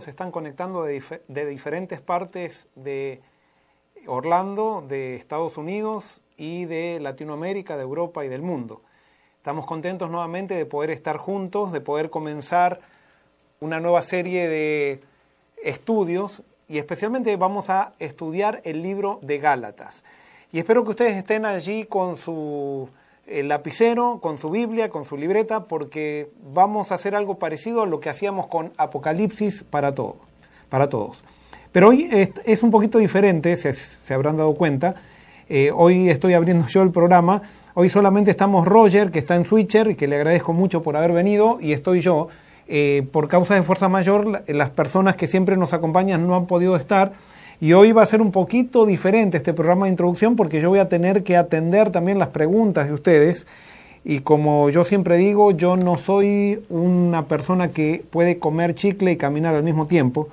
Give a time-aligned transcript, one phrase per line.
[0.00, 3.20] se están conectando de, de, diferentes partes de
[4.06, 8.82] Orlando, de Estados Unidos y de Latinoamérica, de Europa y del mundo.
[9.36, 12.80] Estamos contentos nuevamente de poder estar juntos, de poder comenzar
[13.60, 15.00] una nueva serie de
[15.62, 20.04] estudios y especialmente vamos a estudiar el libro de Gálatas.
[20.52, 22.88] Y espero que ustedes estén allí con su
[23.44, 28.00] lapicero, con su Biblia, con su libreta, porque vamos a hacer algo parecido a lo
[28.00, 29.94] que hacíamos con Apocalipsis para,
[30.68, 31.22] para todos.
[31.72, 32.08] Pero hoy
[32.44, 34.94] es, un poquito diferente, se, se habrán dado cuenta.
[35.48, 37.42] Eh, hoy estoy abriendo yo el programa.
[37.74, 41.12] Hoy solamente estamos Roger, que está en Switcher y que le agradezco mucho por haber
[41.12, 42.28] venido, y estoy yo.
[42.66, 46.76] Eh, por causa de fuerza mayor, las personas que siempre nos acompañan no han podido
[46.76, 47.12] estar.
[47.60, 50.78] Y hoy va a ser un poquito diferente este programa de introducción porque yo voy
[50.78, 53.48] a tener que atender también las preguntas de ustedes.
[54.04, 59.16] Y como yo siempre digo, yo no soy una persona que puede comer chicle y
[59.16, 60.28] caminar al mismo tiempo.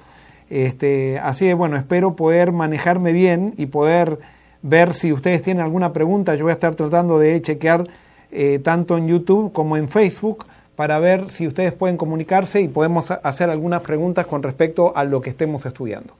[0.52, 4.20] Este, así que bueno, espero poder manejarme bien y poder
[4.62, 6.36] ver si ustedes tienen alguna pregunta.
[6.36, 7.88] Yo voy a estar tratando de chequear
[8.32, 10.46] eh, tanto en YouTube como en Facebook
[10.76, 15.22] para ver si ustedes pueden comunicarse y podemos hacer algunas preguntas con respecto a lo
[15.22, 16.14] que estemos estudiando.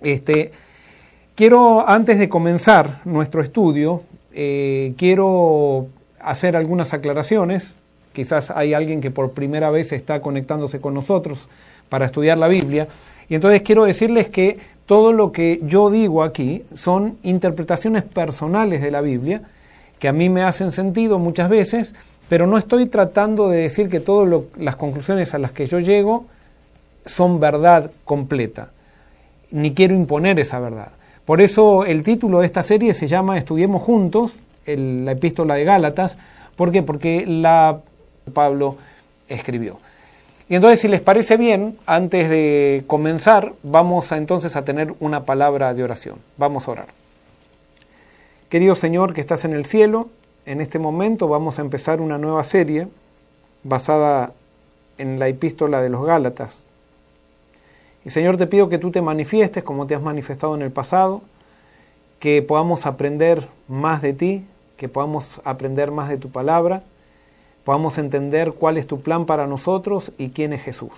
[0.00, 0.52] Este,
[1.34, 7.76] quiero, antes de comenzar nuestro estudio, eh, quiero hacer algunas aclaraciones.
[8.12, 11.48] Quizás hay alguien que por primera vez está conectándose con nosotros
[11.88, 12.88] para estudiar la Biblia.
[13.28, 18.90] Y entonces quiero decirles que todo lo que yo digo aquí son interpretaciones personales de
[18.90, 19.42] la Biblia,
[19.98, 21.94] que a mí me hacen sentido muchas veces,
[22.28, 26.24] pero no estoy tratando de decir que todas las conclusiones a las que yo llego
[27.04, 28.70] son verdad completa
[29.50, 30.92] ni quiero imponer esa verdad.
[31.24, 34.34] Por eso el título de esta serie se llama Estudiemos juntos,
[34.66, 36.18] la epístola de Gálatas.
[36.56, 36.82] ¿Por qué?
[36.82, 37.80] Porque la
[38.32, 38.76] Pablo
[39.28, 39.78] escribió.
[40.48, 45.72] Y entonces, si les parece bien, antes de comenzar, vamos entonces a tener una palabra
[45.74, 46.16] de oración.
[46.36, 46.86] Vamos a orar.
[48.48, 50.08] Querido Señor que estás en el cielo,
[50.46, 52.88] en este momento vamos a empezar una nueva serie
[53.62, 54.32] basada
[54.98, 56.64] en la epístola de los Gálatas.
[58.04, 61.22] Y Señor, te pido que tú te manifiestes como te has manifestado en el pasado,
[62.18, 64.46] que podamos aprender más de ti,
[64.76, 66.82] que podamos aprender más de tu palabra,
[67.64, 70.92] podamos entender cuál es tu plan para nosotros y quién es Jesús.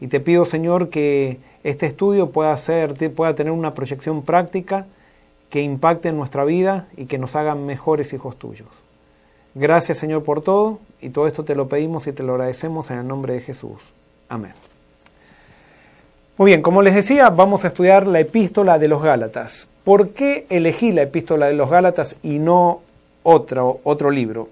[0.00, 4.86] Y te pido, Señor, que este estudio pueda, ser, pueda tener una proyección práctica
[5.50, 8.68] que impacte en nuestra vida y que nos haga mejores hijos tuyos.
[9.54, 12.98] Gracias, Señor, por todo, y todo esto te lo pedimos y te lo agradecemos en
[12.98, 13.92] el nombre de Jesús.
[14.28, 14.73] Amén.
[16.36, 19.68] Muy bien, como les decía, vamos a estudiar la epístola de los Gálatas.
[19.84, 22.80] ¿Por qué elegí la epístola de los Gálatas y no
[23.22, 24.48] otro, otro libro?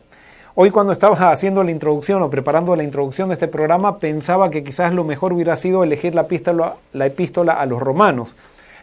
[0.54, 4.62] Hoy cuando estaba haciendo la introducción o preparando la introducción de este programa, pensaba que
[4.62, 8.36] quizás lo mejor hubiera sido elegir la epístola, la epístola a los romanos,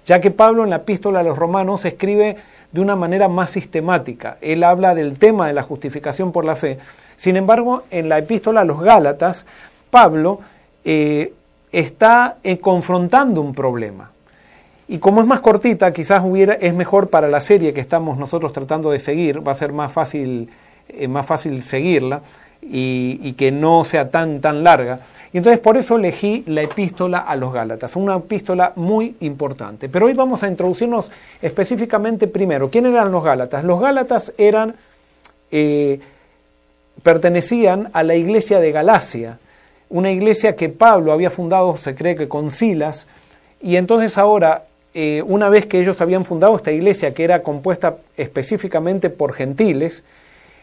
[0.05, 2.35] ya que Pablo en la epístola a los romanos escribe
[2.73, 4.35] de una manera más sistemática.
[4.41, 6.79] Él habla del tema de la justificación por la fe.
[7.15, 9.45] Sin embargo, en la epístola a los Gálatas,
[9.89, 10.41] Pablo
[10.83, 11.31] eh,
[11.71, 14.11] está eh, confrontando un problema.
[14.87, 18.51] Y como es más cortita, quizás hubiera, es mejor para la serie que estamos nosotros
[18.53, 20.49] tratando de seguir, va a ser más fácil,
[20.87, 22.21] eh, más fácil seguirla
[22.61, 24.99] y, que no sea tan, tan larga.
[25.31, 29.89] Y entonces por eso elegí la epístola a los Gálatas, una epístola muy importante.
[29.89, 32.69] Pero hoy vamos a introducirnos específicamente primero.
[32.71, 33.63] ¿Quién eran los Gálatas?
[33.63, 34.73] Los Gálatas eran,
[35.51, 35.99] eh,
[37.03, 39.37] pertenecían a la iglesia de Galacia,
[39.89, 43.07] una iglesia que Pablo había fundado, se cree que con Silas,
[43.61, 44.63] y entonces ahora,
[44.93, 50.03] eh, una vez que ellos habían fundado esta iglesia que era compuesta específicamente por gentiles,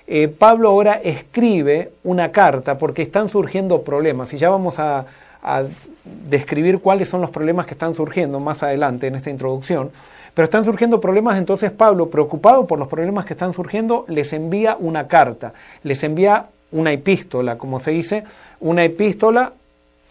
[0.07, 5.07] eh, Pablo ahora escribe una carta porque están surgiendo problemas, y ya vamos a,
[5.43, 5.65] a
[6.05, 9.91] describir cuáles son los problemas que están surgiendo más adelante en esta introducción.
[10.35, 14.77] Pero están surgiendo problemas, entonces Pablo, preocupado por los problemas que están surgiendo, les envía
[14.79, 18.25] una carta, les envía una epístola, como se dice,
[18.61, 19.53] una epístola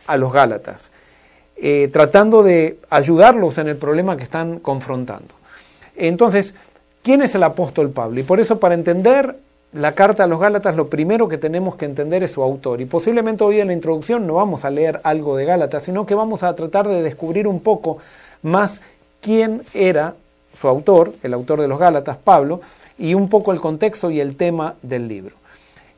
[0.08, 0.92] a los Gálatas,
[1.58, 5.34] eh, tratando de ayudarlos en el problema que están confrontando.
[5.96, 6.54] Entonces,
[7.04, 8.20] ¿quién es el apóstol Pablo?
[8.20, 9.36] Y por eso, para entender
[9.74, 12.82] la carta a los Gálatas, lo primero que tenemos que entender es su autor.
[12.82, 16.16] Y posiblemente hoy en la introducción no vamos a leer algo de Gálatas, sino que
[16.16, 17.98] vamos a tratar de descubrir un poco
[18.42, 18.82] más
[19.22, 20.14] quién era
[20.58, 22.62] su autor, el autor de los Gálatas, Pablo,
[22.98, 25.36] y un poco el contexto y el tema del libro.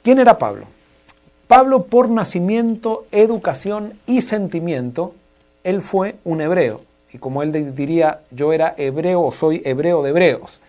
[0.07, 0.63] ¿Quién era Pablo?
[1.49, 5.13] Pablo por nacimiento, educación y sentimiento,
[5.65, 6.79] él fue un hebreo.
[7.11, 10.61] Y como él diría, yo era hebreo o soy hebreo de hebreos.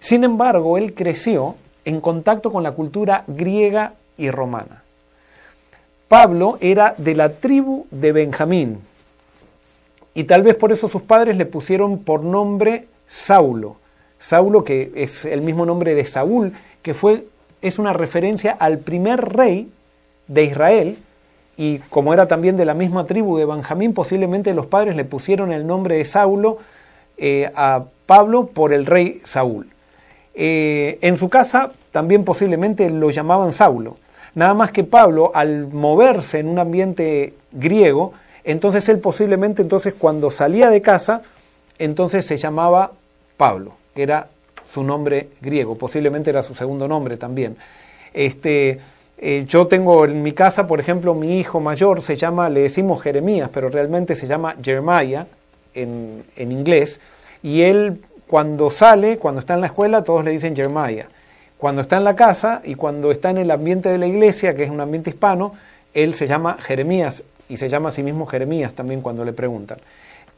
[0.00, 4.82] Sin embargo, él creció en contacto con la cultura griega y romana.
[6.08, 8.80] Pablo era de la tribu de Benjamín.
[10.12, 13.76] y tal vez por eso sus padres le pusieron por nombre Saulo.
[14.18, 16.52] Saulo, que es el mismo nombre de Saúl,
[16.82, 17.26] que fue,
[17.62, 19.70] es una referencia al primer rey
[20.28, 20.98] de Israel,
[21.56, 25.52] y como era también de la misma tribu de Benjamín, posiblemente los padres le pusieron
[25.52, 26.58] el nombre de Saulo
[27.16, 29.68] eh, a Pablo por el rey Saúl.
[30.34, 33.98] Eh, en su casa también posiblemente lo llamaban Saulo.
[34.34, 40.30] Nada más que Pablo, al moverse en un ambiente griego, entonces él posiblemente entonces cuando
[40.30, 41.22] salía de casa,
[41.78, 42.92] entonces se llamaba
[43.36, 44.28] Pablo, que era
[44.72, 47.56] su nombre griego, posiblemente era su segundo nombre también.
[48.14, 48.80] Este,
[49.18, 53.02] eh, yo tengo en mi casa, por ejemplo, mi hijo mayor se llama, le decimos
[53.02, 55.26] Jeremías, pero realmente se llama Jeremiah
[55.74, 57.00] en, en inglés,
[57.42, 61.06] y él cuando sale, cuando está en la escuela, todos le dicen Jeremiah.
[61.58, 64.64] Cuando está en la casa y cuando está en el ambiente de la iglesia, que
[64.64, 65.52] es un ambiente hispano,
[65.92, 69.78] él se llama Jeremías y se llama a sí mismo Jeremías también cuando le preguntan.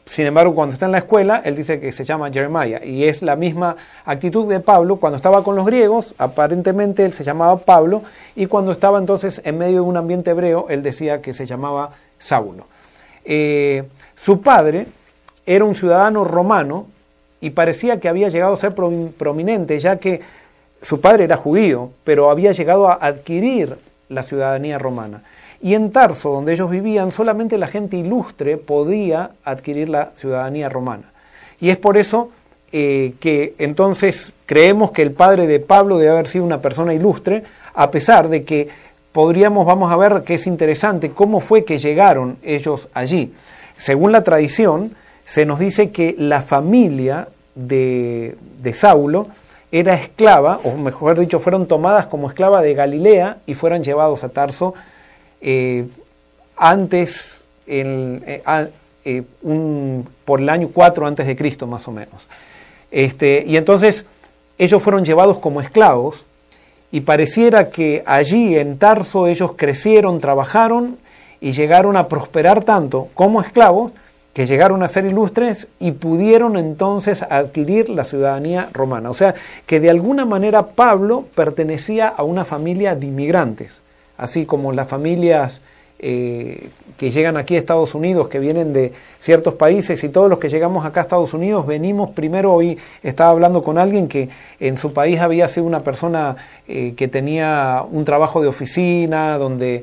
[0.07, 3.23] Sin embargo, cuando está en la escuela, él dice que se llama Jeremiah y es
[3.23, 4.97] la misma actitud de Pablo.
[4.97, 8.03] Cuando estaba con los griegos, aparentemente él se llamaba Pablo
[8.37, 11.91] y cuando estaba entonces en medio de un ambiente hebreo, él decía que se llamaba
[12.19, 12.67] Saulo.
[13.25, 13.85] Eh,
[14.15, 14.87] su padre
[15.47, 16.87] era un ciudadano romano
[17.41, 20.21] y parecía que había llegado a ser prominente, ya que
[20.83, 23.77] su padre era judío, pero había llegado a adquirir
[24.09, 25.23] la ciudadanía romana.
[25.65, 31.05] Y en Tarso, donde ellos vivían, solamente la gente ilustre podía adquirir la ciudadanía romana.
[31.59, 32.29] Y es por eso
[32.71, 37.45] eh, que entonces creemos que el padre de Pablo debe haber sido una persona ilustre,
[37.73, 38.69] a pesar de que
[39.11, 43.33] podríamos, vamos a ver que es interesante, cómo fue que llegaron ellos allí.
[43.79, 44.93] Según la tradición,
[45.25, 48.37] se nos dice que la familia de,
[48.75, 49.29] Saulo
[49.73, 54.29] era esclava, o mejor dicho, fueron tomadas como esclava de Galilea y fueron llevados a
[54.29, 54.75] Tarso
[55.47, 55.87] eh,
[56.57, 58.43] antes, eh,
[59.05, 59.23] eh,
[60.25, 62.27] por el año 4 antes de Cristo más o menos.
[62.91, 64.07] Este, y entonces
[64.57, 66.25] ellos fueron llevados como esclavos
[66.91, 70.97] y pareciera que allí en Tarso ellos crecieron, trabajaron
[71.43, 73.93] y llegaron a prosperar tanto como esclavos
[74.33, 79.11] que llegaron a ser ilustres y pudieron entonces adquirir la ciudadanía romana.
[79.11, 79.35] O sea,
[79.67, 83.84] que de alguna manera Pablo pertenecía a una familia de inmigrantes,
[84.17, 85.61] así como las familias
[85.99, 86.69] eh,
[86.99, 90.49] que llegan aquí a Estados Unidos, que vienen de ciertos países, y todos los que
[90.49, 94.29] llegamos acá a Estados Unidos venimos primero, hoy estaba hablando con alguien que
[94.61, 96.37] en su país había sido una persona
[96.69, 99.83] eh, que tenía un trabajo de oficina, donde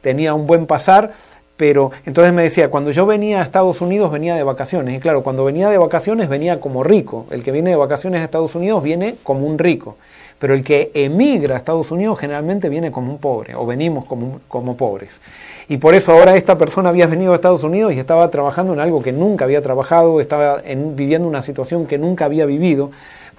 [0.00, 1.12] tenía un buen pasar,
[1.56, 5.22] pero entonces me decía, cuando yo venía a Estados Unidos venía de vacaciones, y claro,
[5.22, 8.82] cuando venía de vacaciones venía como rico, el que viene de vacaciones a Estados Unidos
[8.82, 9.96] viene como un rico,
[10.44, 14.40] pero el que emigra a Estados Unidos generalmente viene como un pobre, o venimos como,
[14.46, 15.18] como pobres.
[15.70, 18.80] Y por eso ahora esta persona había venido a Estados Unidos y estaba trabajando en
[18.80, 20.60] algo que nunca había trabajado, estaba
[20.94, 22.90] viviendo una situación que nunca había vivido,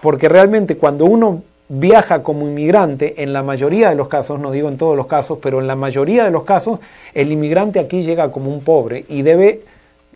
[0.02, 4.68] porque realmente cuando uno viaja como inmigrante, en la mayoría de los casos, no digo
[4.68, 6.80] en todos los casos, pero en la mayoría de los casos,
[7.14, 9.62] el inmigrante aquí llega como un pobre y debe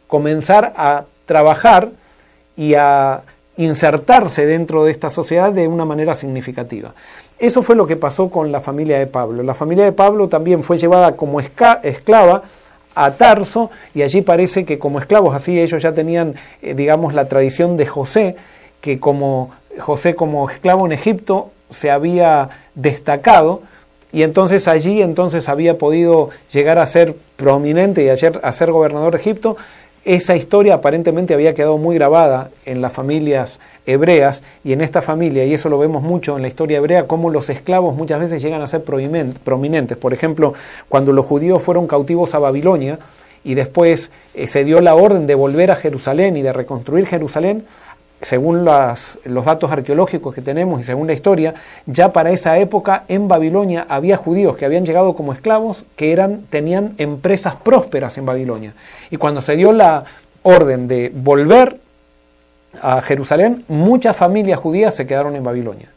[0.07, 1.89] comenzar a trabajar
[2.57, 3.21] y a
[3.59, 6.93] insertarse dentro de esta sociedad de una manera significativa.
[7.37, 9.43] Eso fue lo que pasó con la familia de Pablo.
[9.43, 12.43] La familia de Pablo también fue llevada como esclava
[12.95, 17.27] a Tarso y allí parece que como esclavos, así ellos ya tenían, eh, digamos, la
[17.27, 18.35] tradición de José,
[18.79, 23.61] que como José como esclavo en Egipto se había destacado
[24.11, 29.19] y entonces allí entonces había podido llegar a ser prominente y a ser, gobernador de
[29.19, 29.55] Egipto.
[30.05, 35.45] Esa historia aparentemente había quedado muy grabada en las familias hebreas y en esta familia,
[35.45, 38.61] y eso lo vemos mucho en la historia hebrea, cómo los esclavos muchas veces llegan
[38.61, 39.97] a ser prominentes.
[39.97, 40.53] Por ejemplo,
[40.87, 42.97] cuando los judíos fueron cautivos a Babilonia
[43.43, 47.65] y después eh, se dio la orden de volver a Jerusalén y de reconstruir Jerusalén,
[48.21, 51.53] según los datos arqueológicos que tenemos y según la historia,
[51.85, 56.41] ya para esa época en Babilonia había judíos que habían llegado como esclavos que eran,
[56.49, 58.73] tenían empresas prósperas en Babilonia.
[59.09, 60.03] Y cuando se dio la
[60.43, 61.77] orden de volver
[62.81, 65.89] a Jerusalén, muchas familias judías se quedaron en Babilonia,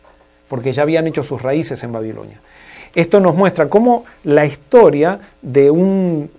[0.48, 2.40] porque ya habían hecho sus raíces en Babilonia.
[2.94, 6.30] Esto nos muestra cómo la historia de, un,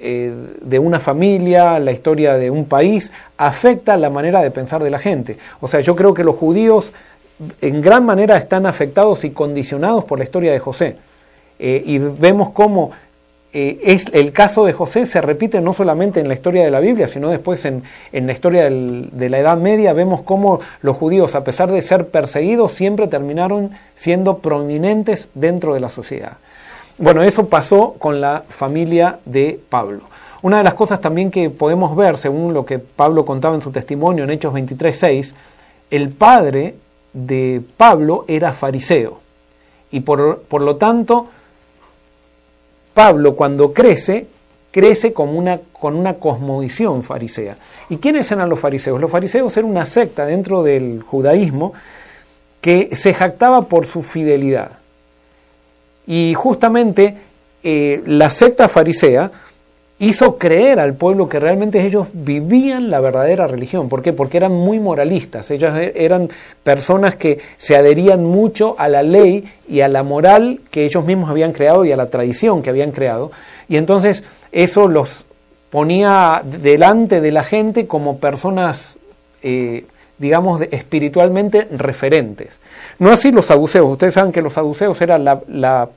[0.00, 4.90] eh, de una familia, la historia de un país, afecta la manera de pensar de
[4.90, 5.36] la gente.
[5.60, 6.92] O sea, yo creo que los judíos
[7.60, 10.96] en gran manera están afectados y condicionados por la historia de José.
[11.58, 12.92] Eh, y vemos cómo
[13.52, 16.80] eh, es, el caso de José se repite no solamente en la historia de la
[16.80, 21.44] Biblia, sino después en, la historia de la Edad Media, vemos cómo los judíos, a
[21.44, 26.32] pesar de ser perseguidos, siempre terminaron siendo prominentes dentro de la sociedad.
[26.98, 30.00] Bueno, eso pasó con la familia de Pablo.
[30.42, 33.70] Una de las cosas también que podemos ver, según lo que Pablo contaba en su
[33.70, 35.32] testimonio en Hechos 23.6,
[35.90, 36.74] el padre
[37.14, 39.20] de Pablo era fariseo.
[39.90, 41.28] Y por, por lo tanto,
[42.98, 44.26] Pablo cuando crece,
[44.72, 47.56] crece como una, con una cosmovisión farisea.
[47.88, 49.00] ¿Y quiénes eran los fariseos?
[49.00, 51.74] Los fariseos eran una secta dentro del judaísmo
[52.60, 54.72] que se jactaba por su fidelidad.
[56.08, 57.14] Y justamente
[57.62, 59.30] eh, la secta farisea
[60.00, 63.88] hizo creer al pueblo que realmente ellos vivían la verdadera religión.
[63.88, 64.12] ¿Por qué?
[64.12, 65.50] Porque eran muy moralistas.
[65.50, 66.28] Ellos e-, eran
[66.62, 71.30] personas que se adherían mucho a la ley y a la moral que ellos mismos
[71.30, 73.32] habían creado y a la tradición que habían creado.
[73.68, 75.24] Y entonces eso los
[75.70, 78.98] ponía delante de la gente como personas,
[79.42, 79.84] eh,
[80.18, 82.60] digamos, espiritualmente referentes.
[83.00, 83.90] No así los saduceos.
[83.90, 85.88] Ustedes saben que los saduceos eran la la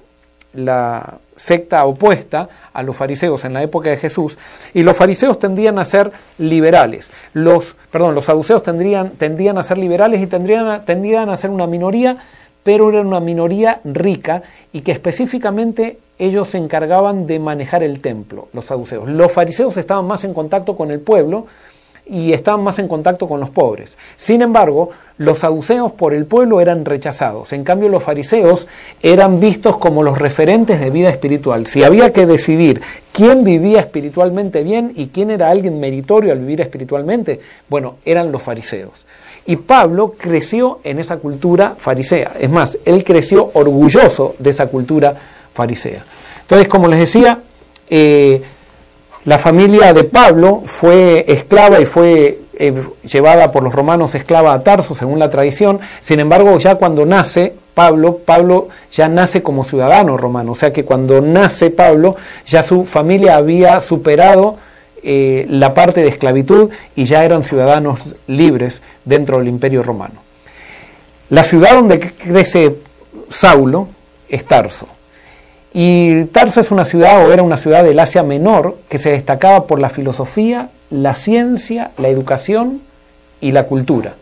[1.36, 4.38] secta opuesta a los fariseos en la época de Jesús,
[4.74, 7.10] y los fariseos tendían a ser liberales.
[7.34, 11.68] Los, perdón, los saduceos tendrían, tendían a ser liberales y tendrían, tendían a ser una
[11.68, 12.18] minoría,
[12.64, 18.50] pero eran una minoría rica y que específicamente ellos se encargaban de manejar el templo,
[18.54, 19.10] los saduceos.
[19.10, 21.48] Los fariseos estaban más en contacto con el pueblo,
[22.12, 23.98] y estaban más en contacto con los pobres.
[24.18, 27.54] Sin embargo, los saduceos por el pueblo eran rechazados.
[27.54, 28.68] En cambio, los fariseos
[29.02, 31.68] eran vistos como los referentes de vida espiritual.
[31.68, 32.82] Si había que decidir
[33.14, 37.40] quién vivía espiritualmente bien y quién era alguien meritorio al vivir espiritualmente,
[37.70, 39.06] bueno, eran los fariseos.
[39.46, 42.34] Y Pablo creció en esa cultura farisea.
[42.40, 45.16] Es más, él creció orgulloso de esa cultura
[45.54, 46.04] farisea.
[46.42, 47.40] Entonces, como les decía,
[47.90, 48.42] eh,
[49.26, 52.74] la familia de Pablo fue esclava y fue eh,
[53.04, 55.80] llevada por los romanos esclava a Tarso, según la tradición.
[56.02, 60.54] Sin embargo, ya cuando nace Pablo, Pablo ya nace como ciudadano romano.
[60.54, 64.58] O sea que cuando nace Pablo, ya su familia había superado
[65.04, 70.16] eh, la parte de esclavitud y ya eran ciudadanos libres dentro del imperio romano.
[71.30, 72.76] La ciudad donde crece
[73.30, 73.88] Saulo
[74.30, 74.88] es Tarso.
[75.74, 79.68] Y Tarso es una ciudad o era una ciudad del Asia Menor que se destacaba
[79.68, 82.82] por la filosofía, la ciencia, la educación
[83.40, 84.16] y la cultura,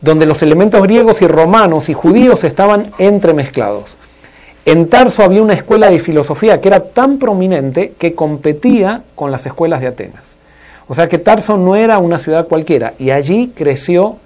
[0.00, 3.96] donde los elementos griegos y romanos y judíos estaban entremezclados.
[4.64, 9.46] En Tarso había una escuela de filosofía que era tan prominente que competía con las
[9.46, 10.36] escuelas de Atenas.
[10.88, 14.16] O sea que Tarso no era una ciudad cualquiera y allí creció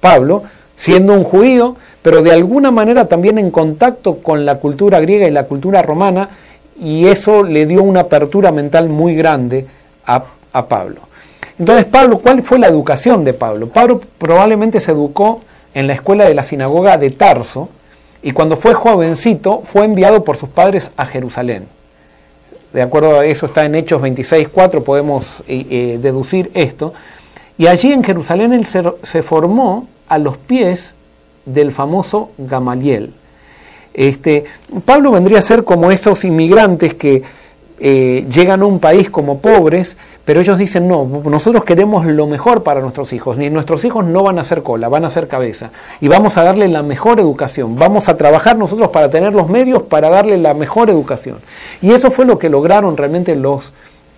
[0.00, 0.42] Pablo
[0.76, 5.32] siendo un judío, pero de alguna manera también en contacto con la cultura griega y
[5.32, 6.28] la cultura romana,
[6.78, 9.66] y eso le dio una apertura mental muy grande
[10.06, 10.22] a,
[10.68, 11.02] Pablo.
[11.58, 13.68] Entonces, Pablo, ¿cuál fue la educación de Pablo?
[13.68, 15.42] Pablo probablemente se educó
[15.74, 17.68] en la escuela de la sinagoga de Tarso,
[18.22, 21.66] y cuando fue jovencito fue enviado por sus padres a Jerusalén.
[22.72, 26.94] De acuerdo a eso está en Hechos 26.4, podemos eh, eh, deducir esto.
[27.58, 30.94] Y allí en Jerusalén él se formó a los pies
[31.44, 33.12] del famoso Gamaliel.
[33.94, 34.44] Este,
[34.84, 37.22] Pablo vendría a ser como esos inmigrantes que
[37.78, 42.62] eh, llegan a un país como pobres, pero ellos dicen, no, nosotros queremos lo mejor
[42.62, 45.70] para nuestros hijos, ni nuestros hijos no van a ser cola, van a ser cabeza,
[46.00, 49.82] y vamos a darle la mejor educación, vamos a trabajar nosotros para tener los medios
[49.82, 51.38] para darle la mejor educación.
[51.82, 53.72] Y eso fue lo que lograron realmente los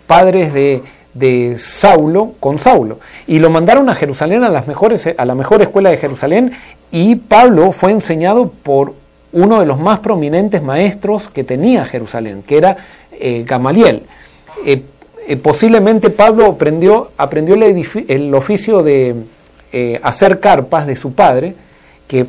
[0.07, 0.83] padres de,
[1.15, 3.01] de Saulo con Saulo.
[3.27, 6.53] Y lo mandaron a Jerusalén, a, las mejores, a la mejor escuela de Jerusalén,
[6.91, 8.95] y Pablo fue enseñado por
[9.33, 12.77] uno de los más prominentes maestros que tenía Jerusalén, que era
[13.13, 14.03] eh, Gamaliel.
[14.65, 14.83] Eh,
[15.27, 19.17] eh, posiblemente Pablo aprendió, aprendió el, oficio de
[20.03, 21.55] hacer carpas de su padre,
[22.07, 22.27] que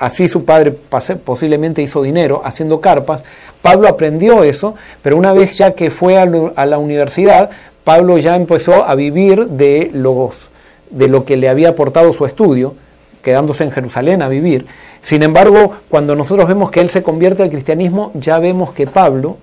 [0.00, 3.22] así su padre posiblemente hizo dinero haciendo carpas.
[3.62, 7.50] Pablo aprendió eso, pero una vez ya que fue a la universidad,
[7.84, 10.50] Pablo ya empezó a vivir de, los,
[10.90, 12.74] de lo que le había aportado su estudio,
[13.22, 14.66] quedándose en Jerusalén a vivir.
[15.00, 19.38] Sin embargo, cuando nosotros vemos que él se convierte al cristianismo, ya vemos que Pablo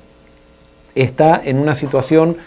[0.95, 2.37] está en una situación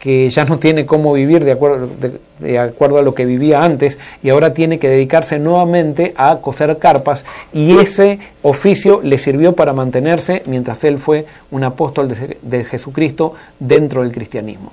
[0.00, 4.54] que ya no tiene cómo vivir de acuerdo, a lo que vivía antes y ahora
[4.54, 10.82] tiene que dedicarse nuevamente a coser carpas y ese oficio le sirvió para mantenerse mientras
[10.84, 14.72] él fue un apóstol de Jesucristo dentro del cristianismo.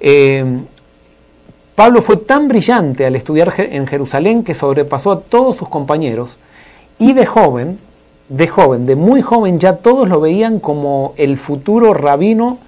[0.00, 0.44] Eh,
[1.74, 6.36] Pablo fue tan brillante al estudiar en Jerusalén que sobrepasó a todos sus compañeros
[6.98, 7.78] y de joven,
[8.28, 12.58] de joven, de muy joven ya todos lo veían como el futuro rabino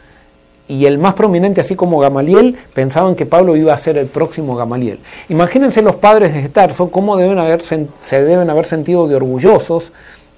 [0.66, 4.56] y el más prominente, así como Gamaliel, pensaban que Pablo iba a ser el próximo
[4.56, 5.00] Gamaliel.
[5.28, 9.92] Imagínense los padres de Tarso cómo deben haber, se deben haber sentido de orgullosos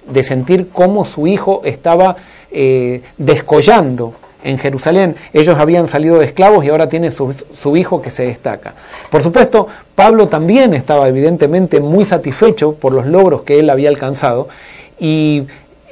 [0.05, 2.17] de sentir cómo su hijo estaba
[2.51, 4.13] eh, descollando
[4.45, 5.15] en Jerusalén.
[5.33, 8.73] Ellos habían salido de esclavos y ahora tiene su, su, hijo que se destaca.
[9.09, 14.47] Por supuesto, Pablo también estaba evidentemente muy satisfecho por los logros que él había alcanzado
[14.99, 15.43] y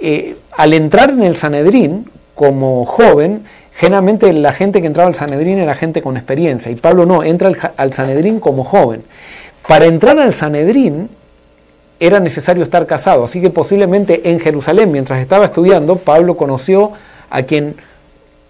[0.02, 3.44] eh, al entrar en el Sanedrín como joven,
[3.76, 7.48] generalmente la gente que entraba al Sanedrín era gente con experiencia y Pablo no, entra
[7.48, 9.04] al, al Sanedrín como joven.
[9.68, 11.10] Para entrar al Sanedrín
[12.00, 16.92] era necesario estar casado, así que posiblemente en Jerusalén, mientras estaba estudiando, Pablo conoció
[17.30, 17.76] a quien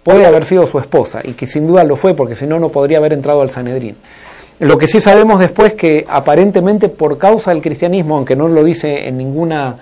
[0.04, 2.68] puede haber sido su esposa, y que sin duda lo fue, porque si no, no
[2.68, 3.96] podría haber entrado al Sanedrín.
[4.60, 9.08] Lo que sí sabemos después que aparentemente por causa del cristianismo, aunque no lo dice
[9.08, 9.76] en ninguna,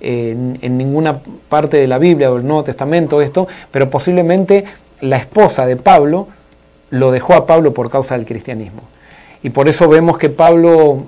[0.00, 4.64] en, ninguna parte de la Biblia o del Nuevo Testamento esto, pero posiblemente
[5.02, 6.26] la esposa de Pablo
[6.90, 8.82] lo dejó a Pablo por causa del cristianismo.
[9.42, 11.04] Y por eso vemos que Pablo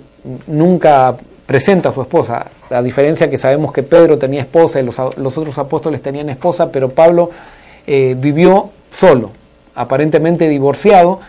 [0.46, 4.96] nunca presenta a su esposa, a diferencia que sabemos que Pedro tenía esposa y los,
[5.16, 7.30] los otros apóstoles tenían esposa, pero Pablo
[7.90, 9.30] eh, vivió solo,
[9.74, 11.20] aparentemente divorciado,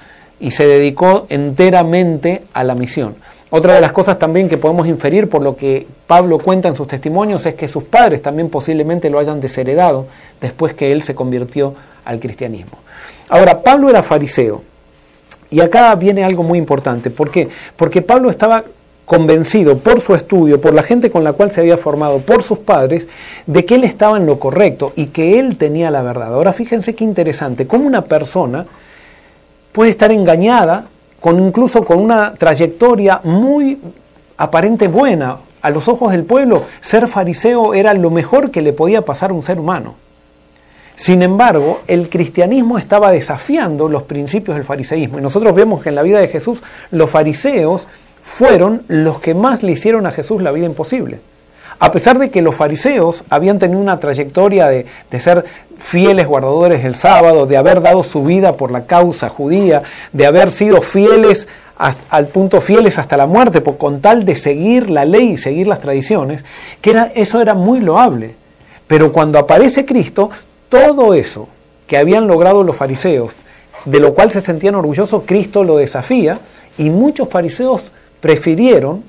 [0.41, 3.15] y se dedicó enteramente a la misión.
[3.49, 6.85] Otra de las cosas también que podemos inferir por lo que Pablo cuenta en sus
[6.85, 10.07] testimonios es que sus padres también posiblemente lo hayan desheredado
[10.41, 12.77] después que él se convirtió al cristianismo.
[13.29, 14.61] Ahora, Pablo era fariseo.
[15.49, 17.09] Y acá viene algo muy importante.
[17.09, 17.47] ¿Por qué?
[17.77, 18.65] Porque Pablo estaba
[19.09, 22.59] convencido por su estudio, por la gente con la cual se había formado, por sus
[22.59, 23.07] padres,
[23.47, 26.31] de que él estaba en lo correcto y que él tenía la verdad.
[26.31, 28.67] Ahora fíjense qué interesante, cómo una persona
[29.71, 30.85] puede estar engañada
[31.19, 33.79] con incluso con una trayectoria muy
[34.37, 35.37] aparente buena.
[35.63, 39.33] A los ojos del pueblo, ser fariseo era lo mejor que le podía pasar a
[39.33, 39.95] un ser humano.
[40.95, 45.17] Sin embargo, el cristianismo estaba desafiando los principios del fariseísmo.
[45.17, 46.61] Y nosotros vemos que en la vida de Jesús
[46.91, 47.87] los fariseos
[48.23, 51.19] fueron los que más le hicieron a Jesús la vida imposible.
[51.79, 54.85] A pesar de que los fariseos habían tenido una trayectoria de,
[55.17, 55.45] ser
[55.77, 60.51] fieles guardadores del sábado, de haber dado su vida por la causa judía, de haber
[60.51, 61.47] sido fieles
[62.09, 65.67] al punto fieles hasta la muerte, por, con tal de seguir la ley y seguir
[65.67, 66.43] las tradiciones,
[66.81, 68.35] que era, eso era muy loable.
[68.85, 70.29] Pero cuando aparece Cristo,
[70.67, 71.47] todo eso
[71.87, 73.31] que habían logrado los fariseos,
[73.85, 76.39] de lo cual se sentían orgullosos, Cristo lo desafía
[76.77, 79.03] y muchos fariseos prefirieron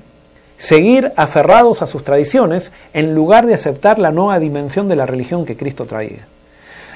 [0.57, 5.45] seguir aferrados a sus tradiciones en lugar de aceptar la nueva dimensión de la religión
[5.45, 6.27] que Cristo traía.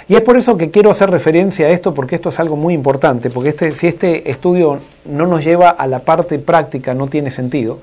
[0.07, 2.75] Y es por eso que quiero hacer referencia a esto, porque esto es algo muy
[2.75, 7.31] importante, porque este, si este estudio no nos lleva a la parte práctica no tiene
[7.31, 7.79] sentido.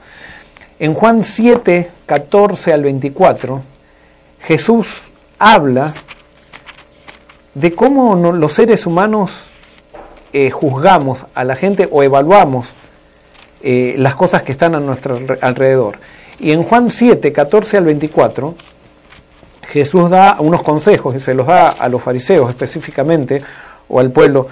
[0.79, 3.61] En Juan 7, 14 al 24,
[4.40, 5.03] Jesús
[5.38, 5.92] habla
[7.55, 9.51] de cómo los seres humanos
[10.33, 12.75] eh, juzgamos a la gente o evaluamos
[13.62, 15.98] eh, las cosas que están a nuestro alrededor.
[16.40, 18.55] Y en Juan 7, 14 al 24,
[19.68, 23.42] Jesús da unos consejos y se los da a los fariseos específicamente
[23.88, 24.48] o al pueblo.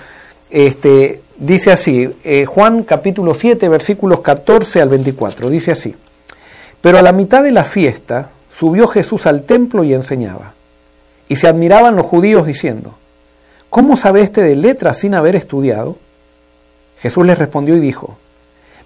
[0.48, 5.94] Este, dice así, eh, Juan capítulo 7, versículos 14 al 24, dice así,
[6.80, 10.54] pero a la mitad de la fiesta subió Jesús al templo y enseñaba.
[11.28, 12.94] Y se admiraban los judíos diciendo,
[13.68, 15.96] ¿cómo sabe este de letras sin haber estudiado?
[17.00, 18.16] Jesús les respondió y dijo,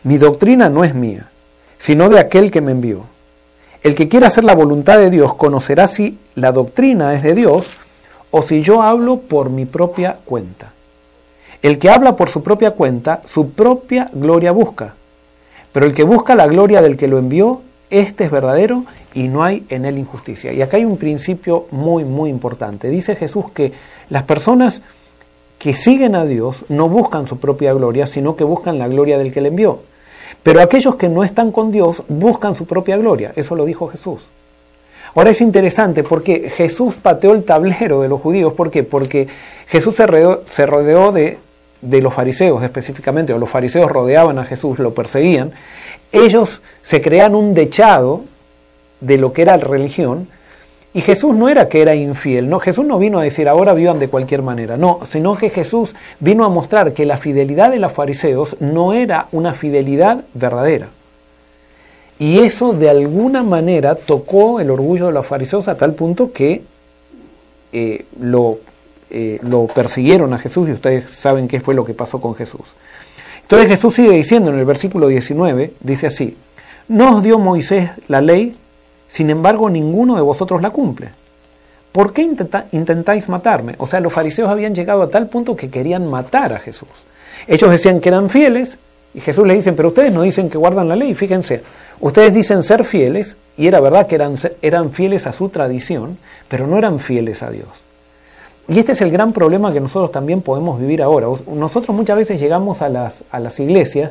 [0.04, 1.30] mi doctrina no es mía,
[1.78, 3.04] sino de aquel que me envió.
[3.82, 7.70] El que quiera hacer la voluntad de Dios conocerá si la doctrina es de Dios
[8.30, 10.72] o si yo hablo por mi propia cuenta.
[11.62, 14.94] El que habla por su propia cuenta, su propia gloria busca.
[15.72, 19.42] Pero el que busca la gloria del que lo envió, este es verdadero y no
[19.42, 20.52] hay en él injusticia.
[20.52, 22.88] Y acá hay un principio muy, muy importante.
[22.88, 23.72] Dice Jesús que
[24.10, 24.82] las personas
[25.58, 29.32] que siguen a Dios no buscan su propia gloria, sino que buscan la gloria del
[29.32, 29.80] que le envió.
[30.44, 33.32] Pero aquellos que no están con Dios buscan su propia gloria.
[33.34, 34.20] Eso lo dijo Jesús.
[35.14, 38.52] Ahora es interesante porque Jesús pateó el tablero de los judíos.
[38.52, 38.82] ¿Por qué?
[38.82, 39.26] Porque
[39.68, 40.06] Jesús se
[40.66, 41.38] rodeó, de,
[41.80, 45.52] de los fariseos específicamente, o los fariseos rodeaban a Jesús, lo perseguían.
[46.12, 48.24] Ellos se crean un dechado
[49.00, 50.28] de lo que era la religión
[50.96, 53.98] y Jesús no era que era infiel, no, Jesús no vino a decir ahora vivan
[53.98, 57.92] de cualquier manera, no, sino que Jesús vino a mostrar que la fidelidad de los
[57.92, 60.86] fariseos no era una fidelidad verdadera.
[62.20, 66.62] Y eso de alguna manera tocó el orgullo de los fariseos a tal punto que
[67.72, 68.60] eh, lo,
[69.10, 72.76] eh, lo persiguieron a Jesús y ustedes saben qué fue lo que pasó con Jesús.
[73.42, 76.36] Entonces Jesús sigue diciendo en el versículo 19, dice así,
[76.86, 78.54] ¿no os dio Moisés la ley
[79.14, 81.10] sin embargo, ninguno de vosotros la cumple.
[81.92, 82.22] ¿Por qué
[82.72, 83.76] intentáis matarme?
[83.78, 86.88] O sea, los fariseos habían llegado a tal punto que querían matar a Jesús.
[87.46, 88.76] Ellos decían que eran fieles
[89.14, 91.14] y Jesús les dice, pero ustedes no dicen que guardan la ley.
[91.14, 91.62] Fíjense,
[92.00, 96.66] ustedes dicen ser fieles y era verdad que eran, eran fieles a su tradición, pero
[96.66, 97.68] no eran fieles a Dios.
[98.66, 101.28] y este es el gran problema que nosotros también podemos vivir ahora.
[101.46, 104.10] Nosotros muchas veces llegamos a las, a las iglesias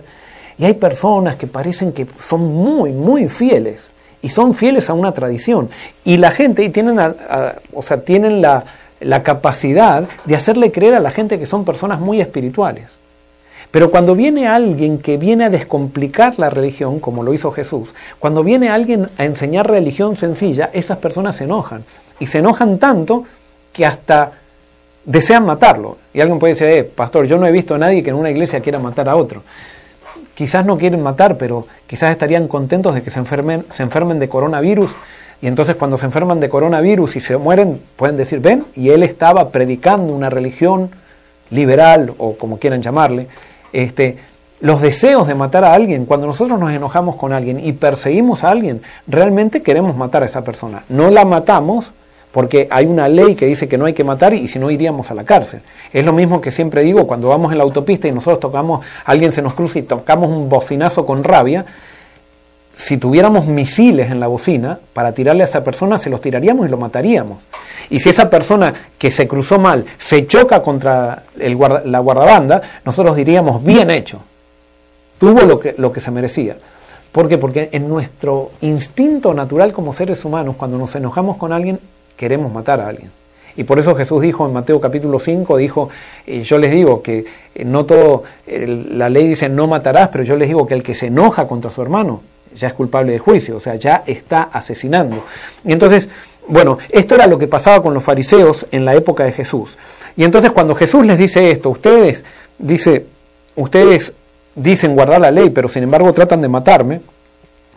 [0.57, 3.91] y hay personas que parecen que son muy, muy fieles
[4.23, 5.69] y son fieles a una tradición.
[6.03, 6.97] Y la gente, y tienen,
[7.73, 8.63] o sea, tienen la,
[9.01, 12.85] la capacidad de hacerle creer a la gente que son personas muy espirituales.
[13.69, 18.43] Pero cuando viene alguien que viene a descomplicar la religión, como lo hizo Jesús, cuando
[18.43, 21.83] viene alguien a enseñar religión sencilla, esas personas se enojan.
[22.19, 23.25] Y se enojan tanto
[23.73, 24.31] que hasta
[25.03, 25.97] desean matarlo.
[26.13, 28.29] Y alguien puede decir, eh, pastor, yo no he visto a nadie que en una
[28.29, 29.43] iglesia quiera matar a otro.
[30.35, 34.29] Quizás no quieren matar, pero quizás estarían contentos de que se enfermen, se enfermen de
[34.29, 34.91] coronavirus.
[35.41, 39.03] Y entonces cuando se enferman de coronavirus y se mueren, pueden decir, ven, y él
[39.03, 40.89] estaba predicando una religión
[41.49, 43.27] liberal, o como quieran llamarle,
[43.73, 44.17] este,
[44.61, 48.49] los deseos de matar a alguien, cuando nosotros nos enojamos con alguien y perseguimos a
[48.49, 50.83] alguien, realmente queremos matar a esa persona.
[50.87, 51.91] No la matamos
[52.33, 55.11] porque hay una ley que dice que no hay que matar y si no iríamos
[55.11, 55.61] a la cárcel.
[55.93, 59.31] Es lo mismo que siempre digo cuando vamos en la autopista y nosotros tocamos, alguien
[59.31, 61.63] se nos cruza y tocamos un bocinazo con rabia,
[62.75, 66.71] si tuviéramos misiles en la bocina para tirarle a esa persona, se los tiraríamos y
[66.71, 67.37] lo mataríamos.
[67.91, 73.63] Y si esa persona que se cruzó mal se choca contra la guardabanda, nosotros diríamos,
[73.63, 74.21] bien hecho,
[75.19, 76.57] tuvo lo que, lo que se merecía.
[77.11, 77.37] ¿Por qué?
[77.37, 81.79] Porque en nuestro instinto natural como seres humanos, cuando nos enojamos con alguien,
[82.17, 83.11] queremos matar a alguien.
[83.55, 85.89] Y por eso Jesús dijo en Mateo capítulo 5, dijo,
[86.25, 90.47] yo les digo que eh, no todo, la ley dice no matarás, pero yo les
[90.47, 92.21] digo que el que se enoja contra su hermano
[92.55, 95.23] ya es culpable de juicio, o sea, ya está asesinando.
[95.65, 96.09] Y entonces,
[96.47, 99.77] bueno, esto era lo que pasaba con los fariseos en la época de Jesús.
[100.15, 102.23] Y entonces cuando Jesús les dice esto, ustedes,
[102.57, 103.05] dice,
[103.55, 104.13] ustedes
[104.55, 107.01] dicen guardar la ley, pero sin embargo tratan de matarme,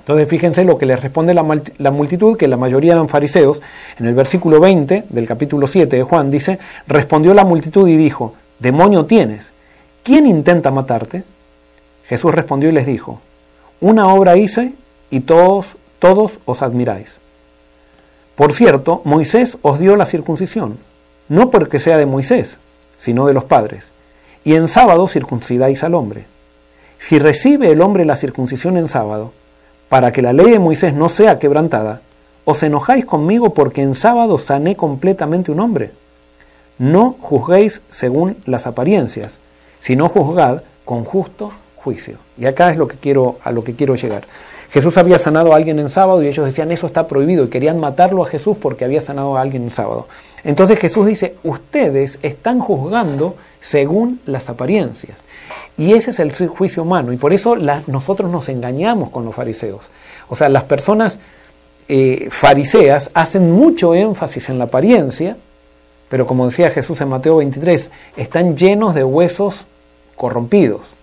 [0.07, 1.43] entonces fíjense lo que les responde la,
[1.91, 3.61] multitud, que la mayoría eran fariseos.
[3.99, 8.35] En el versículo 20 del capítulo 7 de Juan dice, respondió la multitud y dijo,
[8.61, 9.51] demonio tienes,
[10.05, 11.25] ¿quién intenta matarte?
[12.09, 13.21] Jesús respondió y les dijo,
[13.81, 14.75] una obra hice
[15.11, 17.19] y todos, todos os admiráis.
[18.37, 20.79] Por cierto, Moisés os dio la circuncisión,
[21.29, 22.59] no porque sea de Moisés,
[22.97, 23.89] sino de los padres.
[24.45, 26.27] Y en sábado circuncidáis al hombre.
[26.97, 29.33] Si recibe el hombre la circuncisión en sábado,
[29.89, 32.01] para que la ley de Moisés no sea quebrantada,
[32.45, 35.93] ¿os enojáis conmigo porque en sábado sané completamente un hombre?
[36.79, 39.39] No juzguéis según las apariencias,
[39.81, 42.19] sino juzgad con justo juicio.
[42.37, 42.89] Y acá es a lo
[43.65, 44.25] que quiero llegar.
[44.71, 47.79] Jesús había sanado a alguien en sábado y ellos decían eso está prohibido y querían
[47.79, 50.09] matarlo a Jesús porque había sanado a alguien en sábado.
[50.45, 55.17] Entonces Jesús dice, ustedes están juzgando según las apariencias.
[55.79, 57.13] Y ese es el juicio humano.
[57.13, 57.57] Y por eso
[57.87, 59.91] nosotros nos engañamos con los fariseos.
[60.29, 61.19] O sea, las personas
[61.89, 65.37] eh, fariseas hacen mucho énfasis en la apariencia,
[66.09, 69.67] pero como decía Jesús en Mateo 23, están llenos de huesos
[70.17, 70.95] corrompidos.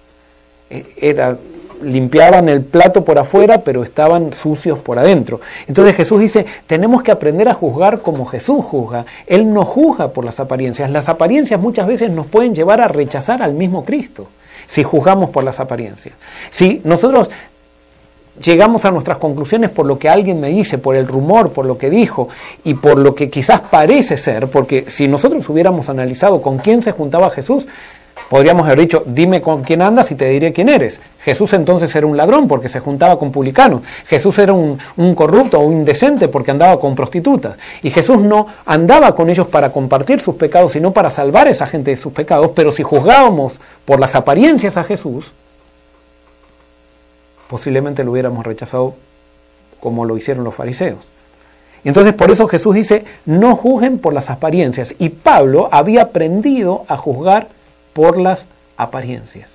[0.69, 1.37] E, era,
[1.83, 5.41] limpiaban el plato por afuera, pero estaban sucios por adentro.
[5.67, 9.05] Entonces Jesús dice, tenemos que aprender a juzgar como Jesús juzga.
[9.27, 10.89] Él no juzga por las apariencias.
[10.89, 14.27] Las apariencias muchas veces nos pueden llevar a rechazar al mismo Cristo
[14.67, 16.15] si juzgamos por las apariencias.
[16.49, 17.29] Si nosotros
[18.41, 21.77] llegamos a nuestras conclusiones por lo que alguien me dice, por el rumor, por lo
[21.77, 22.29] que dijo
[22.63, 26.91] y por lo que quizás parece ser, porque si nosotros hubiéramos analizado con quién se
[26.91, 27.67] juntaba Jesús,
[28.29, 30.99] podríamos haber dicho, dime con quién andas y te diré quién eres.
[31.23, 33.81] Jesús entonces era un ladrón porque se juntaba con publicanos.
[34.07, 34.77] Jesús era un,
[35.15, 37.57] corrupto o un indecente porque andaba con prostitutas.
[37.81, 41.67] Y Jesús no andaba con ellos para compartir sus pecados, sino para salvar a esa
[41.67, 42.51] gente de sus pecados.
[42.55, 43.53] Pero si juzgábamos
[43.85, 45.31] por las apariencias a Jesús,
[47.47, 48.95] posiblemente lo hubiéramos rechazado
[49.79, 51.11] como lo hicieron los fariseos.
[51.83, 54.95] Entonces por eso Jesús dice, no juzguen por las apariencias.
[54.99, 57.47] Y Pablo había aprendido a juzgar
[57.93, 58.45] por las
[58.77, 59.49] apariencias.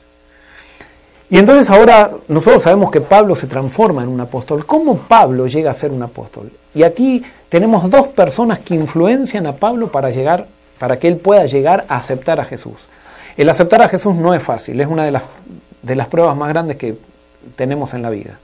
[1.31, 4.65] Y entonces ahora nosotros sabemos que Pablo se transforma en un apóstol.
[4.65, 6.51] ¿Cómo Pablo llega a ser un apóstol?
[6.75, 10.47] Y aquí tenemos dos personas que influencian a Pablo para llegar,
[10.79, 12.77] para que él pueda llegar a aceptar a Jesús.
[13.37, 15.23] El aceptar a Jesús no es fácil, es una de las,
[15.83, 16.97] de las pruebas más grandes que
[17.57, 18.39] tenemos en la vida.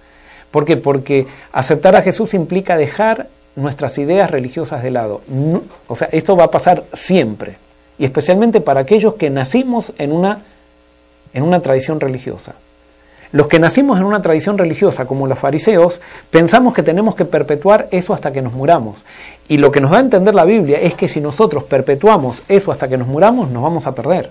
[0.51, 0.77] ¿Por qué?
[0.77, 5.23] Porque aceptar a Jesús implica dejar nuestras ideas religiosas de lado.
[5.89, 7.64] o sea, esto va a pasar siempre
[7.99, 10.43] y especialmente para aquellos que nacimos en una,
[11.33, 12.55] en una tradición religiosa.
[13.33, 17.89] Los que nacimos en una tradición religiosa, como los fariseos, pensamos que tenemos que perpetuar
[17.91, 19.03] eso hasta que nos muramos.
[19.49, 22.71] Y lo que nos da a entender la Biblia es que si nosotros perpetuamos eso
[22.71, 24.31] hasta que nos muramos, nos vamos a perder.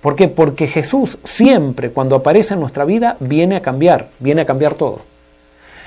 [0.00, 0.28] ¿Por qué?
[0.28, 5.00] Porque Jesús siempre, cuando aparece en nuestra vida, viene a cambiar, viene a cambiar todo.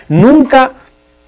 [0.07, 0.73] Nunca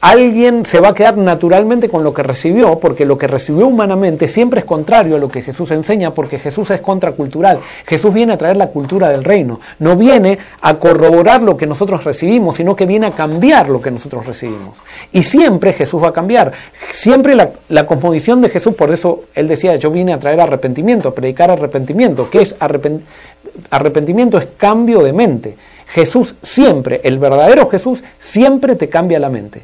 [0.01, 4.27] alguien se va a quedar naturalmente con lo que recibió, porque lo que recibió humanamente
[4.27, 7.59] siempre es contrario a lo que Jesús enseña, porque Jesús es contracultural.
[7.85, 12.03] Jesús viene a traer la cultura del reino, no viene a corroborar lo que nosotros
[12.03, 14.77] recibimos, sino que viene a cambiar lo que nosotros recibimos.
[15.11, 16.53] Y siempre Jesús va a cambiar.
[16.91, 21.09] Siempre la, la cosmovisión de Jesús, por eso él decía, yo vine a traer arrepentimiento,
[21.09, 22.29] a predicar arrepentimiento.
[22.29, 22.55] ¿Qué es
[23.69, 24.37] arrepentimiento?
[24.37, 25.57] Es cambio de mente.
[25.89, 29.63] Jesús siempre, el verdadero Jesús, siempre te cambia la mente.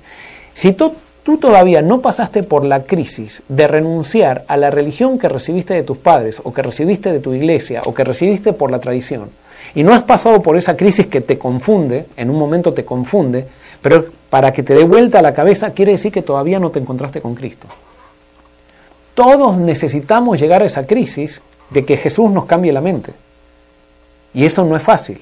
[0.53, 0.95] Si tú,
[1.39, 5.97] todavía no pasaste por la crisis de renunciar a la religión que recibiste de tus
[5.97, 9.29] padres, o que recibiste de tu iglesia, o que recibiste por la tradición,
[9.73, 13.45] y no has pasado por esa crisis que te confunde, en un momento te confunde,
[13.81, 16.79] pero para que te dé vuelta a la cabeza quiere decir que todavía no te
[16.79, 17.67] encontraste con Cristo.
[19.13, 23.13] Todos necesitamos llegar a esa crisis de que Jesús nos cambie la mente.
[24.33, 25.21] Y eso no es fácil.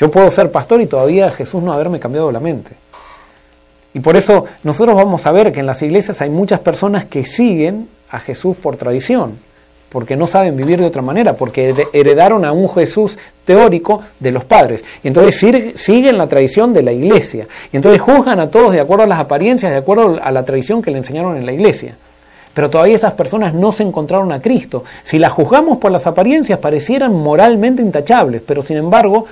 [0.00, 2.70] Yo puedo ser pastor y todavía Jesús no haberme cambiado la mente.
[3.92, 7.26] Y por eso nosotros vamos a ver que en las iglesias hay muchas personas que
[7.26, 9.36] siguen a Jesús por tradición,
[9.90, 14.44] porque no saben vivir de otra manera, porque heredaron a un Jesús teórico de los
[14.44, 14.82] padres.
[15.02, 17.46] Y entonces siguen la tradición de la iglesia.
[17.70, 20.80] Y entonces juzgan a todos de acuerdo a las apariencias, de acuerdo a la tradición
[20.80, 21.96] que le enseñaron en la iglesia.
[22.54, 24.82] Pero todavía esas personas no se encontraron a Cristo.
[25.02, 29.26] Si las juzgamos por las apariencias, parecieran moralmente intachables, pero sin embargo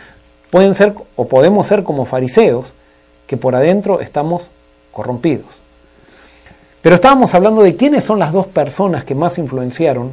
[0.51, 2.73] pueden ser o podemos ser como fariseos,
[3.27, 4.49] que por adentro estamos
[4.93, 5.47] corrompidos.
[6.81, 10.13] Pero estábamos hablando de quiénes son las dos personas que más influenciaron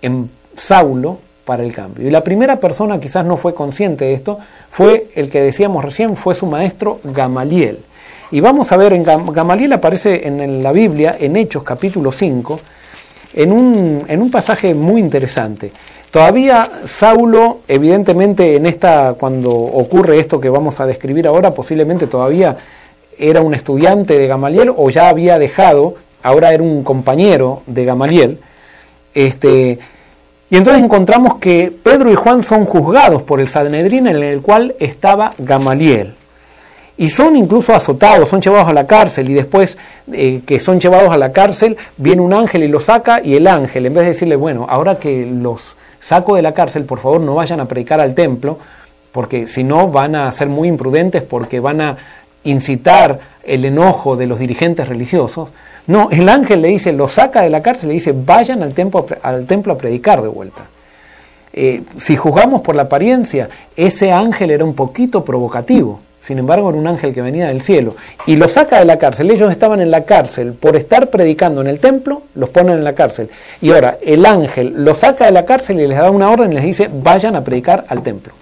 [0.00, 2.06] en Saulo para el cambio.
[2.06, 4.38] Y la primera persona quizás no fue consciente de esto,
[4.70, 7.80] fue el que decíamos recién, fue su maestro Gamaliel.
[8.30, 12.58] Y vamos a ver, en Gamaliel aparece en la Biblia, en Hechos capítulo 5,
[13.34, 15.70] en un, en un pasaje muy interesante.
[16.12, 22.54] Todavía Saulo, evidentemente en esta, cuando ocurre esto que vamos a describir ahora, posiblemente todavía
[23.16, 28.38] era un estudiante de Gamaliel o ya había dejado, ahora era un compañero de Gamaliel.
[29.14, 29.78] Este,
[30.50, 34.74] y entonces encontramos que Pedro y Juan son juzgados por el Sanedrín en el cual
[34.80, 36.12] estaba Gamaliel.
[36.98, 39.78] Y son incluso azotados, son llevados a la cárcel y después
[40.12, 43.46] eh, que son llevados a la cárcel viene un ángel y los saca y el
[43.46, 47.20] ángel, en vez de decirle, bueno, ahora que los saco de la cárcel, por favor
[47.20, 48.58] no vayan a predicar al templo,
[49.12, 51.96] porque si no van a ser muy imprudentes, porque van a
[52.44, 55.50] incitar el enojo de los dirigentes religiosos.
[55.86, 59.06] No, el ángel le dice, lo saca de la cárcel, le dice, vayan al templo,
[59.22, 60.66] al templo a predicar de vuelta.
[61.52, 66.00] Eh, si juzgamos por la apariencia, ese ángel era un poquito provocativo.
[66.22, 69.30] Sin embargo, era un ángel que venía del cielo y los saca de la cárcel.
[69.30, 72.94] Ellos estaban en la cárcel por estar predicando en el templo, los ponen en la
[72.94, 73.28] cárcel.
[73.60, 76.54] Y ahora el ángel los saca de la cárcel y les da una orden y
[76.54, 78.32] les dice, vayan a predicar al templo.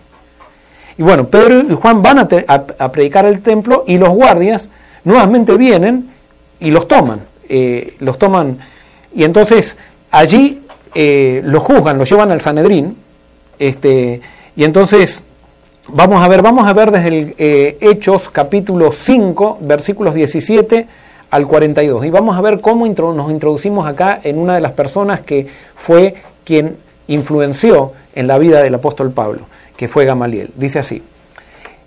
[0.99, 4.69] Y bueno, Pedro y Juan van a, predicar al templo y los guardias
[5.05, 6.11] nuevamente vienen
[6.59, 7.21] y los toman.
[7.49, 8.59] Eh, los toman
[9.15, 9.77] y entonces
[10.11, 10.63] allí
[10.95, 12.97] eh, los juzgan, los llevan al Sanedrín.
[13.59, 14.21] Este,
[14.55, 15.25] y entonces
[15.93, 20.87] Vamos a ver, vamos a ver desde el eh, Hechos capítulo 5, versículos 17
[21.31, 22.07] al 42.
[22.07, 26.15] Y vamos a ver cómo nos introducimos acá en una de las personas que fue
[26.45, 26.77] quien
[27.09, 29.41] influenció en la vida del apóstol Pablo,
[29.77, 30.51] que fue Gamaliel.
[30.55, 31.03] Dice así,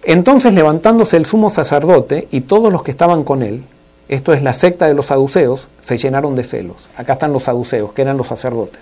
[0.04, 3.64] entonces levantándose el sumo sacerdote y todos los que estaban con él,
[4.10, 6.90] esto es la secta de los saduceos, se llenaron de celos.
[6.98, 8.82] Acá están los saduceos, que eran los sacerdotes.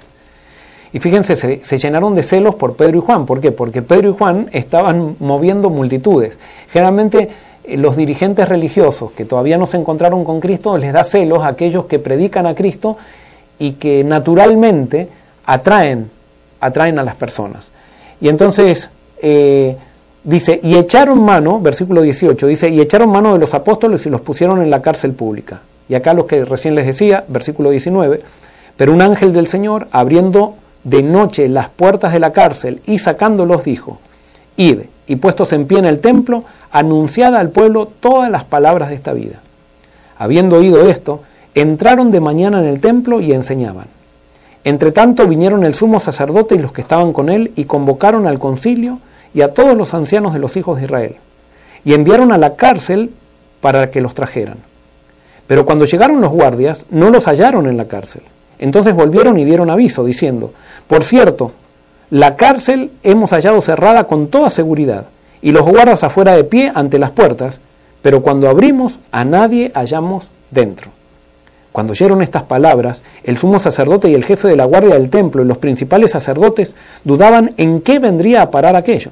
[0.93, 3.25] Y fíjense, se, llenaron de celos por Pedro y Juan.
[3.25, 3.51] ¿Por qué?
[3.51, 6.37] Porque Pedro y Juan estaban moviendo multitudes.
[6.71, 7.29] Generalmente
[7.63, 11.47] eh, los dirigentes religiosos que todavía no se encontraron con Cristo les da celos a
[11.47, 12.97] aquellos que predican a Cristo
[13.57, 15.07] y que naturalmente
[15.45, 16.09] atraen,
[16.59, 17.71] atraen a las personas.
[18.19, 18.89] Y entonces
[19.21, 19.77] eh,
[20.25, 24.21] dice, y echaron mano, versículo 18, dice, y echaron mano de los apóstoles y los
[24.21, 25.61] pusieron en la cárcel pública.
[25.87, 28.21] Y acá los que recién les decía, versículo 19,
[28.75, 33.63] pero un ángel del Señor, abriendo de noche las puertas de la cárcel y sacándolos
[33.63, 33.99] dijo,
[34.55, 38.95] Id, y puestos en pie en el templo, anunciad al pueblo todas las palabras de
[38.95, 39.41] esta vida.
[40.17, 41.21] Habiendo oído esto,
[41.55, 43.87] entraron de mañana en el templo y enseñaban.
[44.63, 48.39] Entre tanto vinieron el sumo sacerdote y los que estaban con él y convocaron al
[48.39, 48.99] concilio
[49.33, 51.15] y a todos los ancianos de los hijos de Israel,
[51.83, 53.11] y enviaron a la cárcel
[53.59, 54.57] para que los trajeran.
[55.47, 58.21] Pero cuando llegaron los guardias, no los hallaron en la cárcel.
[58.61, 60.53] Entonces volvieron y dieron aviso, diciendo,
[60.87, 61.51] por cierto,
[62.11, 65.07] la cárcel hemos hallado cerrada con toda seguridad,
[65.41, 67.59] y los guardas afuera de pie ante las puertas,
[68.03, 70.91] pero cuando abrimos a nadie hallamos dentro.
[71.71, 75.41] Cuando oyeron estas palabras, el sumo sacerdote y el jefe de la guardia del templo
[75.41, 79.11] y los principales sacerdotes dudaban en qué vendría a parar aquello.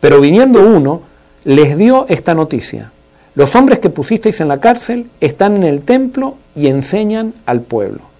[0.00, 1.02] Pero viniendo uno,
[1.44, 2.90] les dio esta noticia.
[3.36, 8.15] los hombres que pusisteis en la cárcel están en el templo y enseñan al pueblo.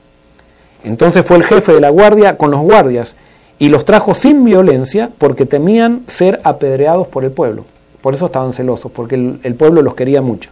[0.87, 3.17] Entonces fue el jefe de la guardia con los guardias
[3.59, 7.65] y los trajo sin violencia porque temían ser apedreados por el pueblo.
[8.01, 10.51] Por eso estaban celosos, porque el, pueblo los quería mucho.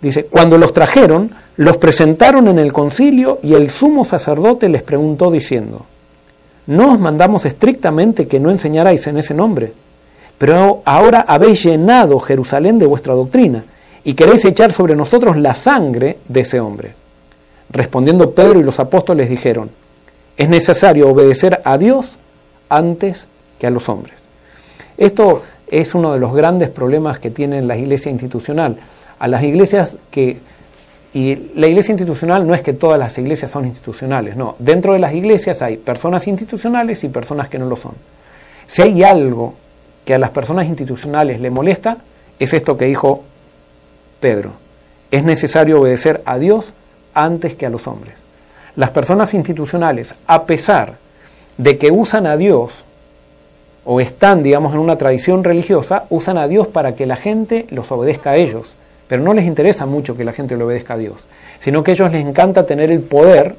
[0.00, 5.30] Dice, cuando los trajeron, los presentaron en el concilio y el sumo sacerdote les preguntó
[5.30, 5.86] diciendo,
[6.66, 9.72] ¿no os mandamos estrictamente que no enseñarais en ese nombre?
[10.36, 13.62] Pero ahora habéis llenado Jerusalén de vuestra doctrina
[14.02, 16.94] y queréis echar sobre nosotros la sangre de ese hombre.
[17.70, 19.70] Respondiendo Pedro y los apóstoles dijeron,
[20.36, 22.16] es necesario obedecer a Dios
[22.68, 23.26] antes
[23.58, 24.14] que a los hombres.
[24.96, 28.78] Esto es uno de los grandes problemas que tiene la iglesia institucional.
[29.18, 30.38] A las iglesias que...
[31.14, 34.56] Y la iglesia institucional no es que todas las iglesias son institucionales, no.
[34.58, 37.92] Dentro de las iglesias hay personas institucionales y personas que no lo son.
[38.66, 39.54] Si hay algo
[40.04, 41.98] que a las personas institucionales le molesta
[42.38, 43.24] es esto que dijo
[44.20, 44.52] Pedro.
[45.10, 46.72] Es necesario obedecer a Dios
[47.14, 48.14] antes que a los hombres.
[48.76, 50.94] Las personas institucionales, a pesar
[51.56, 52.84] de que usan a Dios
[53.84, 57.90] o están, digamos, en una tradición religiosa, usan a Dios para que la gente los
[57.90, 58.74] obedezca a ellos.
[59.08, 61.26] Pero no les interesa mucho que la gente le obedezca a Dios,
[61.58, 63.56] sino que a ellos les encanta tener el poder,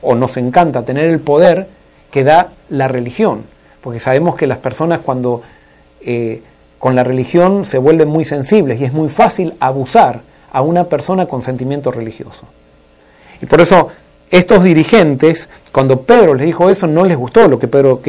[0.00, 1.66] o nos encanta tener el poder
[2.10, 3.42] que da la religión.
[3.80, 5.42] Porque sabemos que las personas cuando
[6.00, 6.42] eh,
[6.78, 10.20] con la religión se vuelven muy sensibles y es muy fácil abusar
[10.52, 12.46] a una persona con sentimiento religioso.
[13.42, 13.88] Y por eso
[14.30, 18.00] estos dirigentes, cuando Pedro les dijo eso, no les gustó lo que Pedro,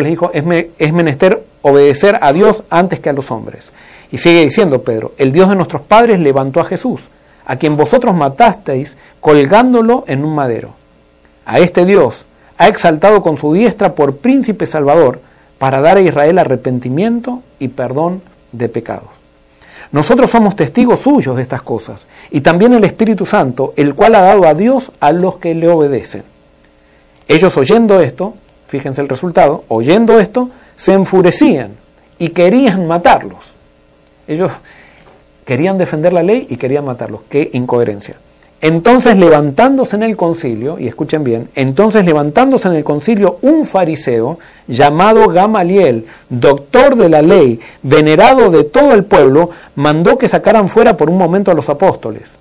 [0.00, 3.70] les dijo, es menester obedecer a Dios antes que a los hombres.
[4.10, 7.08] Y sigue diciendo Pedro, el Dios de nuestros padres levantó a Jesús,
[7.46, 10.74] a quien vosotros matasteis colgándolo en un madero.
[11.46, 12.26] A este Dios
[12.58, 15.20] ha exaltado con su diestra por príncipe salvador,
[15.58, 19.17] para dar a Israel arrepentimiento y perdón de pecados.
[19.90, 24.20] Nosotros somos testigos suyos de estas cosas, y también el Espíritu Santo, el cual ha
[24.20, 26.24] dado a Dios a los que le obedecen.
[27.26, 28.34] Ellos oyendo esto,
[28.66, 31.72] fíjense el resultado, oyendo esto, se enfurecían
[32.18, 33.44] y querían matarlos.
[34.26, 34.50] Ellos
[35.44, 37.22] querían defender la ley y querían matarlos.
[37.28, 38.16] Qué incoherencia.
[38.60, 44.40] Entonces levantándose en el concilio, y escuchen bien, entonces levantándose en el concilio un fariseo
[44.66, 50.96] llamado Gamaliel, doctor de la ley, venerado de todo el pueblo, mandó que sacaran fuera
[50.96, 52.32] por un momento a los apóstoles.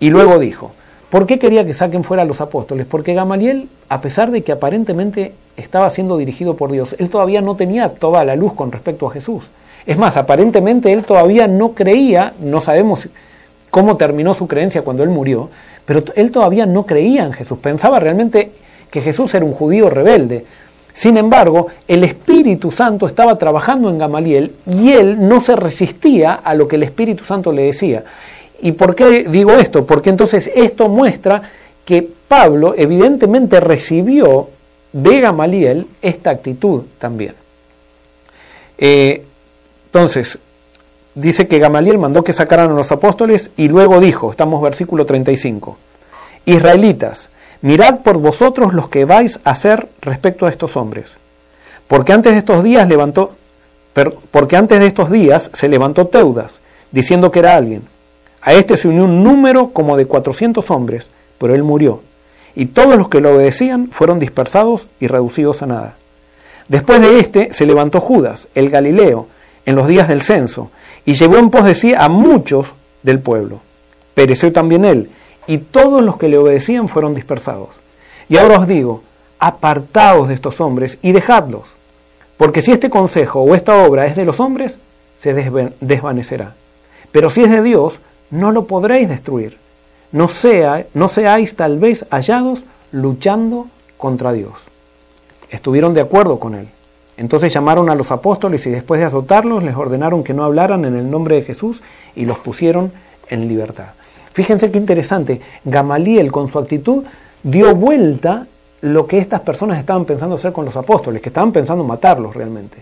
[0.00, 0.72] Y luego dijo,
[1.08, 2.84] ¿por qué quería que saquen fuera a los apóstoles?
[2.86, 7.54] Porque Gamaliel, a pesar de que aparentemente estaba siendo dirigido por Dios, él todavía no
[7.54, 9.44] tenía toda la luz con respecto a Jesús.
[9.86, 13.08] Es más, aparentemente él todavía no creía, no sabemos
[13.72, 15.48] cómo terminó su creencia cuando él murió,
[15.86, 18.52] pero él todavía no creía en Jesús, pensaba realmente
[18.90, 20.44] que Jesús era un judío rebelde.
[20.92, 26.52] Sin embargo, el Espíritu Santo estaba trabajando en Gamaliel y él no se resistía a
[26.52, 28.04] lo que el Espíritu Santo le decía.
[28.60, 29.86] ¿Y por qué digo esto?
[29.86, 31.40] Porque entonces esto muestra
[31.86, 34.50] que Pablo evidentemente recibió
[34.92, 37.34] de Gamaliel esta actitud también.
[38.76, 39.24] Eh,
[39.86, 40.38] entonces,
[41.14, 45.76] dice que Gamaliel mandó que sacaran a los apóstoles y luego dijo, estamos versículo 35,
[46.44, 47.28] Israelitas,
[47.60, 51.16] mirad por vosotros los que vais a hacer respecto a estos hombres,
[51.86, 53.34] porque antes de estos días levantó,
[54.30, 57.82] porque antes de estos días se levantó Teudas, diciendo que era alguien.
[58.40, 62.02] A este se unió un número como de 400 hombres, pero él murió,
[62.54, 65.96] y todos los que lo obedecían fueron dispersados y reducidos a nada.
[66.68, 69.28] Después de este se levantó Judas, el Galileo,
[69.66, 70.70] en los días del censo,
[71.04, 73.60] y llevó en pos de sí a muchos del pueblo.
[74.14, 75.10] Pereció también él,
[75.46, 77.80] y todos los que le obedecían fueron dispersados.
[78.28, 79.02] Y ahora os digo,
[79.38, 81.74] apartaos de estos hombres y dejadlos,
[82.36, 84.78] porque si este consejo o esta obra es de los hombres,
[85.18, 85.34] se
[85.80, 86.54] desvanecerá.
[87.10, 89.58] Pero si es de Dios, no lo podréis destruir.
[90.10, 94.64] No, sea, no seáis tal vez hallados luchando contra Dios.
[95.50, 96.68] Estuvieron de acuerdo con él.
[97.22, 100.96] Entonces llamaron a los apóstoles y después de azotarlos les ordenaron que no hablaran en
[100.96, 101.80] el nombre de Jesús
[102.16, 102.90] y los pusieron
[103.28, 103.90] en libertad.
[104.32, 107.04] Fíjense qué interesante, Gamaliel con su actitud
[107.44, 108.48] dio vuelta
[108.80, 112.78] lo que estas personas estaban pensando hacer con los apóstoles, que estaban pensando matarlos realmente.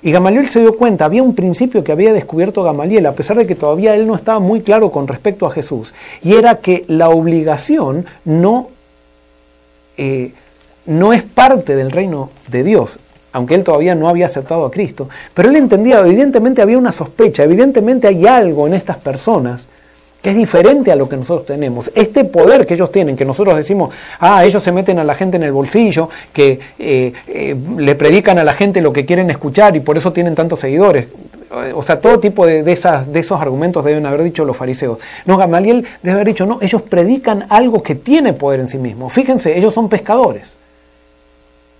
[0.00, 3.46] Y Gamaliel se dio cuenta, había un principio que había descubierto Gamaliel, a pesar de
[3.46, 5.92] que todavía él no estaba muy claro con respecto a Jesús,
[6.22, 8.68] y era que la obligación no,
[9.98, 10.32] eh,
[10.86, 12.98] no es parte del reino de Dios
[13.34, 17.42] aunque él todavía no había aceptado a Cristo, pero él entendía, evidentemente había una sospecha,
[17.42, 19.66] evidentemente hay algo en estas personas
[20.22, 21.90] que es diferente a lo que nosotros tenemos.
[21.94, 25.36] Este poder que ellos tienen, que nosotros decimos, ah, ellos se meten a la gente
[25.36, 29.76] en el bolsillo, que eh, eh, le predican a la gente lo que quieren escuchar
[29.76, 31.08] y por eso tienen tantos seguidores.
[31.74, 34.98] o sea, todo tipo de, de esos argumentos deben haber dicho los fariseos.
[35.26, 39.10] No, Gamaliel debe haber dicho, no, ellos predican algo que tiene poder en sí mismo.
[39.10, 40.53] Fíjense, ellos son pescadores.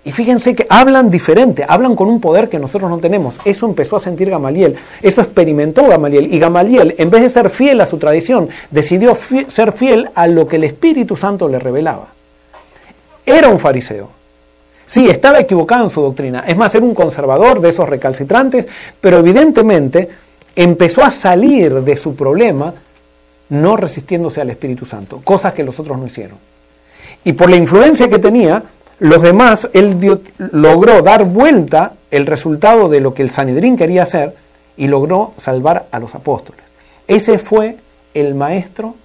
[0.05, 3.37] Y fíjense que hablan diferente, hablan con un poder que nosotros no tenemos.
[3.43, 6.31] Eso empezó a sentir Gamaliel, eso experimentó Gamaliel.
[6.31, 10.47] Y Gamaliel, en vez de ser fiel a su tradición, decidió ser fiel a lo
[10.47, 12.09] que el Espíritu Santo le revelaba.
[13.25, 14.11] Era un fariseo.
[14.85, 16.43] Sí, estaba equivocado en su doctrina.
[16.47, 18.67] Es más, era un conservador de esos recalcitrantes,
[19.01, 20.07] pero evidentemente
[20.55, 22.75] empezó a salir de su problema
[23.49, 26.37] no resistiéndose al Espíritu Santo, cosas que los otros no hicieron.
[27.23, 28.61] Y por la influencia que tenía,
[28.99, 29.97] los demás, él
[30.37, 34.35] logró dar vuelta el resultado de lo que el Sanedrín quería hacer
[34.77, 36.63] y logró salvar a los apóstoles.
[37.07, 37.77] Ese fue
[38.13, 38.95] el maestro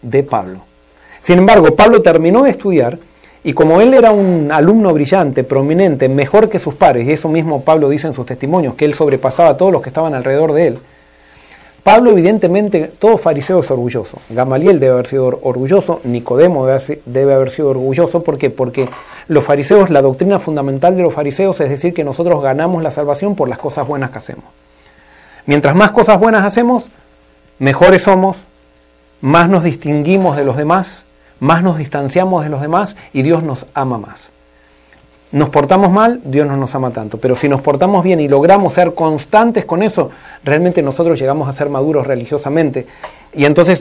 [0.00, 0.60] de Pablo.
[1.20, 2.98] Sin embargo, Pablo terminó de estudiar
[3.44, 7.62] y como él era un alumno brillante, prominente, mejor que sus pares, y eso mismo
[7.62, 10.68] Pablo dice en sus testimonios, que él sobrepasaba a todos los que estaban alrededor de
[10.68, 10.78] él,
[11.82, 14.18] Pablo, evidentemente, todo fariseo es orgulloso.
[14.30, 18.22] Gamaliel debe haber sido orgulloso, Nicodemo debe haber sido orgulloso.
[18.22, 18.50] ¿Por qué?
[18.50, 18.88] Porque
[19.26, 23.34] los fariseos, la doctrina fundamental de los fariseos es decir que nosotros ganamos la salvación
[23.34, 24.44] por las cosas buenas que hacemos.
[25.46, 26.86] Mientras más cosas buenas hacemos,
[27.58, 28.36] mejores somos,
[29.20, 31.04] más nos distinguimos de los demás,
[31.40, 34.30] más nos distanciamos de los demás y Dios nos ama más
[35.32, 37.18] nos portamos mal, Dios no nos ama tanto.
[37.18, 40.10] Pero si nos portamos bien y logramos ser constantes con eso,
[40.44, 42.86] realmente nosotros llegamos a ser maduros religiosamente.
[43.32, 43.80] Y entonces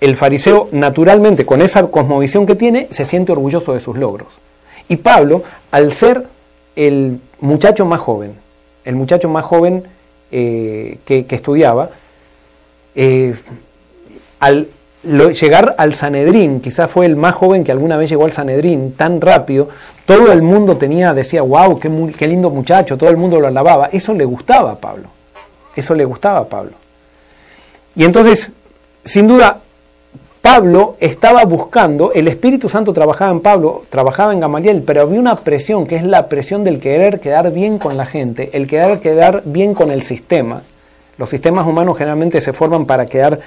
[0.00, 4.28] el fariseo, naturalmente, con esa cosmovisión que tiene, se siente orgulloso de sus logros.
[4.88, 6.26] Y Pablo, al ser
[6.76, 8.34] el muchacho más joven,
[8.84, 9.84] el muchacho más joven
[10.30, 11.90] eh, que, estudiaba,
[12.94, 13.34] eh,
[14.38, 14.68] al
[15.02, 19.20] llegar al Sanedrín, quizás fue el más joven que alguna vez llegó al Sanedrín tan
[19.20, 19.68] rápido,
[20.04, 23.88] todo el mundo tenía, decía, wow, qué, qué lindo muchacho, todo el mundo lo alababa.
[23.92, 25.08] Eso le gustaba a Pablo.
[25.74, 26.72] Eso le gustaba a Pablo.
[27.94, 28.50] Y entonces,
[29.04, 29.60] sin duda,
[30.46, 35.34] Pablo estaba buscando, el Espíritu Santo trabajaba en Pablo, trabajaba en Gamaliel, pero había una
[35.36, 39.42] presión que es la presión del querer quedar bien con la gente, el querer quedar
[39.44, 40.62] bien con el sistema.
[41.18, 43.40] Los sistemas humanos generalmente se forman para quedar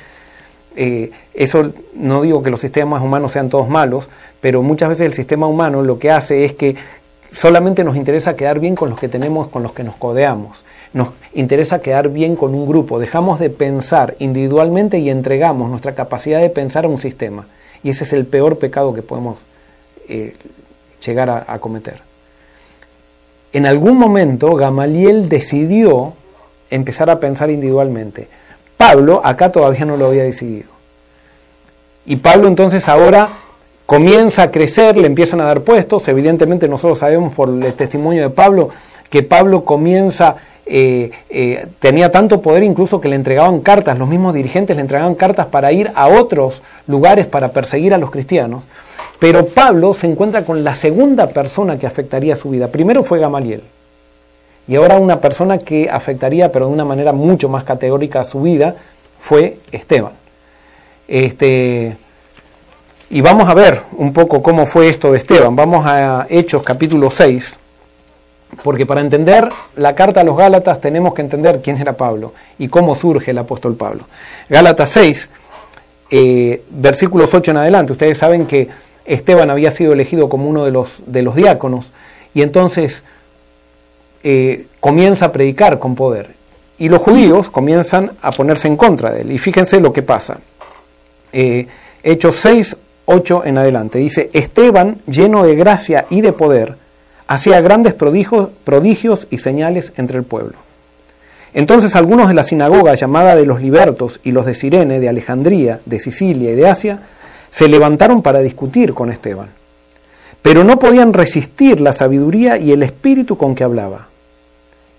[0.76, 4.10] eh, eso no digo que los sistemas humanos sean todos malos,
[4.42, 6.76] pero muchas veces el sistema humano lo que hace es que
[7.32, 10.64] solamente nos interesa quedar bien con los que tenemos, con los que nos codeamos.
[10.94, 13.00] Nos interesa quedar bien con un grupo.
[13.00, 17.46] Dejamos de pensar individualmente y entregamos nuestra capacidad de pensar a un sistema.
[17.84, 19.38] Y ese es el peor pecado que podemos
[20.08, 20.34] eh,
[21.06, 22.02] llegar a cometer.
[23.54, 26.14] En algún momento Gamaliel decidió
[26.70, 28.28] empezar a pensar individualmente.
[28.80, 30.70] Pablo acá todavía no lo había decidido.
[32.06, 33.28] Y Pablo entonces ahora
[33.86, 38.30] comienza a crecer, le empiezan a dar puestos, evidentemente nosotros sabemos por el testimonio de
[38.30, 38.70] Pablo
[39.10, 44.34] que Pablo comienza, eh, eh, tenía tanto poder incluso que le entregaban cartas, los mismos
[44.34, 48.64] dirigentes le entregaban cartas para ir a otros lugares para perseguir a los cristianos.
[49.20, 52.70] Pero Pablo se encuentra con la segunda persona que afectaría su vida.
[52.70, 53.62] Primero fue Gamaliel,
[54.70, 58.44] y ahora una persona que afectaría, pero de una manera mucho más categórica, a su
[58.44, 58.76] vida,
[59.18, 60.12] fue Esteban.
[61.08, 61.98] Este,
[63.10, 65.56] y vamos a ver un poco cómo fue esto de Esteban.
[65.56, 67.58] Vamos a Hechos capítulo 6,
[68.62, 72.68] porque para entender la carta a los Gálatas tenemos que entender quién era Pablo y
[72.68, 74.04] cómo surge el apóstol Pablo.
[74.50, 75.30] Gálatas 6,
[76.12, 77.94] eh, versículos 8 en adelante.
[77.94, 78.70] Ustedes saben que
[79.04, 81.92] Esteban había sido elegido como uno de los, de los diáconos
[82.36, 83.04] y entonces
[84.24, 86.36] eh, comienza a predicar con poder.
[86.78, 89.32] Y los judíos comienzan a ponerse en contra de él.
[89.32, 90.40] Y fíjense lo que pasa.
[91.34, 91.68] Eh,
[92.04, 94.00] Hechos 6, 8 en adelante.
[94.00, 96.76] Dice, Esteban, lleno de gracia y de poder,
[97.28, 100.58] hacía grandes prodigios, prodigios y señales entre el pueblo.
[101.54, 105.80] Entonces algunos de la sinagoga llamada de los libertos y los de Sirene, de Alejandría,
[105.86, 107.00] de Sicilia y de Asia,
[107.50, 109.50] se levantaron para discutir con Esteban.
[110.42, 114.09] Pero no podían resistir la sabiduría y el espíritu con que hablaba.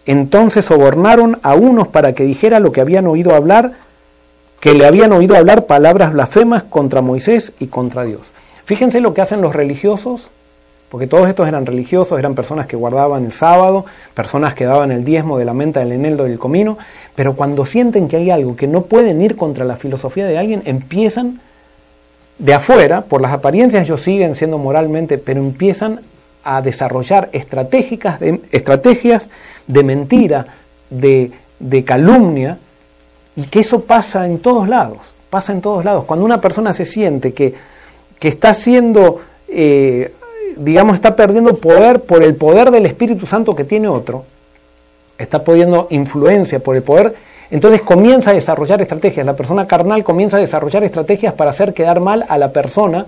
[0.06, 3.72] Entonces sobornaron a unos para que dijera lo que habían oído hablar,
[4.60, 8.32] que le habían oído hablar palabras blasfemas contra Moisés y contra Dios.
[8.64, 10.28] Fíjense lo que hacen los religiosos,
[10.90, 13.84] porque todos estos eran religiosos, eran personas que guardaban el sábado,
[14.14, 16.78] personas que daban el diezmo de la menta, del eneldo, del comino,
[17.14, 20.62] pero cuando sienten que hay algo que no pueden ir contra la filosofía de alguien,
[20.64, 21.40] empiezan
[22.38, 26.00] de afuera, por las apariencias ellos siguen siendo moralmente, pero empiezan
[26.44, 29.28] a desarrollar estratégicas de, estrategias
[29.66, 30.46] de mentira,
[30.88, 31.32] de,
[31.84, 32.58] calumnia,
[33.36, 36.04] y que eso pasa en todos lados, pasa en todos lados.
[36.04, 37.54] Cuando una persona se siente que,
[38.18, 40.12] que está siendo, eh,
[40.56, 44.24] digamos, está perdiendo poder por el poder del Espíritu Santo que tiene otro,
[45.18, 47.14] está pudiendo influencia por el poder,
[47.50, 49.26] entonces comienza a desarrollar estrategias.
[49.26, 53.06] La persona carnal comienza a desarrollar estrategias para hacer quedar mal a la persona,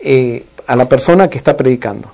[0.00, 2.12] eh, a la persona que está predicando.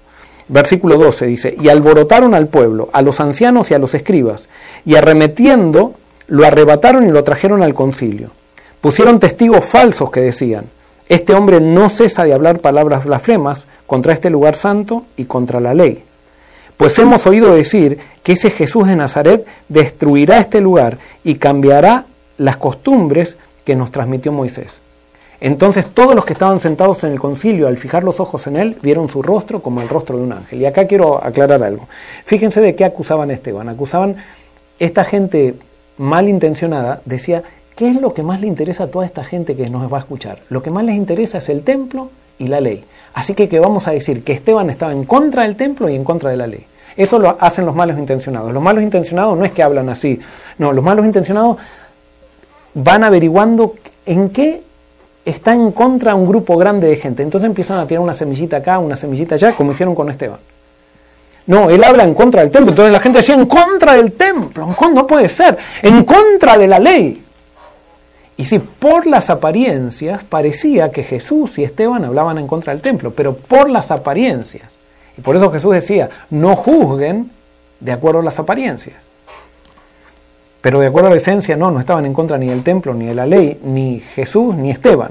[0.53, 4.49] Versículo 12 dice, y alborotaron al pueblo, a los ancianos y a los escribas,
[4.85, 5.95] y arremetiendo,
[6.27, 8.33] lo arrebataron y lo trajeron al concilio.
[8.81, 10.65] Pusieron testigos falsos que decían,
[11.09, 15.73] este hombre no cesa de hablar palabras blasfemas contra este lugar santo y contra la
[15.73, 16.03] ley.
[16.77, 22.07] Pues hemos oído decir que ese Jesús de Nazaret destruirá este lugar y cambiará
[22.39, 24.81] las costumbres que nos transmitió Moisés.
[25.41, 28.77] Entonces todos los que estaban sentados en el concilio, al fijar los ojos en él,
[28.83, 30.61] vieron su rostro como el rostro de un ángel.
[30.61, 31.89] Y acá quiero aclarar algo.
[32.25, 33.69] Fíjense de qué acusaban a Esteban.
[33.69, 34.17] Acusaban
[34.79, 35.55] esta gente
[35.97, 37.43] malintencionada, decía,
[37.75, 40.01] ¿qué es lo que más le interesa a toda esta gente que nos va a
[40.01, 40.41] escuchar?
[40.51, 42.85] Lo que más les interesa es el templo y la ley.
[43.15, 46.05] Así que, que vamos a decir que Esteban estaba en contra del templo y en
[46.05, 46.67] contra de la ley.
[46.97, 48.53] Eso lo hacen los malos intencionados.
[48.53, 50.21] Los malos intencionados no es que hablan así.
[50.59, 51.57] No, los malos intencionados
[52.75, 53.75] van averiguando
[54.07, 54.63] en qué
[55.25, 57.23] está en contra un grupo grande de gente.
[57.23, 60.39] Entonces empiezan a tirar una semillita acá, una semillita allá, como hicieron con Esteban.
[61.47, 62.71] No, él habla en contra del templo.
[62.71, 64.69] Entonces la gente decía, en contra del templo.
[64.95, 65.59] No puede ser.
[65.83, 67.25] En contra de la ley.
[68.37, 73.13] Y si por las apariencias parecía que Jesús y Esteban hablaban en contra del templo,
[73.13, 74.71] pero por las apariencias.
[75.19, 77.31] Y por eso Jesús decía, no juzguen
[77.81, 79.10] de acuerdo a las apariencias.
[80.61, 83.07] Pero de acuerdo a la esencia, no, no estaban en contra ni del templo, ni
[83.07, 85.11] de la ley, ni Jesús, ni Esteban.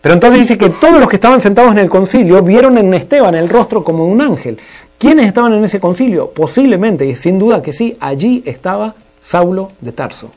[0.00, 3.34] Pero entonces dice que todos los que estaban sentados en el concilio vieron en Esteban
[3.34, 4.58] el rostro como un ángel.
[4.98, 6.30] ¿Quiénes estaban en ese concilio?
[6.30, 10.30] Posiblemente, y sin duda que sí, allí estaba Saulo de Tarso.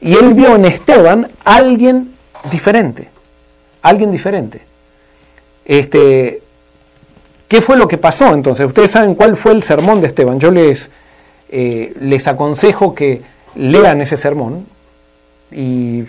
[0.00, 2.12] Y él vio en Esteban alguien
[2.50, 3.08] diferente,
[3.82, 4.62] alguien diferente.
[5.64, 6.42] Este,
[7.48, 8.66] ¿Qué fue lo que pasó entonces?
[8.66, 10.40] Ustedes saben cuál fue el sermón de Esteban.
[10.40, 10.90] Yo les,
[11.48, 13.22] eh, les aconsejo que
[13.54, 14.66] lean ese sermón
[15.50, 16.04] y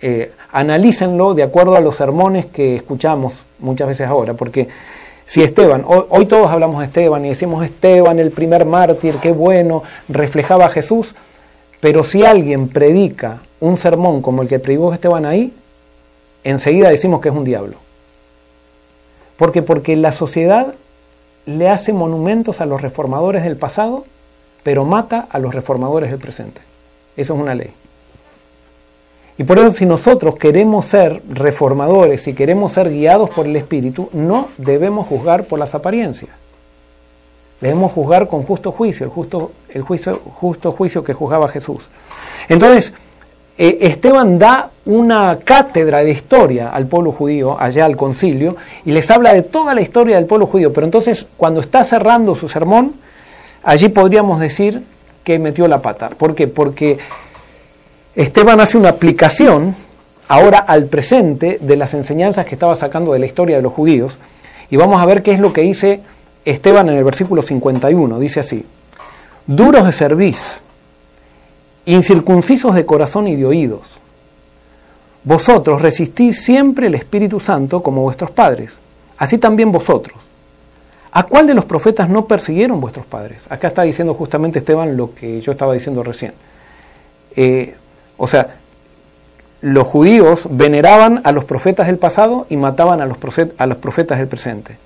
[0.00, 4.68] eh, analícenlo de acuerdo a los sermones que escuchamos muchas veces ahora, porque
[5.26, 9.82] si Esteban, hoy, todos hablamos de Esteban y decimos Esteban, el primer mártir, qué bueno,
[10.08, 11.14] reflejaba a Jesús,
[11.80, 15.52] pero si alguien predica un sermón como el que predicó Esteban ahí,
[16.44, 17.76] enseguida decimos que es un diablo.
[19.36, 19.62] ¿Por qué?
[19.62, 20.74] Porque la sociedad
[21.46, 24.04] le hace monumentos a los reformadores del pasado,
[24.62, 26.60] pero mata a los reformadores del presente.
[27.16, 27.70] Eso es una ley.
[29.38, 34.08] Y por eso si nosotros queremos ser reformadores y queremos ser guiados por el Espíritu,
[34.12, 36.30] no debemos juzgar por las apariencias.
[37.60, 41.88] Debemos juzgar con justo juicio, el justo, el juicio, justo juicio que juzgaba Jesús.
[42.48, 42.92] Entonces,
[43.58, 49.10] eh, Esteban da una cátedra de historia al pueblo judío, allá al concilio, y les
[49.10, 50.72] habla de toda la historia del pueblo judío.
[50.72, 52.94] Pero entonces, cuando está cerrando su sermón,
[53.62, 54.82] allí podríamos decir
[55.24, 56.10] que metió la pata.
[56.10, 56.48] ¿Por qué?
[56.48, 56.98] Porque
[58.14, 59.74] Esteban hace una aplicación
[60.28, 64.18] ahora al presente de las enseñanzas que estaba sacando de la historia de los judíos,
[64.70, 66.00] y vamos a ver qué es lo que dice
[66.44, 68.18] Esteban en el versículo 51.
[68.18, 68.64] Dice así,
[69.46, 70.60] duros de cerviz
[71.86, 73.98] incircuncisos de corazón y de oídos.
[75.24, 78.76] Vosotros resistís siempre el Espíritu Santo como vuestros padres,
[79.16, 80.16] así también vosotros.
[81.12, 83.44] ¿A cuál de los profetas no persiguieron vuestros padres?
[83.48, 86.34] Acá está diciendo justamente Esteban lo que yo estaba diciendo recién.
[87.34, 87.74] Eh,
[88.18, 88.56] o sea,
[89.62, 93.18] los judíos veneraban a los profetas del pasado y mataban a los,
[93.58, 94.76] a los profetas del presente.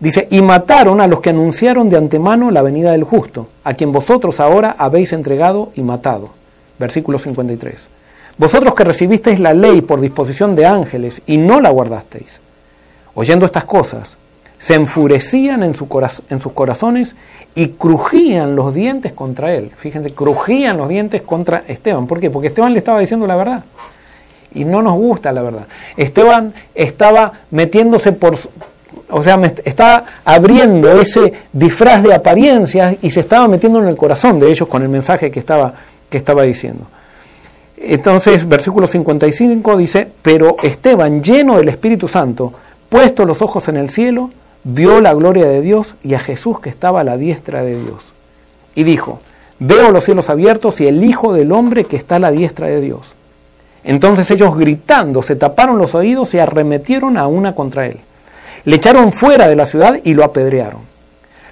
[0.00, 3.90] Dice, y mataron a los que anunciaron de antemano la venida del justo, a quien
[3.90, 6.30] vosotros ahora habéis entregado y matado.
[6.78, 7.88] Versículo 53.
[8.36, 12.40] Vosotros que recibisteis la ley por disposición de ángeles y no la guardasteis.
[13.14, 14.16] Oyendo estas cosas,
[14.58, 15.88] se enfurecían en, su
[16.30, 17.16] en sus corazones
[17.56, 19.72] y crujían los dientes contra él.
[19.76, 22.06] Fíjense, crujían los dientes contra Esteban.
[22.06, 22.30] ¿Por qué?
[22.30, 23.64] Porque Esteban le estaba diciendo la verdad.
[24.54, 25.66] Y no nos gusta la verdad.
[25.96, 28.38] Esteban estaba metiéndose por,
[29.10, 33.96] o sea, me está abriendo ese disfraz de apariencias y se estaba metiendo en el
[33.96, 35.74] corazón de ellos con el mensaje que estaba,
[36.10, 36.86] que estaba diciendo.
[37.76, 42.52] Entonces, versículo 55 dice, pero Esteban, lleno del Espíritu Santo,
[42.88, 44.30] puesto los ojos en el cielo,
[44.64, 48.12] vio la gloria de Dios y a Jesús que estaba a la diestra de Dios.
[48.74, 49.20] Y dijo,
[49.58, 52.80] veo los cielos abiertos y el Hijo del Hombre que está a la diestra de
[52.80, 53.14] Dios.
[53.84, 58.00] Entonces ellos gritando se taparon los oídos y arremetieron a una contra él.
[58.64, 60.80] Le echaron fuera de la ciudad y lo apedrearon.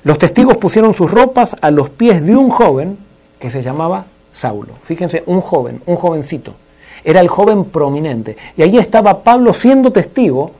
[0.04, 2.96] Los testigos pusieron sus ropas a los pies de un joven
[3.40, 4.74] que se llamaba Saulo.
[4.84, 6.54] Fíjense, un joven, un jovencito.
[7.02, 8.36] Era el joven prominente.
[8.56, 10.52] Y ahí estaba Pablo siendo testigo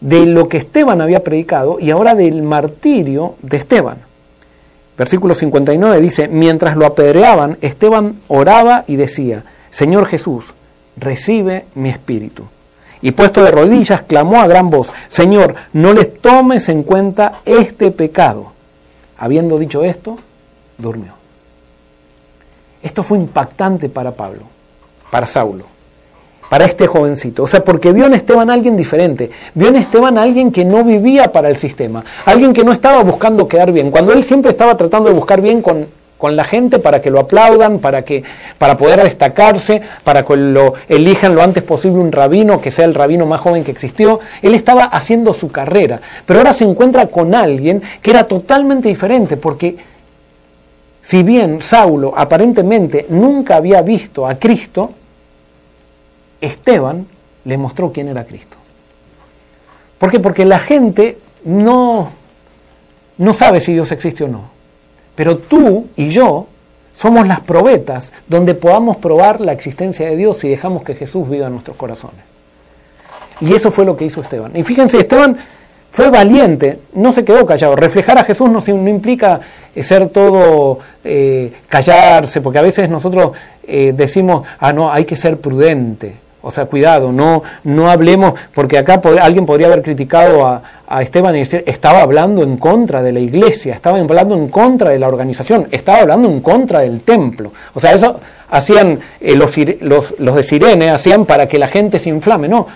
[0.00, 3.98] de lo que Esteban había predicado y ahora del martirio de Esteban.
[4.96, 10.54] Versículo 59 dice, mientras lo apedreaban, Esteban oraba y decía, Señor Jesús,
[10.96, 12.44] recibe mi espíritu.
[13.02, 17.90] Y puesto de rodillas, clamó a gran voz, Señor, no les tomes en cuenta este
[17.90, 18.52] pecado.
[19.18, 20.18] Habiendo dicho esto,
[20.78, 21.12] durmió.
[22.82, 24.42] Esto fue impactante para Pablo,
[25.10, 25.64] para Saulo,
[26.48, 27.42] para este jovencito.
[27.42, 30.64] O sea, porque vio en Esteban a alguien diferente, vio en Esteban a alguien que
[30.64, 34.52] no vivía para el sistema, alguien que no estaba buscando quedar bien, cuando él siempre
[34.52, 35.86] estaba tratando de buscar bien con
[36.18, 38.22] con la gente para que lo aplaudan, para, que,
[38.58, 42.94] para poder destacarse, para que lo elijan lo antes posible un rabino, que sea el
[42.94, 44.20] rabino más joven que existió.
[44.42, 49.36] Él estaba haciendo su carrera, pero ahora se encuentra con alguien que era totalmente diferente,
[49.36, 49.76] porque
[51.02, 54.90] si bien Saulo aparentemente nunca había visto a Cristo,
[56.40, 57.06] Esteban
[57.44, 58.56] le mostró quién era Cristo.
[59.98, 60.20] ¿Por qué?
[60.20, 62.10] Porque la gente no,
[63.18, 64.55] no sabe si Dios existe o no.
[65.16, 66.46] Pero tú y yo
[66.94, 71.46] somos las probetas donde podamos probar la existencia de Dios y dejamos que Jesús viva
[71.46, 72.20] en nuestros corazones.
[73.40, 74.56] Y eso fue lo que hizo Esteban.
[74.56, 75.36] Y fíjense, Esteban
[75.90, 77.76] fue valiente, no se quedó callado.
[77.76, 79.40] Reflejar a Jesús no, no implica
[79.74, 85.16] eh, ser todo eh, callarse, porque a veces nosotros eh, decimos, ah, no, hay que
[85.16, 86.25] ser prudente.
[86.46, 91.40] O sea, cuidado, no, no hablemos, porque acá alguien podría haber criticado a, Esteban y
[91.40, 95.66] decir, estaba hablando en contra de la iglesia, estaba hablando en contra de la organización,
[95.72, 97.50] estaba hablando en contra del templo.
[97.74, 101.98] O sea, eso hacían eh, los, los, los de Sirene, hacían para que la gente
[101.98, 102.46] se inflame.
[102.46, 102.68] No,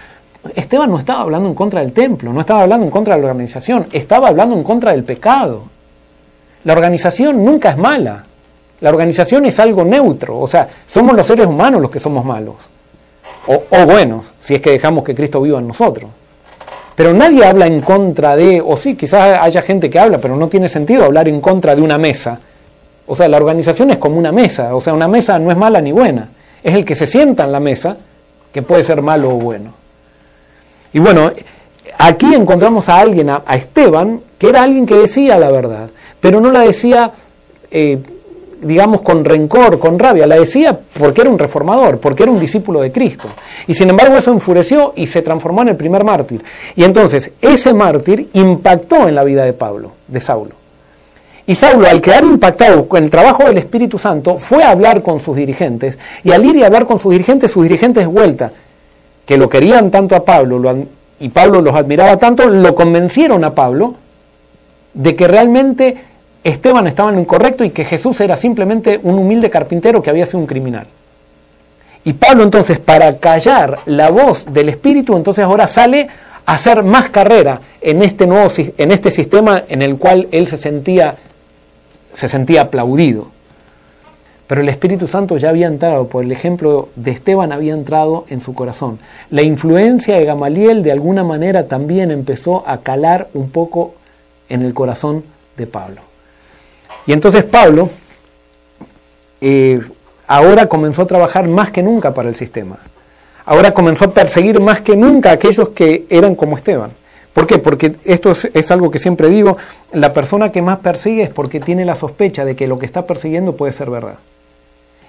[0.56, 3.28] Esteban no estaba hablando en contra del templo, no estaba hablando en contra de la
[3.28, 5.62] organización, estaba hablando en contra del pecado.
[6.64, 8.24] La organización nunca es mala.
[8.80, 12.56] La organización es algo neutro, o sea, somos los seres humanos los que somos malos
[13.46, 16.10] o, buenos, si es que dejamos que Cristo viva en nosotros.
[16.94, 20.48] Pero nadie habla en contra de, o sí, quizás haya gente que habla, pero no
[20.48, 22.38] tiene sentido hablar en contra de una mesa.
[23.06, 25.80] O sea, la organización es como una mesa, o sea, una mesa no es mala
[25.80, 26.28] ni buena,
[26.62, 27.96] es el que se sienta en la mesa
[28.52, 29.72] que puede ser malo o bueno.
[30.92, 31.32] Y bueno,
[31.98, 35.88] aquí encontramos a alguien, a, Esteban, que era alguien que decía la verdad,
[36.20, 37.10] pero no la decía
[37.70, 37.98] eh,
[38.60, 42.80] digamos, con rencor, con rabia, la decía porque era un reformador, porque era un discípulo
[42.80, 43.28] de Cristo.
[43.66, 46.42] Y sin embargo eso enfureció y se transformó en el primer mártir.
[46.76, 50.54] Y entonces ese mártir impactó en la vida de Pablo, de Saulo.
[51.46, 55.18] Y Saulo, al quedar impactado con el trabajo del Espíritu Santo, fue a hablar con
[55.18, 55.98] sus dirigentes.
[56.22, 58.52] Y al ir y hablar con sus dirigentes, sus dirigentes de vuelta,
[59.26, 60.62] que lo querían tanto a Pablo
[61.18, 63.94] y Pablo los admiraba tanto, lo convencieron a Pablo
[64.94, 65.96] de que realmente
[66.42, 70.26] Esteban estaba en lo incorrecto y que Jesús era simplemente un humilde carpintero que había
[70.26, 70.86] sido un criminal.
[72.04, 76.08] Y Pablo entonces, para callar la voz del Espíritu, entonces ahora sale
[76.46, 80.56] a hacer más carrera en este nuevo en este sistema en el cual él se
[80.56, 81.16] sentía
[82.14, 83.28] se sentía aplaudido.
[84.46, 88.40] Pero el Espíritu Santo ya había entrado, por el ejemplo de Esteban había entrado en
[88.40, 88.98] su corazón.
[89.30, 93.94] La influencia de Gamaliel de alguna manera también empezó a calar un poco
[94.48, 95.22] en el corazón
[95.56, 96.09] de Pablo.
[97.06, 97.90] Y entonces Pablo
[99.40, 99.80] eh,
[100.26, 102.78] ahora comenzó a trabajar más que nunca para el sistema.
[103.44, 106.92] Ahora comenzó a perseguir más que nunca a aquellos que eran como Esteban.
[107.32, 107.58] ¿Por qué?
[107.58, 109.56] Porque esto es, algo que siempre digo,
[109.92, 113.06] la persona que más persigue es porque tiene la sospecha de que lo que está
[113.06, 114.16] persiguiendo puede ser verdad.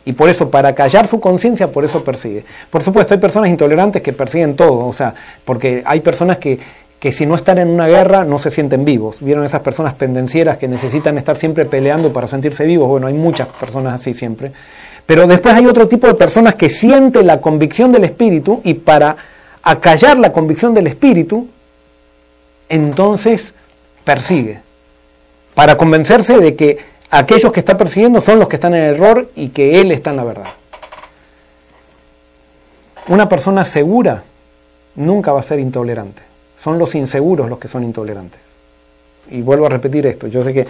[0.05, 2.43] Y por eso, para callar su conciencia, por eso persigue.
[2.69, 5.13] Por supuesto, hay personas intolerantes que persiguen todo, o sea,
[5.45, 6.59] porque hay personas que
[7.01, 9.17] que si no están en una guerra no se sienten vivos.
[9.21, 12.87] ¿Vieron esas personas pendencieras que necesitan estar siempre peleando para sentirse vivos?
[12.87, 14.51] Bueno, hay muchas personas así siempre.
[15.07, 19.17] Pero después hay otro tipo de personas que sienten la convicción del Espíritu y para
[19.63, 21.47] acallar la convicción del Espíritu,
[22.69, 23.55] entonces
[24.03, 24.59] persigue.
[25.55, 26.77] Para convencerse de que
[27.09, 30.17] aquellos que está persiguiendo son los que están en error y que Él está en
[30.17, 30.47] la verdad.
[33.07, 34.21] Una persona segura
[34.93, 36.30] nunca va a ser intolerante.
[36.62, 38.39] Son los inseguros los que son intolerantes.
[39.32, 40.68] Y vuelvo a repetir esto, yo sé que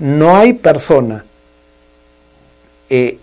[0.00, 1.24] no hay persona
[2.88, 3.18] eh,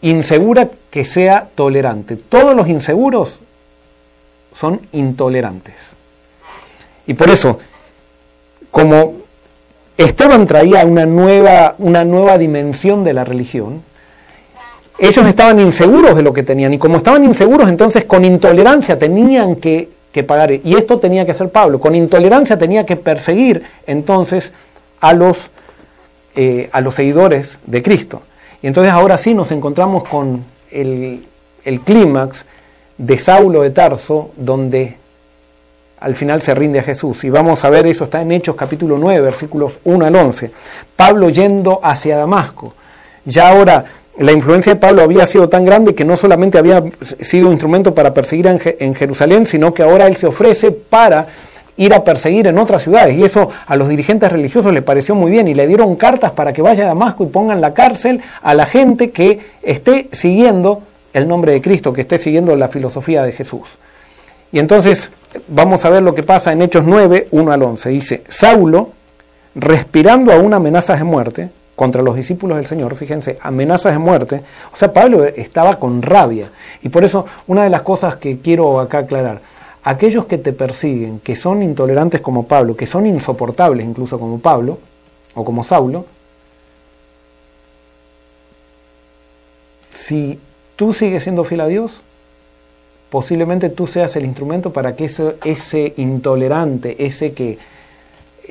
[0.00, 2.16] insegura que sea tolerante.
[2.16, 3.38] Todos los inseguros
[4.54, 5.74] son intolerantes.
[7.06, 7.58] Y por eso,
[8.70, 9.14] como
[9.96, 13.82] Esteban traía una nueva, una nueva dimensión de la religión,
[14.98, 16.74] ellos estaban inseguros de lo que tenían.
[16.74, 20.52] Y como estaban inseguros, entonces con intolerancia tenían que pagar.
[20.52, 21.80] Y esto tenía que hacer Pablo.
[21.80, 24.52] Con intolerancia tenía que perseguir entonces
[25.00, 25.50] a los,
[26.34, 28.22] eh, a los seguidores de Cristo.
[28.62, 31.24] Y entonces ahora sí nos encontramos con el,
[31.64, 32.46] el clímax
[32.96, 34.96] de Saulo de Tarso, donde
[36.00, 37.24] al final se rinde a Jesús.
[37.24, 40.50] Y vamos a ver eso, está en Hechos capítulo 9, versículos 1 al 11.
[40.96, 42.72] Pablo yendo hacia Damasco.
[43.24, 43.84] Ya ahora
[44.18, 46.82] la influencia de Pablo había sido tan grande que no solamente había
[47.20, 51.26] sido instrumento para perseguir en Jerusalén, sino que ahora él se ofrece para
[51.76, 53.16] ir a perseguir en otras ciudades.
[53.16, 56.52] Y eso a los dirigentes religiosos le pareció muy bien y le dieron cartas para
[56.52, 61.26] que vaya a Damasco y pongan la cárcel a la gente que esté siguiendo el
[61.26, 63.78] nombre de Cristo, que esté siguiendo la filosofía de Jesús.
[64.50, 65.10] Y entonces
[65.46, 67.88] vamos a ver lo que pasa en Hechos 9, 1 al 11.
[67.90, 68.90] Dice, Saulo,
[69.54, 74.74] respirando aún amenazas de muerte contra los discípulos del Señor, fíjense, amenazas de muerte, o
[74.74, 76.50] sea, Pablo estaba con rabia.
[76.82, 79.40] Y por eso una de las cosas que quiero acá aclarar,
[79.84, 84.80] aquellos que te persiguen, que son intolerantes como Pablo, que son insoportables incluso como Pablo,
[85.36, 86.04] o como Saulo,
[89.92, 90.40] si
[90.74, 92.02] tú sigues siendo fiel a Dios,
[93.08, 97.56] posiblemente tú seas el instrumento para que ese, intolerante, ese que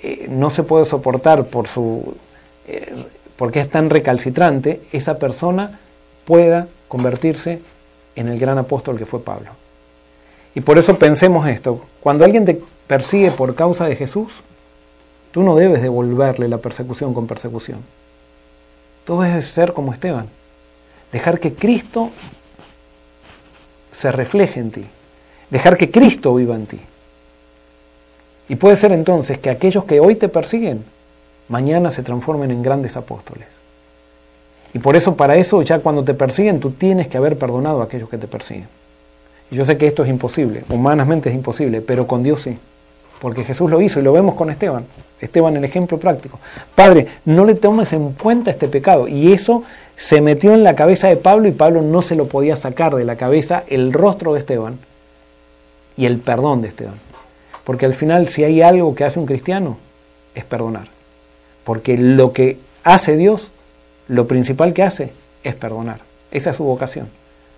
[0.02, 2.16] eh, no se puede soportar por su,
[2.70, 2.94] eh,
[3.38, 5.80] porque es tan recalcitrante, esa persona
[6.26, 7.62] pueda convertirse
[8.16, 9.52] en el gran apóstol que fue Pablo.
[10.56, 14.34] Y por eso pensemos esto, cuando alguien te persigue por causa de Jesús,
[15.32, 17.80] tú no debes devolverle la persecución con persecución.
[19.06, 20.28] Tú debes ser como Esteban,
[21.12, 22.10] dejar que Cristo
[23.92, 24.86] se refleje en ti,
[25.50, 26.80] dejar que Cristo viva en ti.
[28.50, 30.84] Y puede ser entonces que aquellos que hoy te persiguen,
[31.50, 33.48] mañana se transformen en grandes apóstoles.
[34.74, 37.86] Y por eso, para eso, ya cuando te persiguen, tú tienes que haber perdonado a
[37.86, 38.68] aquellos que te persiguen.
[39.50, 42.58] Yo sé que esto es imposible, humanamente es imposible, pero con Dios sí.
[43.20, 44.86] Porque Jesús lo hizo y lo vemos con Esteban.
[45.20, 46.40] Esteban, el ejemplo práctico.
[46.76, 49.08] Padre, no le tomes en cuenta este pecado.
[49.08, 49.64] Y eso
[49.96, 53.06] se metió en la cabeza de Pablo y Pablo no se lo podía sacar de
[53.06, 54.78] la cabeza el rostro de Esteban
[55.96, 57.00] y el perdón de Esteban.
[57.64, 59.78] Porque al final, si hay algo que hace un cristiano,
[60.36, 60.97] es perdonar.
[61.68, 63.52] Porque lo que hace Dios,
[64.08, 65.12] lo principal que hace,
[65.44, 66.00] es perdonar.
[66.32, 67.10] Esa es su vocación.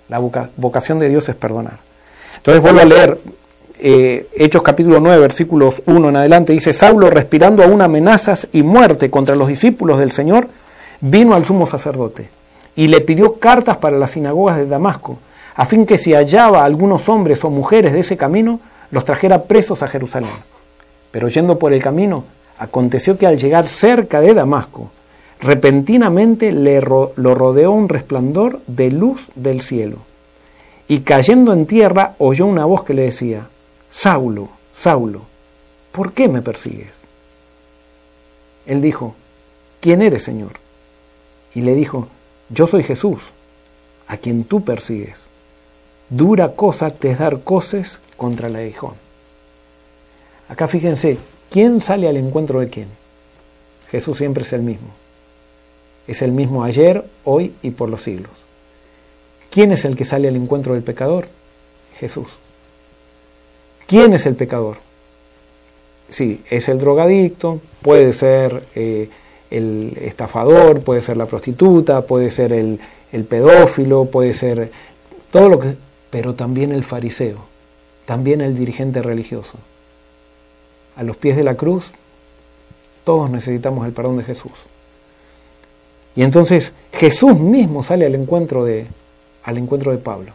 [0.08, 1.78] La vocación de Dios es perdonar.
[2.38, 3.20] Entonces vuelvo a leer
[3.78, 6.54] eh, Hechos capítulo 9, versículos 1 en adelante.
[6.54, 10.48] Dice, Saulo respirando aún amenazas y muerte contra los discípulos del Señor,
[11.02, 12.32] vino al sumo sacerdote
[12.76, 15.20] y le pidió cartas para las sinagogas de Damasco,
[15.54, 19.84] a fin que si hallaba algunos hombres o mujeres de ese camino, los trajera presos
[19.84, 20.32] a Jerusalén.
[21.12, 22.24] Pero yendo por el camino,
[22.60, 24.92] aconteció que al llegar cerca de Damasco,
[25.40, 29.98] repentinamente le lo rodeó un resplandor de luz del cielo.
[30.88, 33.48] Y cayendo en tierra oyó una voz que le decía,
[33.90, 35.22] Saulo, Saulo,
[35.92, 36.94] ¿por qué me persigues?
[38.66, 39.16] Él dijo,
[39.80, 40.52] ¿quién eres, Señor?
[41.56, 42.08] Y le dijo,
[42.50, 43.22] yo soy Jesús,
[44.08, 45.20] a quien tú persigues.
[46.10, 48.94] Dura cosa te es dar coces contra el aguijón.
[50.50, 51.18] Acá fíjense,
[51.50, 52.88] ¿quién sale al encuentro de quién?
[53.92, 54.90] Jesús siempre es el mismo.
[56.08, 58.32] Es el mismo ayer, hoy y por los siglos.
[59.50, 61.28] ¿Quién es el que sale al encuentro del pecador?
[62.00, 62.28] Jesús.
[63.88, 64.78] ¿Quién es el pecador?
[66.10, 69.10] Sí, es el drogadicto, puede ser eh,
[69.50, 72.80] el estafador, puede ser la prostituta, puede ser el,
[73.12, 74.72] el pedófilo, puede ser
[75.32, 75.76] todo lo que...
[76.10, 77.38] Pero también el fariseo,
[78.06, 79.60] también el dirigente religioso.
[81.00, 81.94] A los pies de la cruz,
[83.06, 84.52] todos necesitamos el perdón de Jesús.
[86.14, 88.86] Y entonces Jesús mismo sale al encuentro de,
[89.46, 90.34] al encuentro de Pablo.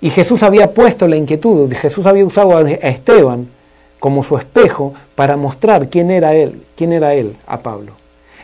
[0.00, 3.46] Y Jesús había puesto la inquietud, Jesús había usado a Esteban
[4.00, 7.92] como su espejo para mostrar quién era él, quién era él a Pablo.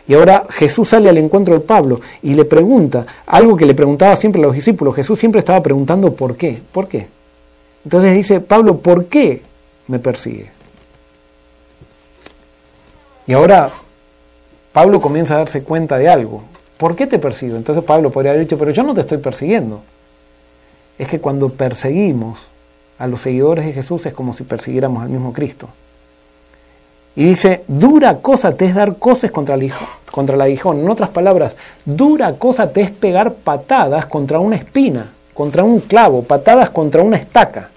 [0.07, 4.15] Y ahora Jesús sale al encuentro de Pablo y le pregunta algo que le preguntaba
[4.15, 4.95] siempre a los discípulos.
[4.95, 7.07] Jesús siempre estaba preguntando por qué, por qué.
[7.83, 9.41] Entonces dice, Pablo, ¿por qué
[9.87, 10.54] me persigue?
[13.27, 13.71] Y ahora
[14.73, 16.43] Pablo comienza a darse cuenta de algo.
[16.77, 17.55] ¿Por qué te persigo?
[17.55, 19.81] Entonces Pablo podría haber dicho, pero yo no te estoy persiguiendo.
[20.97, 22.47] Es que cuando perseguimos
[22.99, 25.69] a los seguidores de Jesús es como si persiguiéramos al mismo Cristo.
[27.15, 30.81] Y dice, dura cosa te es dar cosas contra el, hijo, contra el aguijón.
[30.81, 31.55] En otras palabras,
[31.85, 37.15] dura cosa te es pegar patadas contra una espina, contra un clavo, patadas contra una
[37.15, 37.69] estaca.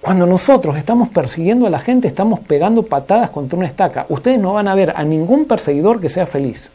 [0.00, 4.06] Cuando nosotros estamos persiguiendo a la gente, estamos pegando patadas contra una estaca.
[4.08, 6.70] Ustedes no van a ver a ningún perseguidor que sea feliz.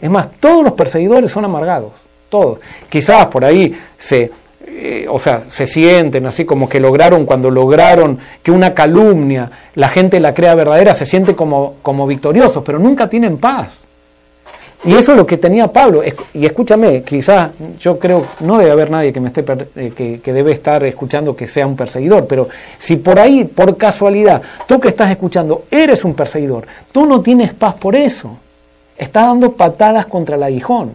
[0.00, 1.92] Es más, todos los perseguidores son amargados,
[2.28, 2.60] todos.
[2.88, 4.30] Quizás por ahí se,
[4.66, 9.88] eh, o sea, se sienten así como que lograron, cuando lograron que una calumnia la
[9.88, 13.84] gente la crea verdadera, se siente como, como victoriosos, pero nunca tienen paz.
[14.86, 16.00] Y eso es lo que tenía Pablo.
[16.32, 20.32] Y escúchame, quizás yo creo, no debe haber nadie que me esté eh, que, que,
[20.32, 24.88] debe estar escuchando que sea un perseguidor, pero si por ahí, por casualidad, tú que
[24.88, 28.36] estás escuchando eres un perseguidor, tú no tienes paz por eso.
[28.96, 30.92] Estás dando patadas contra el aguijón.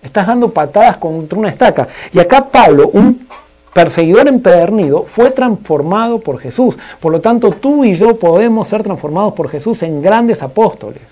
[0.00, 1.88] Estás dando patadas contra una estaca.
[2.12, 3.26] Y acá Pablo, un
[3.74, 6.78] perseguidor empedernido, fue transformado por Jesús.
[7.00, 11.02] Por lo tanto, tú y yo podemos ser transformados por Jesús en grandes apóstoles.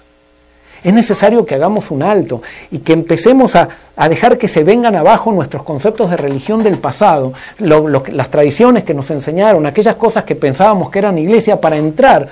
[0.84, 3.68] Es necesario que hagamos un alto y que empecemos a,
[4.08, 9.10] dejar que se vengan abajo nuestros conceptos de religión del pasado, las tradiciones que nos
[9.10, 12.28] enseñaron, aquellas cosas que pensábamos que eran iglesia, para entrar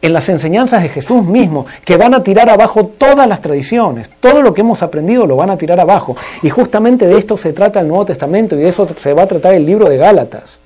[0.00, 4.42] en las enseñanzas de Jesús mismo, que van a tirar abajo todas las tradiciones, todo
[4.42, 6.16] lo que hemos aprendido lo van a tirar abajo.
[6.42, 9.26] Y justamente de esto se trata el Nuevo Testamento y de eso se va a
[9.26, 10.58] tratar el libro de Gálatas.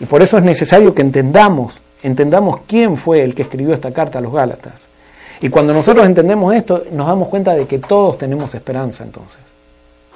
[0.00, 4.18] Y por eso es necesario que entendamos, entendamos quién fue el que escribió esta carta
[4.18, 4.93] a los Gálatas.
[5.40, 9.38] Y cuando nosotros entendemos esto, nos damos cuenta de que todos tenemos esperanza entonces.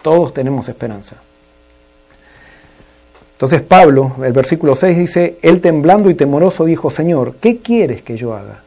[0.03, 1.17] Todos tenemos esperanza.
[3.33, 8.17] Entonces Pablo, el versículo 6 dice, él temblando y temoroso dijo, Señor, ¿qué quieres que
[8.17, 8.63] yo haga?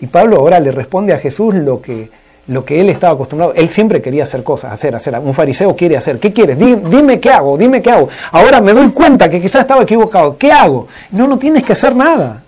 [0.00, 2.10] Y Pablo ahora le responde a Jesús lo que,
[2.48, 3.54] lo que él estaba acostumbrado.
[3.54, 5.18] Él siempre quería hacer cosas, hacer, hacer.
[5.18, 6.18] Un fariseo quiere hacer.
[6.18, 6.58] ¿Qué quieres?
[6.58, 8.08] Dime, qué hago, dime qué hago.
[8.32, 10.36] Ahora me doy cuenta que quizás estaba equivocado.
[10.36, 10.88] ¿Qué hago?
[11.10, 12.42] No, no tienes que hacer nada.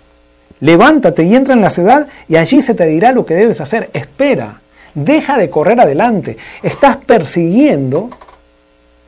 [0.63, 3.89] Levántate y entra en la ciudad y allí se te dirá lo que debes hacer.
[3.91, 4.61] Espera,
[4.93, 6.37] deja de correr adelante.
[6.61, 8.09] Estás persiguiendo,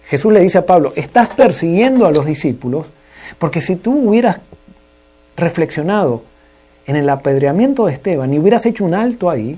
[0.06, 2.88] Jesús le dice a Pablo, estás persiguiendo a los discípulos
[3.40, 4.40] porque si tú hubieras
[5.38, 6.24] reflexionado
[6.88, 9.58] en el apedreamiento de Esteban y hubieras hecho un alto ahí,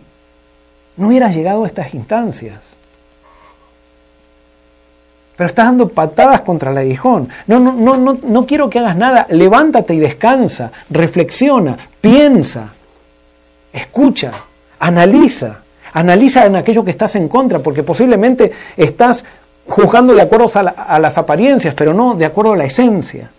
[0.98, 2.77] no hubieras llegado a estas instancias
[5.38, 7.30] pero estás dando patadas contra el aguijón.
[7.46, 9.28] No, no, no, no, no quiero que hagas nada.
[9.30, 12.70] Levántate y descansa, reflexiona, piensa,
[13.72, 14.32] escucha,
[14.80, 15.60] analiza.
[15.94, 19.24] Analiza en aquello que estás en contra, porque posiblemente estás
[19.68, 23.30] juzgando de acuerdo a, las apariencias, pero no de acuerdo a la esencia.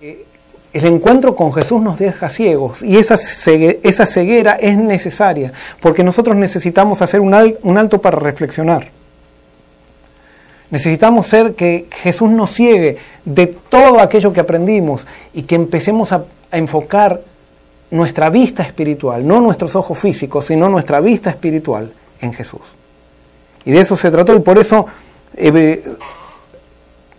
[0.00, 5.50] El encuentro con Jesús nos deja ciegos y esa ceguera es necesaria
[5.80, 8.95] porque nosotros necesitamos hacer un alto para reflexionar.
[10.70, 16.24] Necesitamos ser que Jesús nos ciegue de todo aquello que aprendimos y que empecemos a,
[16.52, 17.20] enfocar
[17.90, 22.62] nuestra vista espiritual, no nuestros ojos físicos, sino nuestra vista espiritual en Jesús.
[23.64, 24.86] Y de eso se trató y por eso
[25.34, 25.84] eh,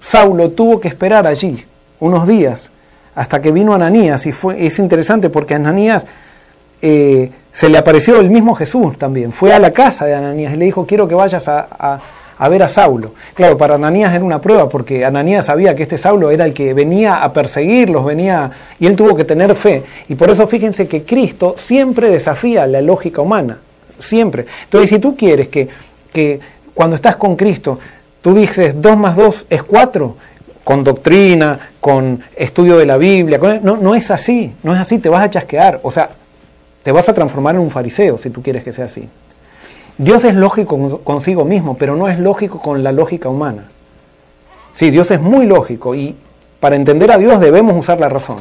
[0.01, 1.63] Saulo tuvo que esperar allí
[1.99, 2.69] unos días
[3.15, 6.05] hasta que vino Ananías y fue, es interesante porque a Ananías
[6.81, 10.57] eh, se le apareció el mismo Jesús también, fue a la casa de Ananías y
[10.57, 11.99] le dijo quiero que vayas a a
[12.47, 13.13] ver a Saulo.
[13.33, 16.73] Claro, para Ananías era una prueba porque Ananías sabía que este Saulo era el que
[16.73, 19.83] venía a perseguirlos, venía y él tuvo que tener fe.
[20.07, 23.57] Y por eso fíjense que Cristo siempre desafía la lógica humana,
[23.99, 24.45] siempre.
[24.65, 25.67] Entonces, si tú quieres que,
[26.13, 26.39] que
[26.73, 27.79] cuando estás con Cristo,
[28.21, 30.15] tú dices 2 más 2 es 4,
[30.63, 35.07] con doctrina, con estudio de la Biblia, no, no es así, no es así, te
[35.07, 36.09] vas a chasquear, o sea,
[36.83, 39.07] te vas a transformar en un fariseo si tú quieres que sea así.
[39.97, 43.65] Dios es lógico consigo mismo, pero no es lógico con la lógica humana.
[44.73, 46.15] Sí, Dios es muy lógico y
[46.59, 48.37] para entender a Dios debemos usar la razón.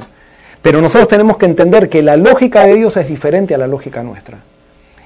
[0.60, 4.02] Pero nosotros tenemos que entender que la lógica de Dios es diferente a la lógica
[4.02, 4.38] nuestra.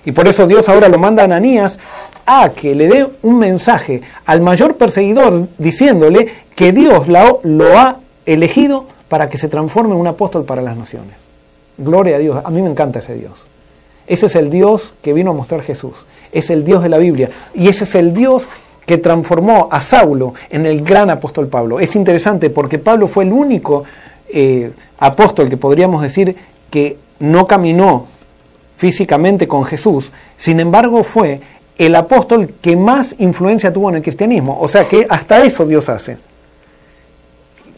[0.05, 1.79] Y por eso Dios ahora lo manda a Ananías
[2.27, 7.97] a que le dé un mensaje al mayor perseguidor diciéndole que Dios lo ha
[8.27, 11.15] elegido para que se transforme en un apóstol para las naciones.
[11.77, 12.43] Gloria a Dios.
[12.45, 13.50] A mí me encanta ese Dios.
[14.11, 17.31] Ese es el Dios que vino a mostrar Jesús es el Dios de la Biblia.
[17.55, 18.47] Y ese es el Dios
[18.87, 21.81] que transformó a Saulo en el gran apóstol Pablo.
[21.81, 23.85] Es interesante porque Pablo fue el único
[24.29, 26.37] eh, apóstol que podríamos decir
[26.71, 28.07] que no caminó
[28.77, 31.41] físicamente con Jesús, sin embargo fue
[31.77, 34.59] el apóstol que más influencia tuvo en el cristianismo.
[34.61, 36.17] O sea que hasta eso Dios hace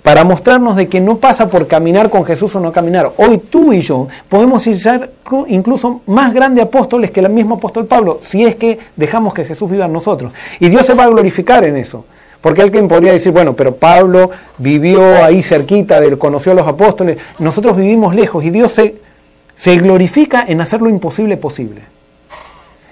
[0.03, 3.13] para mostrarnos de que no pasa por caminar con Jesús o no caminar.
[3.17, 5.13] Hoy tú y yo podemos ser
[5.47, 9.71] incluso más grandes apóstoles que el mismo apóstol Pablo, si es que dejamos que Jesús
[9.71, 10.33] viva en nosotros.
[10.59, 12.05] Y Dios se va a glorificar en eso.
[12.41, 17.77] Porque alguien podría decir, bueno, pero Pablo vivió ahí cerquita, conoció a los apóstoles, nosotros
[17.77, 21.83] vivimos lejos y Dios se, glorifica en hacer lo imposible posible.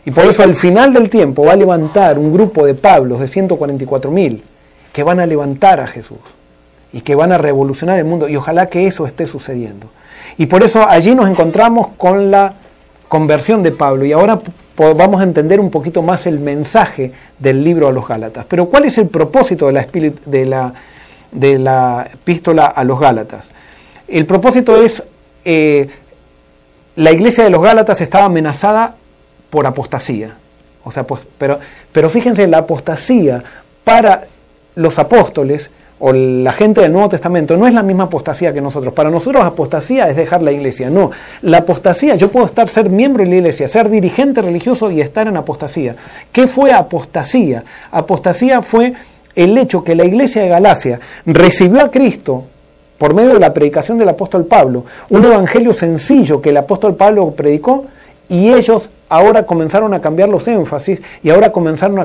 [0.05, 3.27] Y por eso al final del tiempo va a levantar un grupo de Pablos de
[3.27, 4.45] 144 mil
[4.93, 6.19] que van a levantar a Jesús
[6.93, 9.89] y que van a revolucionar el mundo y ojalá que eso esté sucediendo.
[10.39, 12.55] Y por eso allí nos encontramos con la
[13.09, 14.41] conversión de Pablo y ahora
[14.77, 18.47] vamos a entender un poquito más el mensaje del libro a los Gálatas.
[18.49, 19.87] Pero ¿cuál es el propósito de la,
[20.27, 20.75] de la,
[21.31, 23.51] de la epístola a los Gálatas?
[24.09, 25.03] El propósito es
[25.45, 25.89] eh,
[26.97, 28.95] la iglesia de los Gálatas estaba amenazada
[29.51, 30.37] por apostasía.
[30.85, 31.61] O sea, pues, pero,
[31.93, 33.43] pero fíjense, la apostasía
[33.85, 34.25] para
[34.75, 35.71] los apóstoles
[36.01, 38.93] o la gente del Nuevo Testamento no es la misma apostasía que nosotros.
[38.95, 40.89] Para nosotros apostasía es dejar la iglesia.
[40.89, 41.11] No,
[41.43, 45.29] la apostasía, yo puedo estar, ser miembro de la iglesia, ser dirigente religioso y estar
[45.29, 45.95] en apostasía.
[46.33, 47.65] ¿Qué fue apostasía?
[47.93, 48.95] Apostasía fue
[49.35, 52.45] el hecho que la iglesia de Galacia recibió a Cristo
[52.97, 57.31] por medio de la predicación del apóstol Pablo, un evangelio sencillo que el apóstol Pablo
[57.33, 57.87] predicó
[58.29, 61.99] y ellos ahora comenzaron a cambiar los énfasis y ahora comenzaron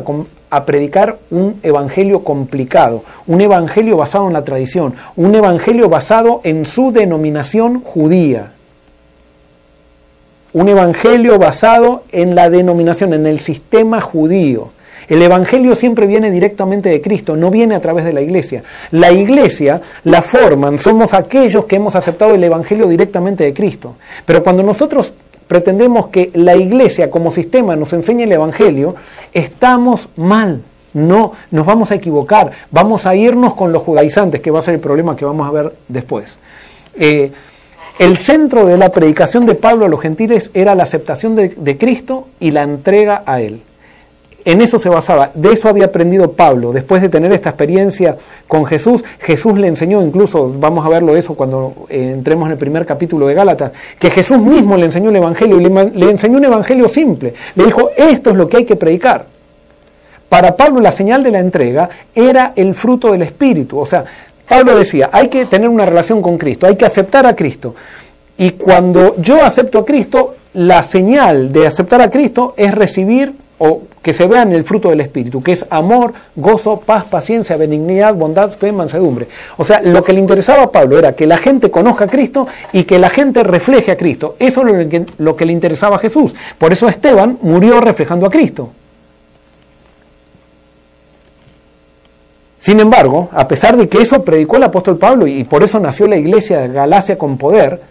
[0.50, 6.66] a, predicar un evangelio complicado, un evangelio basado en la tradición, un evangelio basado en
[6.66, 8.52] su denominación judía.
[10.54, 14.70] Un evangelio basado en la denominación, en el sistema judío.
[15.08, 18.64] El Evangelio siempre viene directamente de Cristo, no viene a través de la iglesia.
[18.92, 23.96] La iglesia la forman, somos aquellos que hemos aceptado el Evangelio directamente de Cristo.
[24.26, 25.14] Pero cuando nosotros
[25.48, 28.96] pretendemos que la iglesia como sistema nos enseñe el Evangelio,
[29.34, 30.62] estamos mal.
[30.94, 34.76] No, nos vamos a equivocar, vamos a irnos con los judaizantes, que va a ser
[34.76, 36.38] el problema que vamos a ver después.
[36.96, 37.32] Eh,
[38.00, 42.28] el centro de la predicación de Pablo a los gentiles era la aceptación de Cristo
[42.40, 43.62] y la entrega a Él
[44.46, 45.32] en eso se basaba.
[45.34, 46.72] De eso había aprendido Pablo.
[46.72, 48.16] Después de tener esta experiencia
[48.48, 52.58] con Jesús, Jesús le enseñó, incluso vamos a verlo eso cuando eh, entremos en el
[52.58, 56.38] primer capítulo de Gálatas, que Jesús mismo le enseñó el Evangelio y le, le enseñó
[56.38, 57.34] un Evangelio simple.
[57.56, 59.26] Le dijo, esto es lo que hay que predicar.
[60.30, 63.80] Para Pablo la señal de la entrega era el fruto del Espíritu.
[63.80, 64.06] O sea,
[64.48, 67.74] Pablo decía, hay que tener una relación con Cristo, hay que aceptar a Cristo.
[68.38, 73.82] Y cuando yo acepto a Cristo, la señal de aceptar a Cristo es recibir o
[74.06, 78.14] que se vea en el fruto del Espíritu, que es amor, gozo, paz, paciencia, benignidad,
[78.14, 79.28] bondad, fe, mansedumbre.
[79.58, 82.46] O sea, lo que le interesaba a Pablo era que la gente conozca a Cristo
[82.72, 84.36] y que la gente refleje a Cristo.
[84.38, 86.36] Eso es lo que, lo que le interesaba a Jesús.
[86.60, 88.70] Por eso Esteban murió reflejando a Cristo.
[92.60, 96.06] Sin embargo, a pesar de que eso predicó el apóstol Pablo y por eso nació
[96.06, 97.82] la iglesia de Galacia con poder,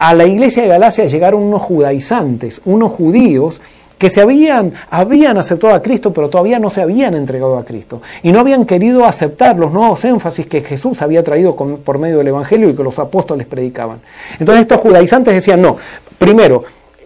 [0.00, 3.60] a la iglesia de Galacia llegaron unos judaizantes, unos judíos
[4.00, 8.00] que se habían, habían aceptado a Cristo, pero todavía no se habían entregado a Cristo.
[8.22, 12.28] Y no habían querido aceptar los nuevos énfasis que Jesús había traído por medio del
[12.28, 13.98] Evangelio y que los apóstoles predicaban.
[14.38, 15.76] Entonces estos judaizantes decían, no,
[16.16, 16.64] primero,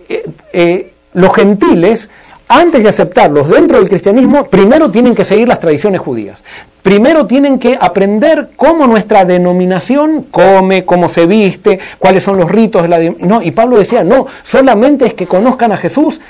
[0.09, 2.09] eh, eh, los gentiles
[2.47, 6.45] antes de aceptarlos dentro del cristianismo, primero tienen que seguir las tradiciones judías.
[6.80, 12.82] Primero tienen que aprender cómo nuestra denominación come, cómo se viste, cuáles son los ritos
[12.82, 12.99] de la...
[13.18, 16.20] No, y Pablo decía, no, solamente es que conozcan a Jesús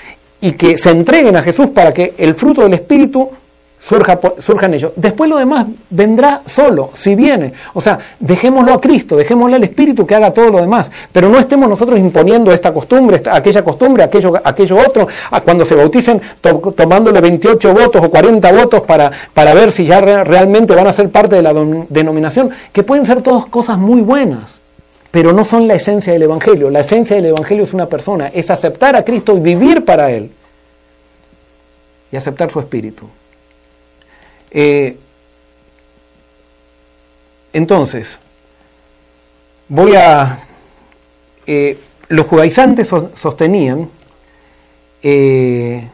[0.44, 3.30] y que se entreguen a Jesús para que el fruto del Espíritu
[3.78, 4.92] surja, surja en ellos.
[4.94, 7.54] Después lo demás vendrá solo, si viene.
[7.72, 10.90] O sea, dejémoslo a Cristo, dejémosle al Espíritu que haga todo lo demás.
[11.10, 15.08] Pero no estemos nosotros imponiendo esta costumbre, aquella costumbre, aquello, aquello otro,
[15.42, 16.20] cuando se bauticen
[16.76, 21.08] tomándole 28 votos o 40 votos para, para ver si ya realmente van a ser
[21.08, 21.54] parte de la
[21.88, 24.60] denominación, que pueden ser todas cosas muy buenas
[25.14, 26.70] pero no son la esencia del Evangelio.
[26.70, 30.28] La esencia del Evangelio es una persona, es aceptar a Cristo y vivir para Él
[32.10, 33.08] y aceptar su espíritu.
[34.50, 34.96] Eh,
[37.52, 38.18] entonces,
[39.68, 40.40] voy a...
[41.46, 43.88] Eh, los judaizantes sostenían
[45.00, 45.90] eh,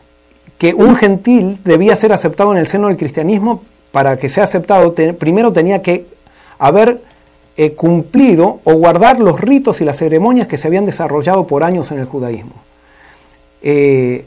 [0.56, 3.62] que un gentil debía ser aceptado en el seno del cristianismo
[3.92, 6.06] para que sea aceptado, primero tenía que
[6.58, 7.02] haber
[7.68, 11.98] cumplido o guardar los ritos y las ceremonias que se habían desarrollado por años en
[11.98, 12.54] el judaísmo.
[13.62, 14.24] Eh,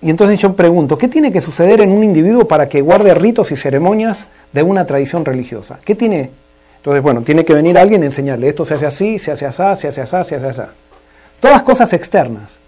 [0.00, 3.50] y entonces yo pregunto, ¿qué tiene que suceder en un individuo para que guarde ritos
[3.50, 5.78] y ceremonias de una tradición religiosa?
[5.84, 6.30] ¿Qué tiene?
[6.76, 9.80] Entonces, bueno, tiene que venir alguien a enseñarle, esto se hace así, se hace así,
[9.80, 10.70] se hace así, se hace así.
[11.40, 12.58] Todas cosas externas.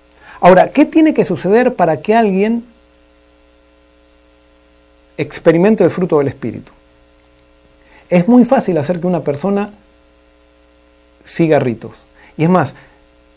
[0.40, 2.64] Ahora, ¿qué tiene que suceder para que alguien
[5.16, 6.72] experimente el fruto del Espíritu?
[8.08, 9.70] Es muy fácil hacer que una persona
[11.30, 12.06] siga ritos.
[12.36, 12.74] Y es más,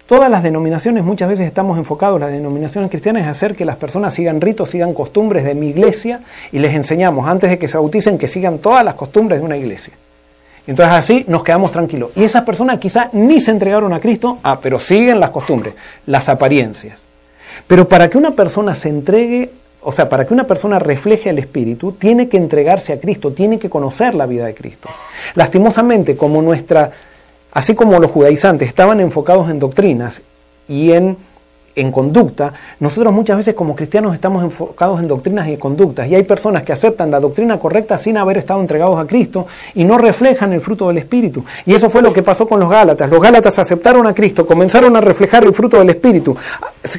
[0.08, 4.14] todas las denominaciones muchas veces estamos enfocados, las denominaciones cristianas, es hacer que las personas
[4.14, 6.22] sigan ritos, sigan costumbres de mi iglesia
[6.52, 9.58] y les enseñamos antes de que se bauticen que sigan todas las costumbres de una
[9.58, 9.94] iglesia.
[10.66, 12.12] Entonces así nos quedamos tranquilos.
[12.16, 15.76] Y esas personas quizá ni se entregaron a Cristo, ah, pero siguen las costumbres,
[16.06, 17.00] las apariencias.
[17.68, 21.38] Pero para que una persona se entregue, o sea, para que una persona refleje el
[21.38, 24.90] Espíritu, tiene que entregarse a Cristo, tiene que conocer la vida de Cristo.
[25.36, 26.92] Lastimosamente, como nuestra
[27.54, 30.22] Así como los judaizantes estaban enfocados en doctrinas
[30.68, 31.18] y en
[31.76, 36.24] en conducta, nosotros muchas veces como cristianos estamos enfocados en doctrinas y conductas y hay
[36.24, 40.54] personas que aceptan la doctrina correcta sin haber estado entregados a Cristo y no reflejan
[40.54, 41.44] el fruto del Espíritu.
[41.66, 43.10] Y eso fue lo que pasó con los Gálatas.
[43.10, 46.36] Los Gálatas aceptaron a Cristo, comenzaron a reflejar el fruto del Espíritu,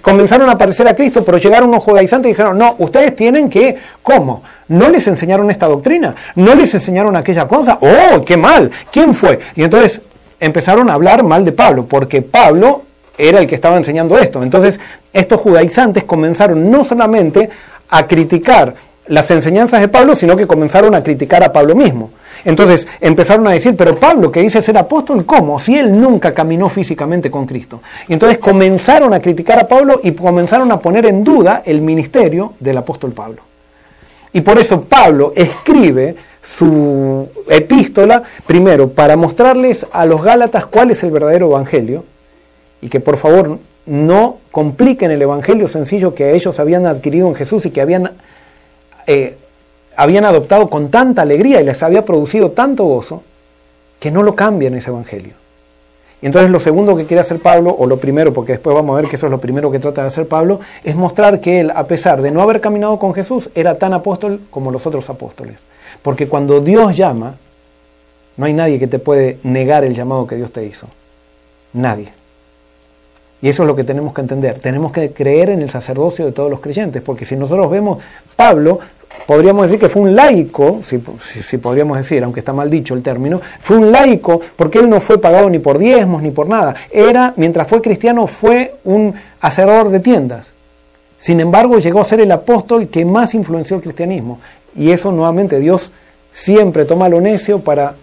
[0.02, 3.76] comenzaron a parecer a Cristo, pero llegaron unos judaizantes y dijeron, no, ustedes tienen que,
[4.02, 4.42] ¿cómo?
[4.68, 6.14] ¿No les enseñaron esta doctrina?
[6.36, 7.78] ¿No les enseñaron aquella cosa?
[7.80, 8.70] ¡Oh, qué mal!
[8.90, 9.38] ¿Quién fue?
[9.54, 10.00] Y entonces
[10.44, 12.82] empezaron a hablar mal de Pablo, porque Pablo
[13.16, 14.42] era el que estaba enseñando esto.
[14.42, 14.78] Entonces,
[15.12, 17.48] estos judaizantes comenzaron no solamente
[17.88, 18.74] a criticar
[19.06, 22.10] las enseñanzas de Pablo, sino que comenzaron a criticar a Pablo mismo.
[22.44, 25.58] Entonces empezaron a decir, pero Pablo que dice ser apóstol, ¿cómo?
[25.58, 27.80] Si él nunca caminó físicamente con Cristo.
[28.08, 32.54] Y entonces comenzaron a criticar a Pablo y comenzaron a poner en duda el ministerio
[32.60, 33.42] del apóstol Pablo.
[34.32, 41.02] Y por eso Pablo escribe su epístola, primero, para mostrarles a los Gálatas cuál es
[41.02, 42.04] el verdadero evangelio,
[42.80, 47.66] y que por favor no compliquen el evangelio sencillo que ellos habían adquirido en Jesús
[47.66, 48.12] y que habían,
[49.06, 49.36] eh,
[49.96, 53.22] habían adoptado con tanta alegría y les había producido tanto gozo,
[53.98, 55.32] que no lo cambien ese evangelio.
[56.20, 59.00] Y entonces lo segundo que quiere hacer Pablo, o lo primero, porque después vamos a
[59.00, 61.70] ver que eso es lo primero que trata de hacer Pablo, es mostrar que él,
[61.74, 65.56] a pesar de no haber caminado con Jesús, era tan apóstol como los otros apóstoles.
[66.04, 67.34] Porque cuando Dios llama,
[68.36, 70.86] no hay nadie que te puede negar el llamado que Dios te hizo.
[71.72, 72.12] Nadie.
[73.40, 74.60] Y eso es lo que tenemos que entender.
[74.60, 78.02] Tenemos que creer en el sacerdocio de todos los creyentes, porque si nosotros vemos,
[78.36, 78.80] Pablo,
[79.26, 80.98] podríamos decir que fue un laico, si,
[81.56, 85.18] podríamos decir, aunque está mal dicho el término, fue un laico porque él no fue
[85.18, 86.74] pagado ni por diezmos ni por nada.
[86.90, 90.52] Era, mientras fue cristiano, fue un hacedor de tiendas.
[91.16, 94.38] Sin embargo, llegó a ser el apóstol que más influenció el cristianismo.
[94.76, 95.92] Y eso nuevamente Dios
[96.32, 97.94] siempre toma lo necio para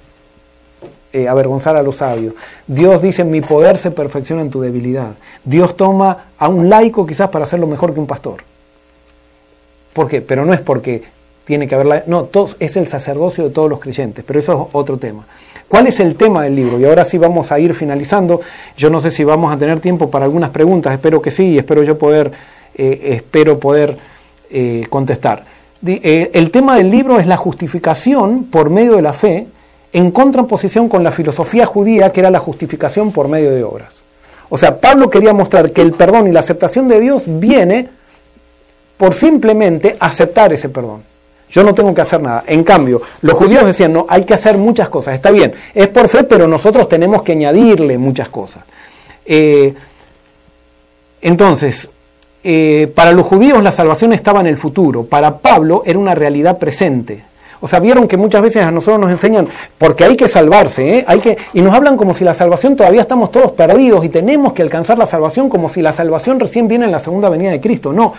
[1.13, 2.33] eh, avergonzar a los sabios.
[2.65, 5.11] Dios dice, mi poder se perfecciona en tu debilidad.
[5.43, 8.43] Dios toma a un laico quizás para hacerlo mejor que un pastor.
[9.91, 10.21] ¿Por qué?
[10.21, 11.03] Pero no es porque
[11.43, 12.05] tiene que haber...
[12.07, 15.25] No, es el sacerdocio de todos los creyentes, pero eso es otro tema.
[15.67, 16.79] ¿Cuál es el tema del libro?
[16.79, 18.39] Y ahora sí vamos a ir finalizando.
[18.77, 21.57] Yo no sé si vamos a tener tiempo para algunas preguntas, espero que sí, y
[21.57, 22.31] espero yo poder,
[22.73, 23.97] eh, espero poder
[24.49, 25.43] eh, contestar.
[25.83, 29.47] El tema del libro es la justificación por medio de la fe
[29.93, 33.93] en contraposición con la filosofía judía que era la justificación por medio de obras.
[34.49, 37.89] O sea, Pablo quería mostrar que el perdón y la aceptación de Dios viene
[38.97, 41.03] por simplemente aceptar ese perdón.
[41.49, 42.43] Yo no tengo que hacer nada.
[42.47, 45.15] En cambio, los judíos decían, no, hay que hacer muchas cosas.
[45.15, 48.63] Está bien, es por fe, pero nosotros tenemos que añadirle muchas cosas.
[49.25, 49.73] Eh,
[51.21, 51.89] entonces,
[52.43, 55.03] eh, para los judíos la salvación estaba en el futuro.
[55.03, 57.23] Para Pablo era una realidad presente.
[57.61, 61.05] O sea, vieron que muchas veces a nosotros nos enseñan, porque hay que salvarse, ¿eh?
[61.07, 64.53] hay que, y nos hablan como si la salvación todavía estamos todos perdidos y tenemos
[64.53, 67.61] que alcanzar la salvación como si la salvación recién viene en la segunda venida de
[67.61, 67.93] Cristo.
[67.93, 68.13] No.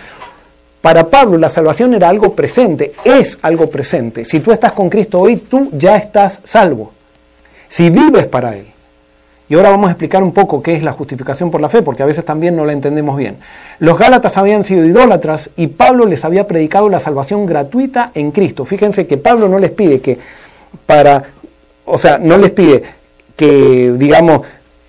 [0.79, 4.23] Para Pablo la salvación era algo presente, es algo presente.
[4.23, 6.93] Si tú estás con Cristo hoy, tú ya estás salvo.
[7.67, 8.72] Si vives para Él.
[9.53, 12.01] Y ahora vamos a explicar un poco qué es la justificación por la fe, porque
[12.01, 13.37] a veces también no la entendemos bien.
[13.77, 18.65] Los Gálatas habían sido idólatras y Pablo les había predicado la salvación gratuita en Cristo.
[18.65, 20.17] Fíjense que Pablo no les pide que
[20.87, 21.21] para,
[21.85, 22.81] o sea, no les pide
[23.35, 24.41] que, digamos,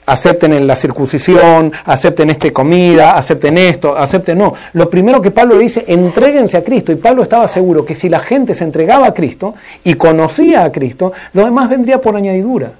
[0.06, 4.54] acepten en la circuncisión, acepten esta comida, acepten esto, acepten no.
[4.72, 6.90] Lo primero que Pablo dice, entréguense a Cristo.
[6.90, 10.72] Y Pablo estaba seguro que si la gente se entregaba a Cristo y conocía a
[10.72, 12.72] Cristo, lo demás vendría por añadidura.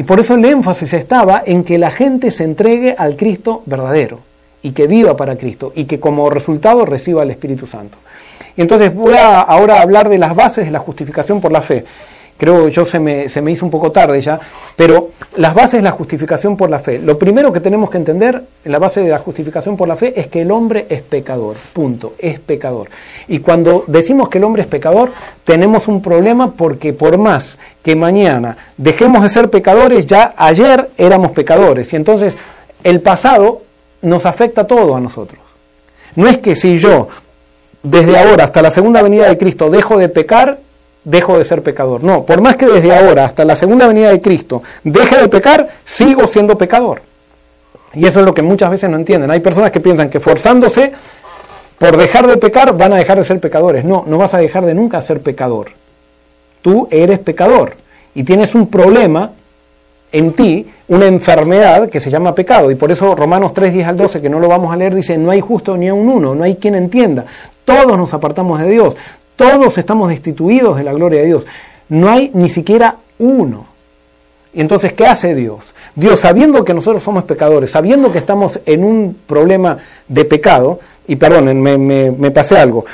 [0.00, 4.20] Y por eso el énfasis estaba en que la gente se entregue al Cristo verdadero
[4.62, 7.98] y que viva para Cristo y que como resultado reciba el Espíritu Santo.
[8.56, 11.84] Y entonces voy a ahora hablar de las bases de la justificación por la fe
[12.40, 14.40] creo yo se me, se me hizo un poco tarde ya,
[14.74, 16.98] pero las bases de la justificación por la fe.
[16.98, 20.18] Lo primero que tenemos que entender en la base de la justificación por la fe
[20.18, 22.88] es que el hombre es pecador, punto, es pecador.
[23.28, 25.12] Y cuando decimos que el hombre es pecador,
[25.44, 31.32] tenemos un problema porque por más que mañana dejemos de ser pecadores, ya ayer éramos
[31.32, 31.92] pecadores.
[31.92, 32.34] Y entonces
[32.82, 33.60] el pasado
[34.00, 35.40] nos afecta todo a nosotros.
[36.16, 37.08] No es que si yo
[37.82, 40.58] desde ahora hasta la segunda venida de Cristo dejo de pecar,
[41.04, 42.02] dejo de ser pecador.
[42.04, 45.68] No, por más que desde ahora hasta la segunda venida de Cristo deje de pecar,
[45.84, 47.02] sigo siendo pecador.
[47.94, 49.30] Y eso es lo que muchas veces no entienden.
[49.30, 50.92] Hay personas que piensan que forzándose
[51.78, 53.84] por dejar de pecar van a dejar de ser pecadores.
[53.84, 55.72] No, no vas a dejar de nunca ser pecador.
[56.62, 57.74] Tú eres pecador
[58.14, 59.30] y tienes un problema
[60.12, 62.70] en ti, una enfermedad que se llama pecado.
[62.70, 65.16] Y por eso Romanos 3, 10 al 12, que no lo vamos a leer, dice,
[65.16, 67.24] no hay justo ni a un uno, no hay quien entienda.
[67.64, 68.96] Todos nos apartamos de Dios.
[69.40, 71.46] Todos estamos destituidos de la gloria de Dios.
[71.88, 73.64] No hay ni siquiera uno.
[74.52, 75.72] Y entonces, ¿qué hace Dios?
[75.94, 81.16] Dios, sabiendo que nosotros somos pecadores, sabiendo que estamos en un problema de pecado, y
[81.16, 82.84] perdón, me, me, pasé algo,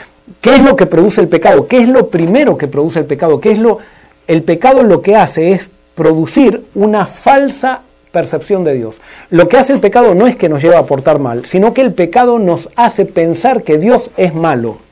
[0.40, 1.66] ¿qué es lo que produce el pecado?
[1.66, 3.40] ¿Qué es lo primero que produce el pecado?
[3.40, 3.80] ¿Qué es lo,
[4.28, 5.62] el pecado lo que hace es
[5.96, 7.80] producir una falsa
[8.12, 8.98] percepción de Dios.
[9.30, 11.80] Lo que hace el pecado no es que nos lleva a portar mal, sino que
[11.80, 14.85] el pecado nos hace pensar que Dios es malo.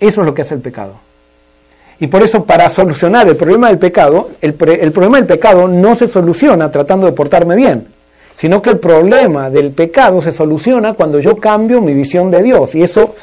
[0.00, 0.94] Eso es lo que hace el pecado.
[2.00, 6.06] Y por eso para solucionar el problema del pecado, el, problema del pecado no se
[6.06, 7.88] soluciona tratando de portarme bien,
[8.36, 12.76] sino que el problema del pecado se soluciona cuando yo cambio mi visión de Dios.
[12.76, 13.16] Y eso,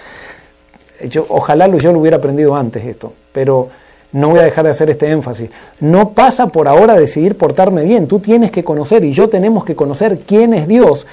[1.30, 3.70] ojalá yo lo hubiera aprendido antes esto, pero
[4.12, 5.50] no voy a dejar de hacer este énfasis.
[5.80, 9.76] No pasa por ahora decidir portarme bien, tú tienes que conocer y yo tenemos que
[9.76, 11.08] conocer quién es Dios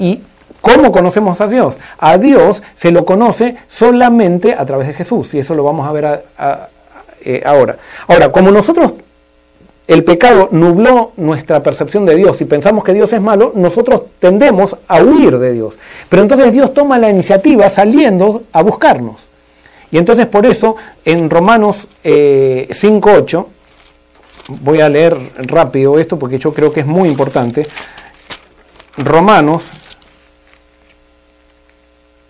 [0.00, 0.20] y
[0.64, 1.76] ¿Cómo conocemos a Dios?
[1.98, 5.92] A Dios se lo conoce solamente a través de Jesús, y eso lo vamos a
[5.92, 6.24] ver
[7.20, 7.76] eh, ahora.
[8.08, 8.94] Ahora, como nosotros,
[9.86, 14.74] el pecado nubló nuestra percepción de Dios y pensamos que Dios es malo, nosotros tendemos
[14.88, 15.76] a huir de Dios.
[16.08, 19.28] Pero entonces Dios toma la iniciativa saliendo a buscarnos.
[19.90, 23.46] Y entonces por eso en Romanos 5.8, eh,
[24.62, 27.66] voy a leer rápido esto porque yo creo que es muy importante,
[28.96, 29.83] Romanos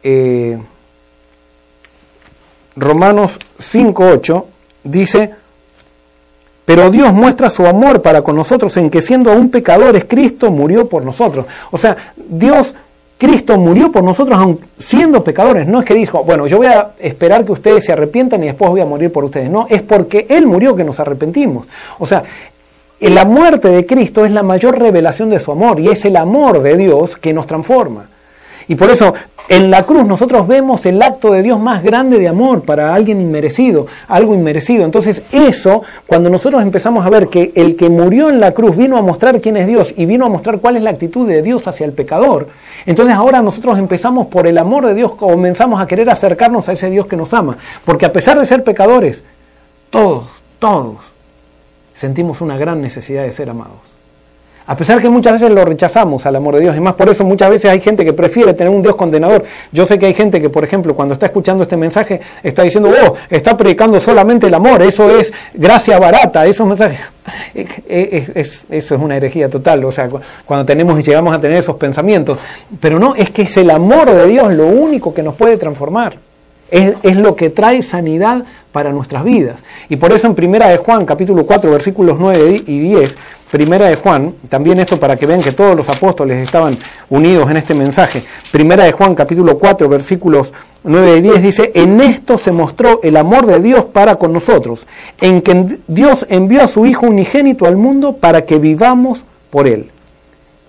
[0.04, 0.58] eh,
[2.76, 4.44] Romanos 5.8
[4.84, 5.34] dice,
[6.64, 10.88] pero Dios muestra su amor para con nosotros en que siendo aún pecadores, Cristo murió
[10.88, 11.46] por nosotros.
[11.70, 12.74] O sea, Dios,
[13.18, 15.66] Cristo murió por nosotros aún siendo pecadores.
[15.66, 18.70] No es que dijo, bueno, yo voy a esperar que ustedes se arrepientan y después
[18.70, 19.50] voy a morir por ustedes.
[19.50, 21.66] No, es porque Él murió que nos arrepentimos.
[21.98, 22.22] O sea,
[23.00, 26.62] la muerte de Cristo es la mayor revelación de su amor y es el amor
[26.62, 28.08] de Dios que nos transforma.
[28.68, 29.14] Y por eso
[29.48, 33.20] en la cruz nosotros vemos el acto de Dios más grande de amor para alguien
[33.20, 34.84] inmerecido, algo inmerecido.
[34.84, 38.96] Entonces eso, cuando nosotros empezamos a ver que el que murió en la cruz vino
[38.96, 41.66] a mostrar quién es Dios y vino a mostrar cuál es la actitud de Dios
[41.66, 42.48] hacia el pecador,
[42.86, 46.88] entonces ahora nosotros empezamos por el amor de Dios, comenzamos a querer acercarnos a ese
[46.88, 47.58] Dios que nos ama.
[47.84, 49.22] Porque a pesar de ser pecadores,
[49.90, 50.24] todos,
[50.58, 50.96] todos
[51.94, 53.94] sentimos una gran necesidad de ser amados.
[54.66, 56.76] A pesar que muchas veces lo rechazamos al amor de Dios.
[56.76, 59.44] Y más por eso muchas veces hay gente que prefiere tener un Dios condenador.
[59.72, 62.90] Yo sé que hay gente que, por ejemplo, cuando está escuchando este mensaje, está diciendo,
[62.90, 64.80] oh, está predicando solamente el amor.
[64.82, 66.46] Eso es gracia barata.
[66.46, 67.00] Esos mensajes.
[67.88, 69.84] eso es una herejía total.
[69.84, 70.08] O sea,
[70.46, 72.38] cuando tenemos y llegamos a tener esos pensamientos.
[72.80, 76.16] Pero no, es que es el amor de Dios lo único que nos puede transformar.
[76.70, 79.62] Es, lo que trae sanidad para nuestras vidas.
[79.88, 83.16] Y por eso en Primera de Juan, capítulo 4, versículos 9 y 10,
[83.50, 86.76] Primera de Juan, también esto para que vean que todos los apóstoles estaban
[87.08, 88.24] unidos en este mensaje.
[88.50, 93.16] Primera de Juan, capítulo 4, versículos 9 y 10 dice, en esto se mostró el
[93.16, 94.86] amor de Dios para con nosotros,
[95.20, 99.90] en que Dios envió a su Hijo unigénito al mundo para que vivamos por Él.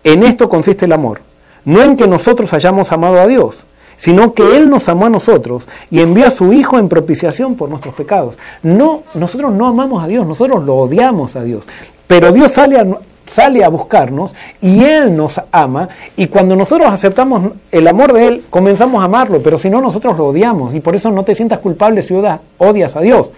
[0.03, 1.21] En esto consiste el amor,
[1.65, 3.65] no en que nosotros hayamos amado a Dios,
[3.97, 7.69] sino que Él nos amó a nosotros y envió a su Hijo en propiciación por
[7.69, 8.37] nuestros pecados.
[8.63, 11.65] No, nosotros no amamos a Dios, nosotros lo odiamos a Dios.
[12.07, 12.85] Pero Dios sale a,
[13.27, 18.43] sale a buscarnos y Él nos ama y cuando nosotros aceptamos el amor de Él,
[18.49, 21.59] comenzamos a amarlo, pero si no, nosotros lo odiamos y por eso no te sientas
[21.59, 22.13] culpable si
[22.57, 23.31] odias a Dios.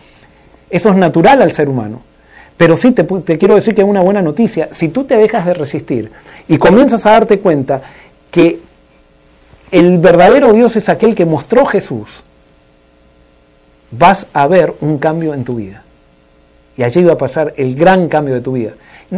[0.70, 2.02] Eso es natural al ser humano.
[2.58, 4.70] Pero sí te, te quiero decir que es una buena noticia.
[4.72, 6.12] Si tú te dejas de resistir
[6.48, 7.82] y comienzas a darte cuenta
[8.32, 8.60] que
[9.72, 12.24] el verdadero Dios es aquel que mostró Jesús,
[13.92, 15.84] vas a ver un cambio en tu vida.
[16.78, 18.74] Y allí va a pasar el gran cambio de tu vida.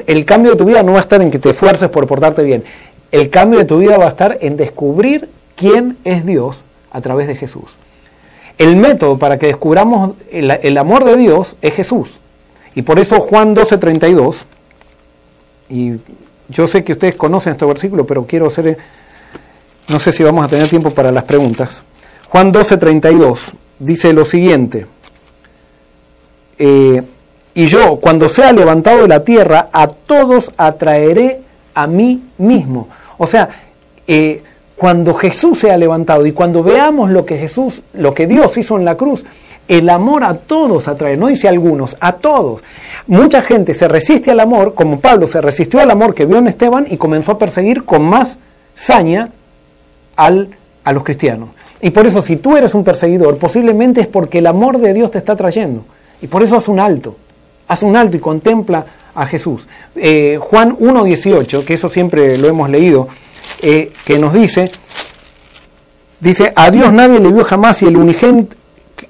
[0.07, 2.43] El cambio de tu vida no va a estar en que te esfuerces por portarte
[2.43, 2.63] bien.
[3.11, 7.27] El cambio de tu vida va a estar en descubrir quién es Dios a través
[7.27, 7.75] de Jesús.
[8.57, 12.19] El método para que descubramos el, amor de Dios es Jesús.
[12.75, 14.43] Y por eso Juan 12:32,
[15.69, 15.93] y
[16.49, 18.77] yo sé que ustedes conocen este versículo, pero quiero hacer,
[19.89, 21.83] no sé si vamos a tener tiempo para las preguntas.
[22.29, 24.85] Juan 12:32 dice lo siguiente.
[26.57, 27.01] Eh,
[27.53, 31.41] y yo, cuando sea levantado de la tierra, a todos atraeré
[31.73, 32.87] a mí mismo.
[33.17, 33.49] O sea,
[34.07, 34.43] eh,
[34.75, 38.85] cuando Jesús sea levantado y cuando veamos lo que Jesús, lo que Dios hizo en
[38.85, 39.25] la cruz,
[39.67, 42.63] el amor a todos atrae, no dice a algunos, a todos.
[43.07, 46.47] Mucha gente se resiste al amor, como Pablo se resistió al amor que vio en
[46.47, 48.39] Esteban y comenzó a perseguir con más
[48.73, 49.29] saña
[50.19, 50.49] al,
[50.83, 51.49] a los cristianos.
[51.81, 55.11] Y por eso si tú eres un perseguidor, posiblemente es porque el amor de Dios
[55.11, 55.85] te está trayendo.
[56.21, 57.15] Y por eso haz un alto
[57.69, 58.85] haz un alto y contempla
[59.15, 59.67] a Jesús.
[59.95, 63.07] Eh, Juan 1.18, que eso siempre lo hemos leído,
[63.61, 64.69] eh, que nos dice,
[66.19, 68.57] dice, a Dios nadie le vio jamás y el unigénito,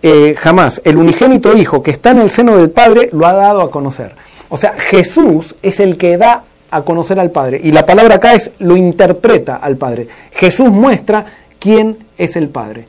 [0.02, 3.62] eh, jamás, el unigénito Hijo que está en el seno del Padre lo ha dado
[3.62, 4.14] a conocer.
[4.50, 7.60] O sea, Jesús es el que da a conocer al Padre.
[7.64, 10.08] Y la palabra acá es lo interpreta al Padre.
[10.32, 11.26] Jesús muestra
[11.60, 12.86] quién es el Padre.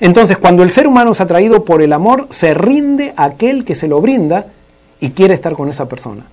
[0.00, 3.74] Entonces, cuando el ser humano es atraído por el amor, se rinde a aquel que
[3.74, 4.46] se lo brinda
[5.00, 6.24] y quiere estar con esa persona.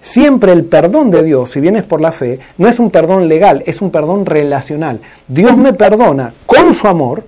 [0.00, 3.64] Siempre el perdón de Dios, si vienes por la fe, no es un perdón legal,
[3.66, 5.00] es un perdón relacional.
[5.26, 7.24] Dios me perdona con su amor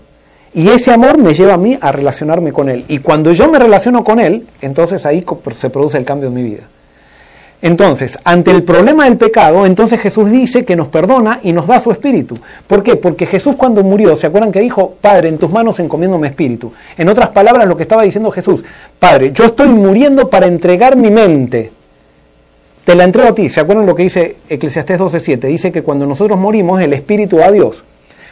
[0.54, 2.84] y ese amor me lleva a mí a relacionarme con Él.
[2.86, 6.42] Y cuando yo me relaciono con Él, entonces ahí se produce el cambio en mi
[6.44, 6.68] vida.
[7.60, 11.80] Entonces, ante el problema del pecado, entonces Jesús dice que nos perdona y nos da
[11.80, 12.39] su espíritu.
[12.66, 12.94] ¿Por qué?
[12.94, 16.72] Porque Jesús cuando murió, ¿se acuerdan que dijo, Padre, en tus manos encomiendo mi espíritu?
[16.97, 18.64] En otras palabras, lo que estaba diciendo Jesús,
[18.98, 21.72] Padre, yo estoy muriendo para entregar mi mente
[22.89, 23.51] te la entrego a ti.
[23.51, 25.40] ¿Se acuerdan lo que dice Eclesiastés 12.7?
[25.40, 27.85] Dice que cuando nosotros morimos, el espíritu va a Dios.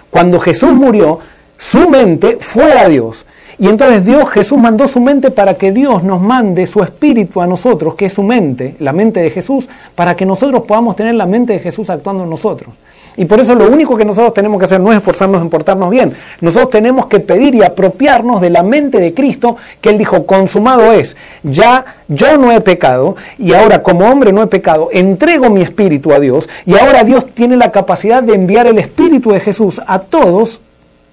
[0.09, 1.19] Cuando Jesús murió,
[1.59, 3.27] su mente fue a Dios.
[3.59, 7.47] Y entonces Dios, Jesús mandó su mente para que Dios nos mande su espíritu a
[7.47, 11.24] nosotros, que es su mente, la mente de Jesús, para que nosotros podamos tener la
[11.24, 12.74] mente de Jesús actuando en nosotros.
[13.16, 15.89] Y por eso lo único que nosotros tenemos que hacer no es esforzarnos en portarnos
[15.89, 16.12] bien.
[16.43, 20.93] Nosotros tenemos que pedir y apropiarnos de la mente de Cristo que Él dijo, consumado
[20.93, 21.16] es.
[21.43, 26.12] Ya yo no he pecado y ahora como hombre no he pecado, entrego mi espíritu
[26.12, 30.01] a Dios y ahora Dios tiene la capacidad de enviar el espíritu de Jesús a
[30.01, 30.61] todos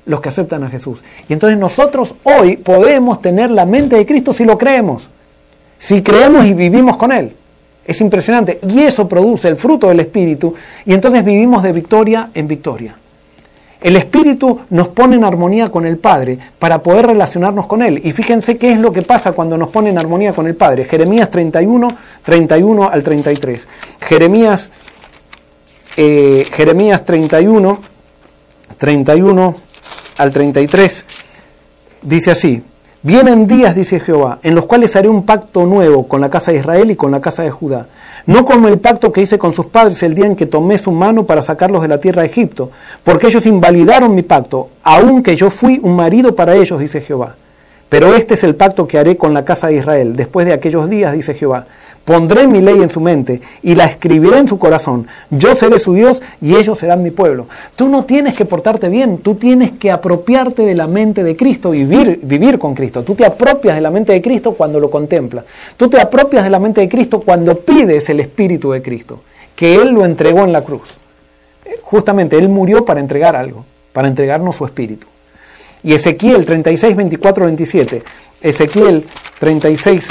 [0.05, 1.03] los que aceptan a Jesús.
[1.27, 5.07] Y entonces nosotros hoy podemos tener la mente de Cristo si lo creemos,
[5.79, 7.33] si creemos y vivimos con Él.
[7.85, 8.59] Es impresionante.
[8.67, 10.53] Y eso produce el fruto del Espíritu.
[10.85, 12.95] Y entonces vivimos de victoria en victoria.
[13.81, 17.99] El Espíritu nos pone en armonía con el Padre para poder relacionarnos con Él.
[18.01, 20.85] Y fíjense qué es lo que pasa cuando nos pone en armonía con el Padre.
[20.85, 21.89] Jeremías 31,
[22.23, 23.67] 31 al 33.
[24.07, 24.69] Jeremías,
[25.97, 27.79] eh, Jeremías 31,
[28.77, 29.55] 31
[30.17, 31.05] al 33
[32.03, 32.63] dice así.
[33.05, 36.59] Vienen días, dice Jehová, en los cuales haré un pacto nuevo con la casa de
[36.59, 37.87] Israel y con la casa de Judá.
[38.25, 40.89] No como el pacto que hice con sus padres el día en que tomé su
[40.89, 42.71] mano para sacarlos de la tierra de Egipto,
[43.03, 47.35] porque ellos invalidaron mi pacto, aunque yo fui un marido para ellos, dice Jehová.
[47.89, 50.89] Pero este es el pacto que haré con la casa de Israel después de aquellos
[50.89, 51.65] días, dice Jehová.
[52.05, 55.07] Pondré mi ley en su mente y la escribiré en su corazón.
[55.29, 57.47] Yo seré su Dios y ellos serán mi pueblo.
[57.77, 61.73] Tú no tienes que portarte bien, tú tienes que apropiarte de la mente de Cristo
[61.73, 63.03] y vivir, vivir con Cristo.
[63.03, 65.45] Tú te apropias de la mente de Cristo cuando lo contemplas.
[65.77, 69.21] Tú te apropias de la mente de Cristo cuando pides el Espíritu de Cristo,
[69.55, 70.95] que Él lo entregó en la cruz.
[71.83, 73.63] Justamente Él murió para entregar algo,
[73.93, 75.07] para entregarnos su Espíritu.
[75.83, 78.03] Y Ezequiel 36, 24, 27.
[78.41, 79.05] Ezequiel
[79.39, 80.07] 36,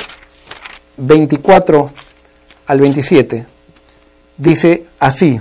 [0.97, 1.91] 24
[2.67, 3.47] al 27,
[4.37, 5.41] dice así,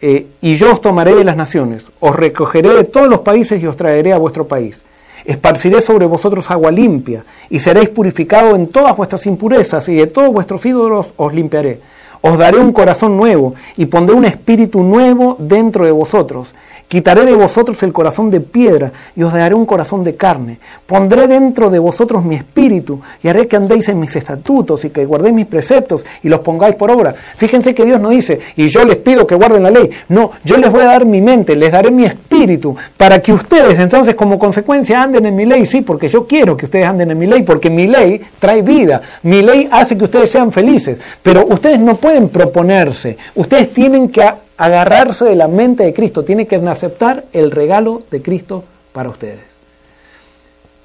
[0.00, 3.66] eh, y yo os tomaré de las naciones, os recogeré de todos los países y
[3.66, 4.82] os traeré a vuestro país.
[5.24, 10.32] Esparciré sobre vosotros agua limpia, y seréis purificados en todas vuestras impurezas, y de todos
[10.32, 11.80] vuestros ídolos os limpiaré.
[12.26, 16.54] Os daré un corazón nuevo, y pondré un espíritu nuevo dentro de vosotros,
[16.88, 20.58] Quitaré de vosotros el corazón de piedra y os daré un corazón de carne.
[20.86, 25.04] Pondré dentro de vosotros mi espíritu y haré que andéis en mis estatutos y que
[25.04, 27.12] guardéis mis preceptos y los pongáis por obra.
[27.36, 29.90] Fíjense que Dios no dice, y yo les pido que guarden la ley.
[30.10, 33.80] No, yo les voy a dar mi mente, les daré mi espíritu para que ustedes
[33.80, 35.66] entonces como consecuencia anden en mi ley.
[35.66, 39.02] Sí, porque yo quiero que ustedes anden en mi ley, porque mi ley trae vida.
[39.24, 40.98] Mi ley hace que ustedes sean felices.
[41.20, 43.16] Pero ustedes no pueden proponerse.
[43.34, 44.22] Ustedes tienen que
[44.56, 49.40] agarrarse de la mente de Cristo, tiene que aceptar el regalo de Cristo para ustedes.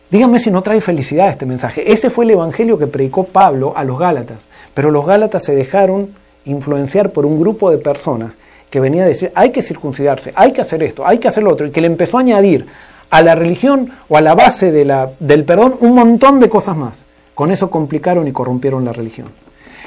[0.10, 1.92] Díganme si no trae felicidad este mensaje.
[1.92, 6.10] Ese fue el evangelio que predicó Pablo a los Gálatas, pero los Gálatas se dejaron
[6.44, 8.34] influenciar por un grupo de personas
[8.70, 11.52] que venía a decir, hay que circuncidarse, hay que hacer esto, hay que hacer lo
[11.52, 12.66] otro, y que le empezó a añadir
[13.10, 16.76] a la religión o a la base de la, del perdón un montón de cosas
[16.76, 17.04] más.
[17.36, 19.28] Con eso complicaron y corrompieron la religión.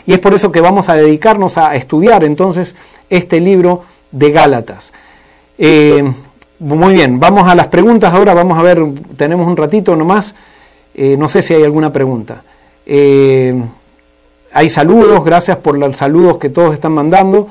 [0.06, 2.74] Y es por eso que vamos a dedicarnos a estudiar entonces
[3.09, 4.93] este libro de Gálatas.
[5.59, 6.05] Eh,
[6.59, 8.82] muy bien, vamos a las preguntas ahora, vamos a ver,
[9.16, 10.35] tenemos un ratito nomás,
[10.94, 12.43] eh, no sé si hay alguna pregunta.
[12.86, 13.60] Eh,
[14.52, 17.48] hay saludos, gracias por los saludos que todos están mandando.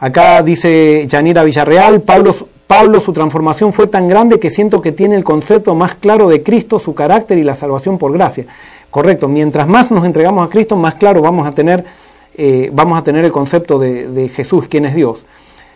[0.00, 2.34] acá dice Yanira Villarreal, Pablo,
[2.66, 6.42] Pablo, su transformación fue tan grande que siento que tiene el concepto más claro de
[6.42, 8.46] Cristo, su carácter y la salvación por gracia.
[8.94, 11.84] Correcto, mientras más nos entregamos a Cristo, más claro vamos a tener,
[12.36, 15.24] eh, vamos a tener el concepto de, Jesús, quién es Dios.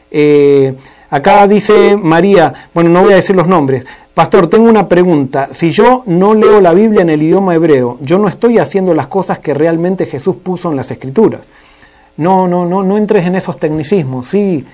[0.09, 0.73] Eh,
[1.11, 3.85] acá dice María, bueno, no voy a decir los nombres.
[4.15, 5.49] Pastor, tengo una pregunta.
[5.51, 9.09] Si yo no leo la Biblia en el idioma hebreo, yo no estoy haciendo las
[9.09, 11.41] cosas que realmente Jesús puso en las Escrituras.
[12.19, 14.29] No, no, no, no entres en esos tecnicismos.
[14.29, 14.65] Sí,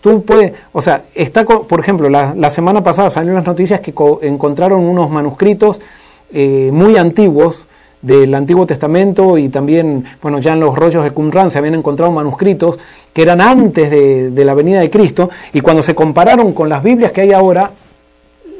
[0.00, 3.92] tú puedes, o sea, está, por ejemplo, la, semana pasada salieron las noticias que
[4.22, 5.80] encontraron unos manuscritos
[6.32, 7.66] eh, muy antiguos
[8.02, 12.10] del Antiguo Testamento y también, bueno, ya en los rollos de Qumran se habían encontrado
[12.10, 12.78] manuscritos
[13.12, 17.12] que eran antes de, la venida de Cristo y cuando se compararon con las Biblias
[17.12, 17.70] que hay ahora,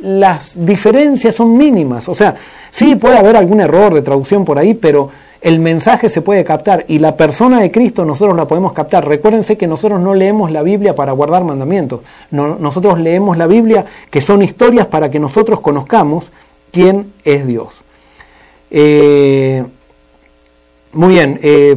[0.03, 2.09] las diferencias son mínimas.
[2.09, 2.35] O sea,
[2.71, 5.09] sí puede haber algún error de traducción por ahí, pero
[5.41, 9.07] el mensaje se puede captar y la persona de Cristo nosotros la podemos captar.
[9.09, 12.01] Recuérdense que nosotros no leemos la Biblia para guardar mandamientos,
[12.31, 16.31] nosotros leemos la Biblia que son historias para que nosotros conozcamos
[16.73, 17.83] quién es Dios.
[18.71, 19.65] Eh,
[20.93, 21.77] muy bien, eh,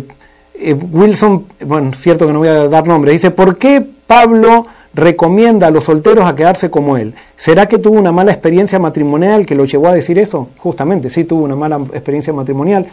[0.55, 5.67] eh, Wilson, bueno, cierto que no voy a dar nombre, dice, ¿por qué Pablo recomienda
[5.67, 7.13] a los solteros a quedarse como él?
[7.35, 10.49] ¿Será que tuvo una mala experiencia matrimonial que lo llevó a decir eso?
[10.57, 12.85] Justamente, sí tuvo una mala experiencia matrimonial.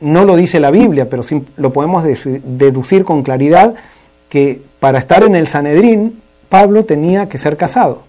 [0.00, 1.22] No lo dice la Biblia, pero
[1.56, 3.74] lo podemos deducir con claridad
[4.28, 8.02] que para estar en el Sanedrín, Pablo tenía que ser casado.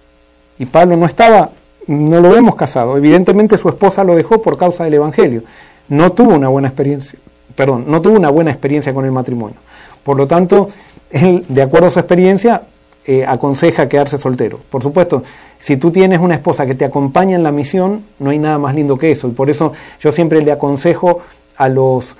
[0.59, 1.51] Y Pablo no estaba,
[1.87, 2.97] no lo vemos casado.
[2.97, 5.43] Evidentemente su esposa lo dejó por causa del Evangelio.
[5.89, 7.19] No tuvo una buena experiencia,
[7.55, 9.57] perdón, no tuvo una buena experiencia con el matrimonio.
[10.03, 10.69] Por lo tanto,
[11.11, 12.63] él, de acuerdo a su experiencia,
[13.07, 14.59] eh, aconseja quedarse soltero.
[14.69, 15.23] Por supuesto,
[15.59, 18.73] si tú tienes una esposa que te acompaña en la misión, no hay nada más
[18.73, 19.27] lindo que eso.
[19.27, 21.21] Y por eso yo siempre le aconsejo
[21.55, 22.15] a los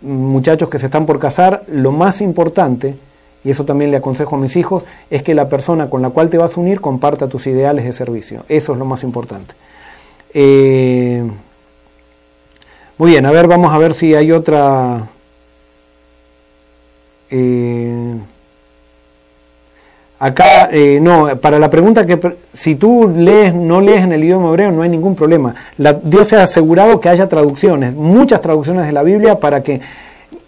[0.00, 2.96] muchachos que se están por casar, lo más importante,
[3.46, 6.30] y eso también le aconsejo a mis hijos, es que la persona con la cual
[6.30, 8.44] te vas a unir comparta tus ideales de servicio.
[8.48, 9.54] Eso es lo más importante.
[10.34, 11.24] Eh,
[12.98, 15.06] muy bien, a ver, vamos a ver si hay otra...
[17.30, 18.16] Eh,
[20.18, 22.18] Acá, eh, no, para la pregunta que
[22.54, 25.54] si tú lees, no lees en el idioma hebreo, no hay ningún problema.
[26.02, 29.82] Dios se ha asegurado que haya traducciones, muchas traducciones de la Biblia para que,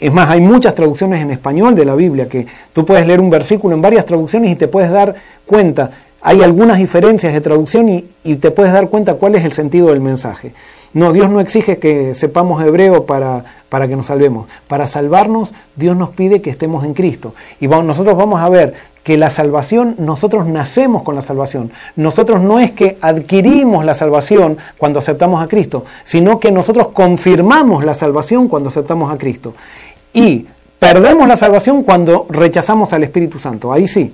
[0.00, 3.30] es más, hay muchas traducciones en español de la Biblia, que tú puedes leer un
[3.30, 5.14] versículo en varias traducciones y te puedes dar
[5.44, 5.90] cuenta.
[6.20, 10.00] Hay algunas diferencias de traducción y, te puedes dar cuenta cuál es el sentido del
[10.00, 10.52] mensaje.
[10.94, 14.48] No, Dios no exige que sepamos hebreo para, para que nos salvemos.
[14.68, 17.34] Para salvarnos, Dios nos pide que estemos en Cristo.
[17.60, 18.74] Y nosotros vamos a ver
[19.08, 21.70] que la salvación, nosotros nacemos con la salvación.
[21.96, 27.84] Nosotros no es que adquirimos la salvación cuando aceptamos a Cristo, sino que nosotros confirmamos
[27.84, 29.54] la salvación cuando aceptamos a Cristo.
[30.18, 30.46] Y
[30.78, 33.72] perdemos la salvación cuando rechazamos al Espíritu Santo.
[33.72, 34.12] Ahí sí,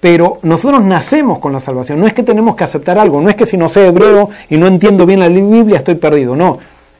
[0.00, 2.00] pero nosotros nacemos con la salvación.
[2.00, 4.56] No es que tenemos que aceptar algo, no es que si no sé hebreo y
[4.56, 6.36] no entiendo bien la Biblia estoy perdido.
[6.36, 6.58] No,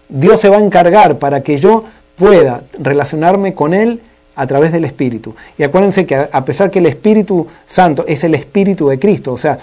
[0.09, 1.85] Dios se va a encargar para que yo
[2.17, 4.01] pueda relacionarme con Él
[4.35, 5.35] a través del Espíritu.
[5.57, 9.39] Y acuérdense que a pesar que el Espíritu Santo es el Espíritu de Cristo, o
[9.39, 9.59] sea,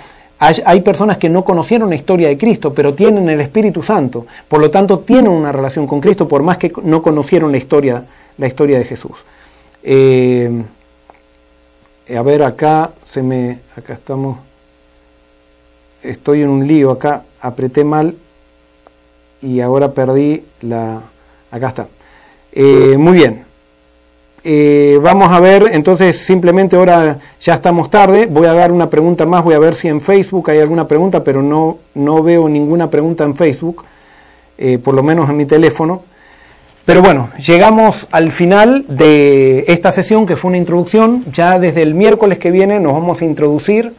[0.65, 4.25] hay personas que no conocieron la historia de Cristo, pero tienen el Espíritu Santo.
[4.47, 8.03] Por lo tanto, tienen una relación con Cristo, por más que no conocieron la historia,
[8.37, 9.17] la historia de Jesús.
[9.83, 10.63] Eh,
[12.15, 13.59] a ver, acá se me.
[13.75, 14.37] Acá estamos.
[16.03, 17.23] Estoy en un lío acá.
[17.41, 18.15] Apreté mal
[19.41, 21.01] y ahora perdí la.
[21.51, 21.87] Acá está.
[22.51, 23.45] Eh, muy bien.
[24.47, 28.27] Eh, vamos a ver, entonces simplemente ahora ya estamos tarde.
[28.27, 29.43] Voy a dar una pregunta más.
[29.43, 33.23] Voy a ver si en Facebook hay alguna pregunta, pero no, no veo ninguna pregunta
[33.23, 33.83] en Facebook,
[34.59, 36.03] eh, por lo menos en mi teléfono.
[36.85, 41.25] Pero bueno, llegamos al final de esta sesión que fue una introducción.
[41.33, 43.93] Ya desde el miércoles que viene nos vamos a introducir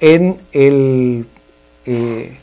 [0.00, 1.26] en, el,
[1.84, 2.38] eh,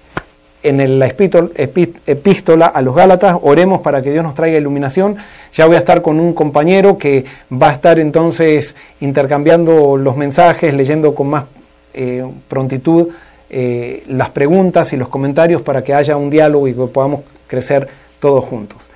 [0.67, 3.37] en la epístola a los Gálatas.
[3.41, 5.17] Oremos para que Dios nos traiga iluminación.
[5.53, 10.73] Ya voy a estar con un compañero que va a estar entonces intercambiando los mensajes,
[10.73, 11.45] leyendo con más
[11.93, 13.09] eh, prontitud
[13.49, 17.87] eh, las preguntas y los comentarios para que haya un diálogo y que podamos crecer
[18.19, 18.89] todos juntos.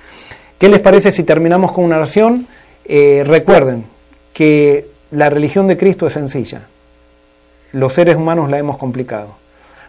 [0.58, 2.46] ¿Qué les parece si terminamos con una oración?
[2.84, 3.84] Eh, recuerden
[4.32, 6.62] que la religión de Cristo es sencilla.
[7.72, 9.34] Los seres humanos la hemos complicado.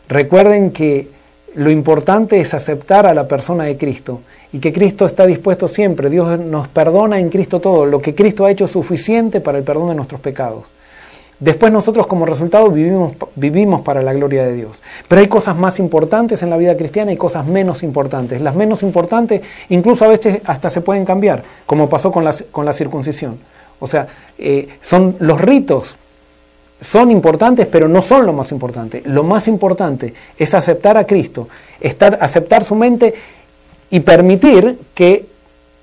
[0.08, 1.10] Recuerden que
[1.56, 4.22] lo importante es aceptar a la persona de Cristo
[4.52, 6.10] y que Cristo está dispuesto siempre.
[6.10, 7.86] Dios nos perdona en Cristo todo.
[7.86, 10.64] Lo que Cristo ha hecho es suficiente para el perdón de nuestros pecados.
[11.40, 14.82] Después nosotros como resultado vivimos, vivimos para la gloria de Dios.
[15.08, 18.40] Pero hay cosas más importantes en la vida cristiana y cosas menos importantes.
[18.42, 22.66] Las menos importantes incluso a veces hasta se pueden cambiar, como pasó con la, con
[22.66, 23.38] la circuncisión.
[23.80, 24.08] O sea,
[24.38, 25.98] eh, son los ritos
[26.84, 29.02] son importantes, pero no son lo más importante.
[29.06, 31.48] Lo más importante es aceptar a Cristo,
[31.80, 33.14] estar, aceptar su mente
[33.90, 35.26] y permitir que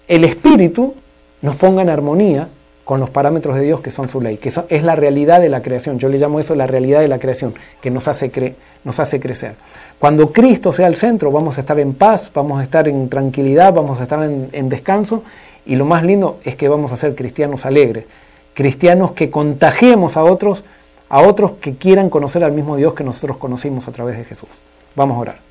[0.06, 0.94] el Espíritu
[1.42, 2.48] nos ponga en armonía
[2.90, 5.62] con los parámetros de Dios que son su ley, que es la realidad de la
[5.62, 6.00] creación.
[6.00, 9.54] Yo le llamo eso la realidad de la creación, que nos hace, nos hace crecer.
[10.00, 13.72] Cuando Cristo sea el centro, vamos a estar en paz, vamos a estar en tranquilidad,
[13.72, 15.22] vamos a estar en, descanso
[15.64, 18.06] y lo más lindo es que vamos a ser cristianos alegres,
[18.54, 20.64] cristianos que contagiemos a otros,
[21.10, 24.48] a otros que quieran conocer al mismo Dios que nosotros conocimos a través de Jesús.
[24.94, 25.50] Vamos a orar.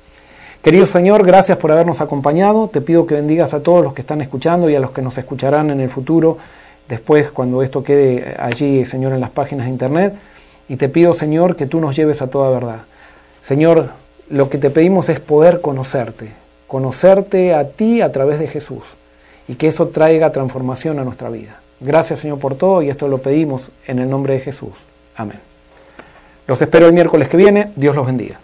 [0.62, 2.68] Querido Señor, gracias por habernos acompañado.
[2.68, 5.16] Te pido que bendigas a todos los que están escuchando y a los que nos
[5.16, 6.38] escucharán en el futuro,
[6.88, 10.14] después cuando esto quede allí, Señor, en las páginas de Internet.
[10.68, 12.80] Y te pido, Señor, que tú nos lleves a toda verdad.
[13.42, 13.90] Señor,
[14.30, 16.30] lo que te pedimos es poder conocerte,
[16.68, 18.84] conocerte a ti a través de Jesús
[19.46, 21.60] y que eso traiga transformación a nuestra vida.
[21.80, 24.72] Gracias, Señor, por todo y esto lo pedimos en el nombre de Jesús.
[25.16, 25.49] Amén.
[26.50, 27.70] Los espero el miércoles que viene.
[27.76, 28.40] Dios los bendiga.